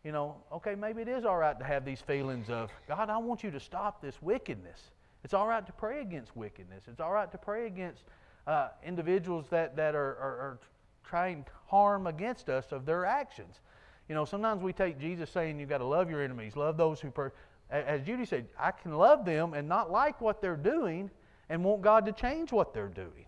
you 0.04 0.12
know, 0.12 0.36
okay, 0.54 0.76
maybe 0.76 1.02
it 1.02 1.08
is 1.08 1.26
all 1.26 1.38
right 1.38 1.58
to 1.58 1.66
have 1.66 1.84
these 1.84 2.00
feelings 2.00 2.50
of, 2.50 2.70
God, 2.88 3.10
I 3.10 3.18
want 3.18 3.44
you 3.44 3.52
to 3.52 3.60
stop 3.60 4.02
this 4.02 4.22
wickedness. 4.22 4.80
It's 5.24 5.34
all 5.34 5.48
right 5.48 5.66
to 5.66 5.74
pray 5.74 6.02
against 6.02 6.36
wickedness. 6.38 6.84
It's 6.88 7.00
all 7.00 7.12
right 7.12 7.32
to 7.32 7.38
pray 7.38 7.66
against 7.66 8.04
uh, 8.46 8.70
individuals 8.86 9.48
that, 9.50 9.76
that 9.76 9.96
are, 9.96 10.16
are, 10.18 10.38
are 10.40 10.60
trying 11.04 11.46
harm 11.66 12.08
against 12.08 12.50
us 12.50 12.72
of 12.72 12.86
their 12.86 13.06
actions. 13.06 13.60
You 14.08 14.14
know, 14.14 14.26
sometimes 14.26 14.62
we 14.62 14.72
take 14.72 15.00
Jesus 15.00 15.32
saying 15.32 15.60
you've 15.60 15.70
got 15.70 15.80
to 15.80 15.86
love 15.86 16.10
your 16.10 16.22
enemies, 16.22 16.56
love 16.56 16.78
those 16.78 17.00
who. 17.00 17.10
Per-. 17.10 17.34
As 17.72 18.04
Judy 18.04 18.26
said, 18.26 18.46
I 18.60 18.70
can 18.70 18.94
love 18.94 19.26
them 19.26 19.56
and 19.56 19.68
not 19.68 19.92
like 19.92 20.22
what 20.22 20.42
they're 20.42 20.56
doing 20.56 21.10
and 21.50 21.64
want 21.64 21.82
God 21.82 22.06
to 22.06 22.12
change 22.12 22.52
what 22.52 22.74
they're 22.74 22.88
doing. 22.88 23.26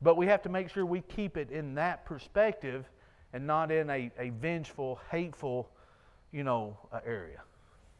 But 0.00 0.16
we 0.16 0.26
have 0.26 0.42
to 0.42 0.48
make 0.48 0.70
sure 0.70 0.86
we 0.86 1.00
keep 1.02 1.36
it 1.36 1.50
in 1.50 1.74
that 1.74 2.04
perspective 2.04 2.88
and 3.32 3.46
not 3.46 3.70
in 3.70 3.90
a, 3.90 4.10
a 4.18 4.30
vengeful, 4.30 5.00
hateful, 5.10 5.68
you 6.32 6.44
know, 6.44 6.76
uh, 6.92 7.00
area. 7.04 7.42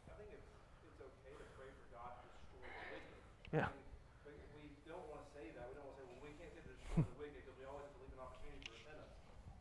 I 0.09 0.14
think 0.16 0.30
it's, 0.32 0.47
it's 0.86 1.01
okay 1.03 1.34
to 1.34 1.47
pray 1.59 1.68
for 1.74 1.86
God 1.99 2.14
to 2.16 2.24
destroy 2.30 2.64
the 2.64 2.86
wicked. 2.95 3.18
Yeah. 3.53 3.68
I 3.68 4.30
mean, 4.30 4.47
we, 4.57 4.62
we 4.62 4.86
don't 4.86 5.05
want 5.11 5.26
to 5.26 5.30
say 5.34 5.51
that. 5.59 5.66
We 5.68 5.74
don't 5.74 5.91
want 5.91 5.99
to 5.99 6.07
say, 6.07 6.09
well, 6.09 6.22
we 6.22 6.32
can't 6.39 6.53
say 6.55 6.62
to 6.62 6.70
destroy 6.70 7.03
the 7.03 7.18
wicked 7.18 7.41
because 7.43 7.57
we 7.59 7.66
always 7.66 7.82
have 7.82 7.95
to 7.99 8.01
leave 8.03 8.14
an 8.14 8.22
opportunity 8.22 8.62
for 8.62 8.78
repentance. 8.78 9.14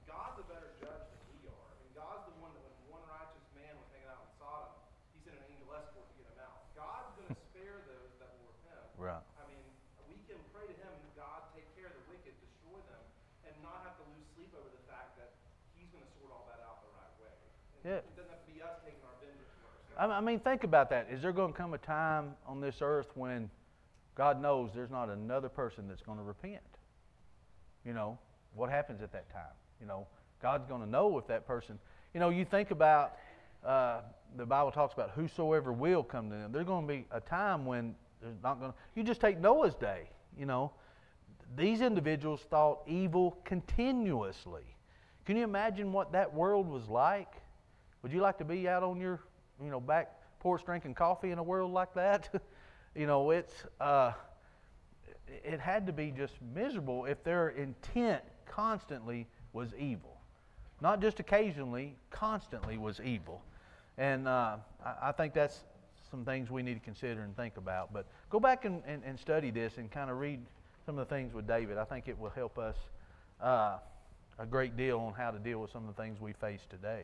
God's 0.06 0.38
a 0.40 0.46
better 0.46 0.70
judge 0.78 1.06
than 1.10 1.22
we 1.34 1.50
are. 1.50 1.68
I 1.68 1.76
mean, 1.82 1.92
God's 1.98 2.26
the 2.30 2.38
one 2.38 2.54
that 2.54 2.64
when 2.64 3.02
one 3.02 3.04
righteous 3.10 3.48
man 3.58 3.74
was 3.82 3.88
hanging 3.92 4.14
out 4.14 4.22
in 4.24 4.30
Sodom, 4.38 4.72
he 5.12 5.20
sent 5.26 5.42
an 5.42 5.46
angel 5.52 5.74
escort 5.74 6.06
to 6.06 6.16
get 6.22 6.30
him 6.32 6.40
out. 6.46 6.70
God's 6.78 7.12
going 7.18 7.34
to 7.34 7.38
spare 7.50 7.82
those 7.90 8.14
that 8.22 8.30
will 8.38 8.54
repent. 8.56 8.86
Right. 8.96 9.26
I 9.36 9.44
mean, 9.50 9.66
we 10.08 10.16
can 10.30 10.40
pray 10.56 10.64
to 10.70 10.76
him, 10.80 10.94
God, 11.20 11.44
take 11.52 11.68
care 11.76 11.92
of 11.92 11.96
the 11.98 12.06
wicked, 12.08 12.32
destroy 12.40 12.80
them, 12.88 13.04
and 13.48 13.54
not 13.60 13.84
have 13.84 14.00
to 14.00 14.06
lose 14.16 14.28
sleep 14.36 14.52
over 14.56 14.70
the 14.72 14.84
fact 14.88 15.18
that 15.20 15.36
he's 15.78 15.90
going 15.94 16.04
to 16.04 16.12
sort 16.18 16.34
all 16.34 16.46
that 16.50 16.62
out 16.66 16.82
the 16.82 16.92
right 16.98 17.14
way. 17.22 17.34
And 17.34 17.38
Yeah. 17.38 17.38
It 17.38 17.38
doesn't 17.38 17.46
have 17.46 17.46
to 17.46 17.46
be 17.46 17.46
us 17.46 17.46
taking 17.46 17.46
our 17.46 17.46
vengeance 17.46 17.66
for 17.68 17.77
ourselves. 17.77 17.77
I 19.98 20.06
I 20.06 20.22
mean, 20.22 20.40
think 20.40 20.64
about 20.64 20.90
that. 20.90 21.08
Is 21.12 21.22
there 21.22 21.32
going 21.32 21.54
to 21.54 21.58
come 21.58 21.74
a 21.74 21.78
time 21.78 22.34
on 22.46 22.62
this 22.62 22.78
earth 22.82 23.08
when 23.16 23.50
God 24.16 24.42
knows 24.42 24.72
there's 24.74 24.92
not 24.92 25.10
another 25.10 25.50
person 25.50 25.88
that's 25.88 26.02
going 26.02 26.18
to 26.18 26.24
repent? 26.24 26.62
You 27.86 27.94
know, 27.94 28.18
what 28.54 28.70
happens 28.70 29.02
at 29.02 29.12
that 29.14 29.32
time? 29.32 29.56
You 29.80 29.88
know, 29.88 30.08
God's 30.42 30.68
going 30.68 30.82
to 30.82 30.90
know 30.90 31.18
if 31.18 31.28
that 31.28 31.48
person, 31.48 31.80
you 32.14 32.20
know, 32.20 32.30
you 32.30 32.46
think 32.46 32.72
about 32.72 33.14
uh, 33.66 34.02
the 34.36 34.46
Bible 34.46 34.72
talks 34.72 34.94
about 34.94 35.12
whosoever 35.12 35.72
will 35.72 36.04
come 36.04 36.30
to 36.30 36.36
them. 36.36 36.52
There's 36.52 36.66
going 36.66 36.88
to 36.88 36.94
be 36.94 37.06
a 37.12 37.22
time 37.22 37.66
when 37.66 37.96
there's 38.22 38.36
not 38.44 38.60
going 38.60 38.72
to, 38.72 38.78
you 38.96 39.04
just 39.04 39.22
take 39.22 39.40
Noah's 39.40 39.76
day, 39.76 40.10
you 40.38 40.46
know. 40.46 40.72
These 41.56 41.82
individuals 41.82 42.42
thought 42.50 42.82
evil 42.88 43.38
continuously. 43.46 44.64
Can 45.26 45.38
you 45.38 45.44
imagine 45.44 45.94
what 45.94 46.12
that 46.12 46.34
world 46.34 46.68
was 46.68 46.88
like? 46.90 47.34
Would 48.02 48.12
you 48.12 48.22
like 48.22 48.38
to 48.38 48.46
be 48.46 48.68
out 48.68 48.84
on 48.84 49.00
your, 49.00 49.20
you 49.64 49.70
know, 49.70 49.80
back 49.80 50.14
porch 50.40 50.64
drinking 50.66 50.94
coffee 50.94 51.32
in 51.32 51.38
a 51.38 51.44
world 51.44 51.72
like 51.72 51.94
that? 51.96 52.30
you 52.96 53.08
know, 53.08 53.32
it's 53.32 53.54
uh, 53.82 54.12
it 55.28 55.60
had 55.60 55.86
to 55.88 55.94
be 55.94 56.12
just 56.12 56.34
miserable 56.54 57.06
if 57.06 57.24
their 57.24 57.50
intent 57.50 58.24
constantly 58.46 59.28
was 59.54 59.74
evil, 59.78 60.18
not 60.82 61.02
just 61.02 61.20
occasionally, 61.20 61.96
constantly 62.10 62.78
was 62.78 63.00
evil. 63.04 63.42
And 63.98 64.28
uh, 64.28 64.58
I, 64.86 65.10
I 65.10 65.12
think 65.12 65.34
that's 65.34 65.64
some 66.10 66.24
things 66.24 66.50
we 66.50 66.64
need 66.64 66.76
to 66.76 66.80
consider 66.80 67.22
and 67.22 67.36
think 67.36 67.58
about. 67.58 67.94
But 67.94 68.06
go 68.30 68.40
back 68.40 68.66
and, 68.66 68.82
and, 68.86 69.04
and 69.04 69.20
study 69.20 69.52
this 69.52 69.78
and 69.78 69.92
kind 69.92 70.10
of 70.10 70.18
read 70.18 70.40
some 70.86 70.98
of 70.98 71.08
the 71.08 71.14
things 71.14 71.34
with 71.34 71.48
David. 71.48 71.78
I 71.78 71.84
think 71.84 72.08
it 72.08 72.18
will 72.18 72.30
help 72.30 72.58
us 72.58 72.76
uh, 73.42 73.78
a 74.40 74.46
great 74.46 74.78
deal 74.78 75.00
on 75.00 75.14
how 75.14 75.32
to 75.32 75.40
deal 75.40 75.60
with 75.60 75.72
some 75.72 75.88
of 75.88 75.96
the 75.96 76.02
things 76.02 76.22
we 76.22 76.34
face 76.34 76.62
today. 76.70 77.04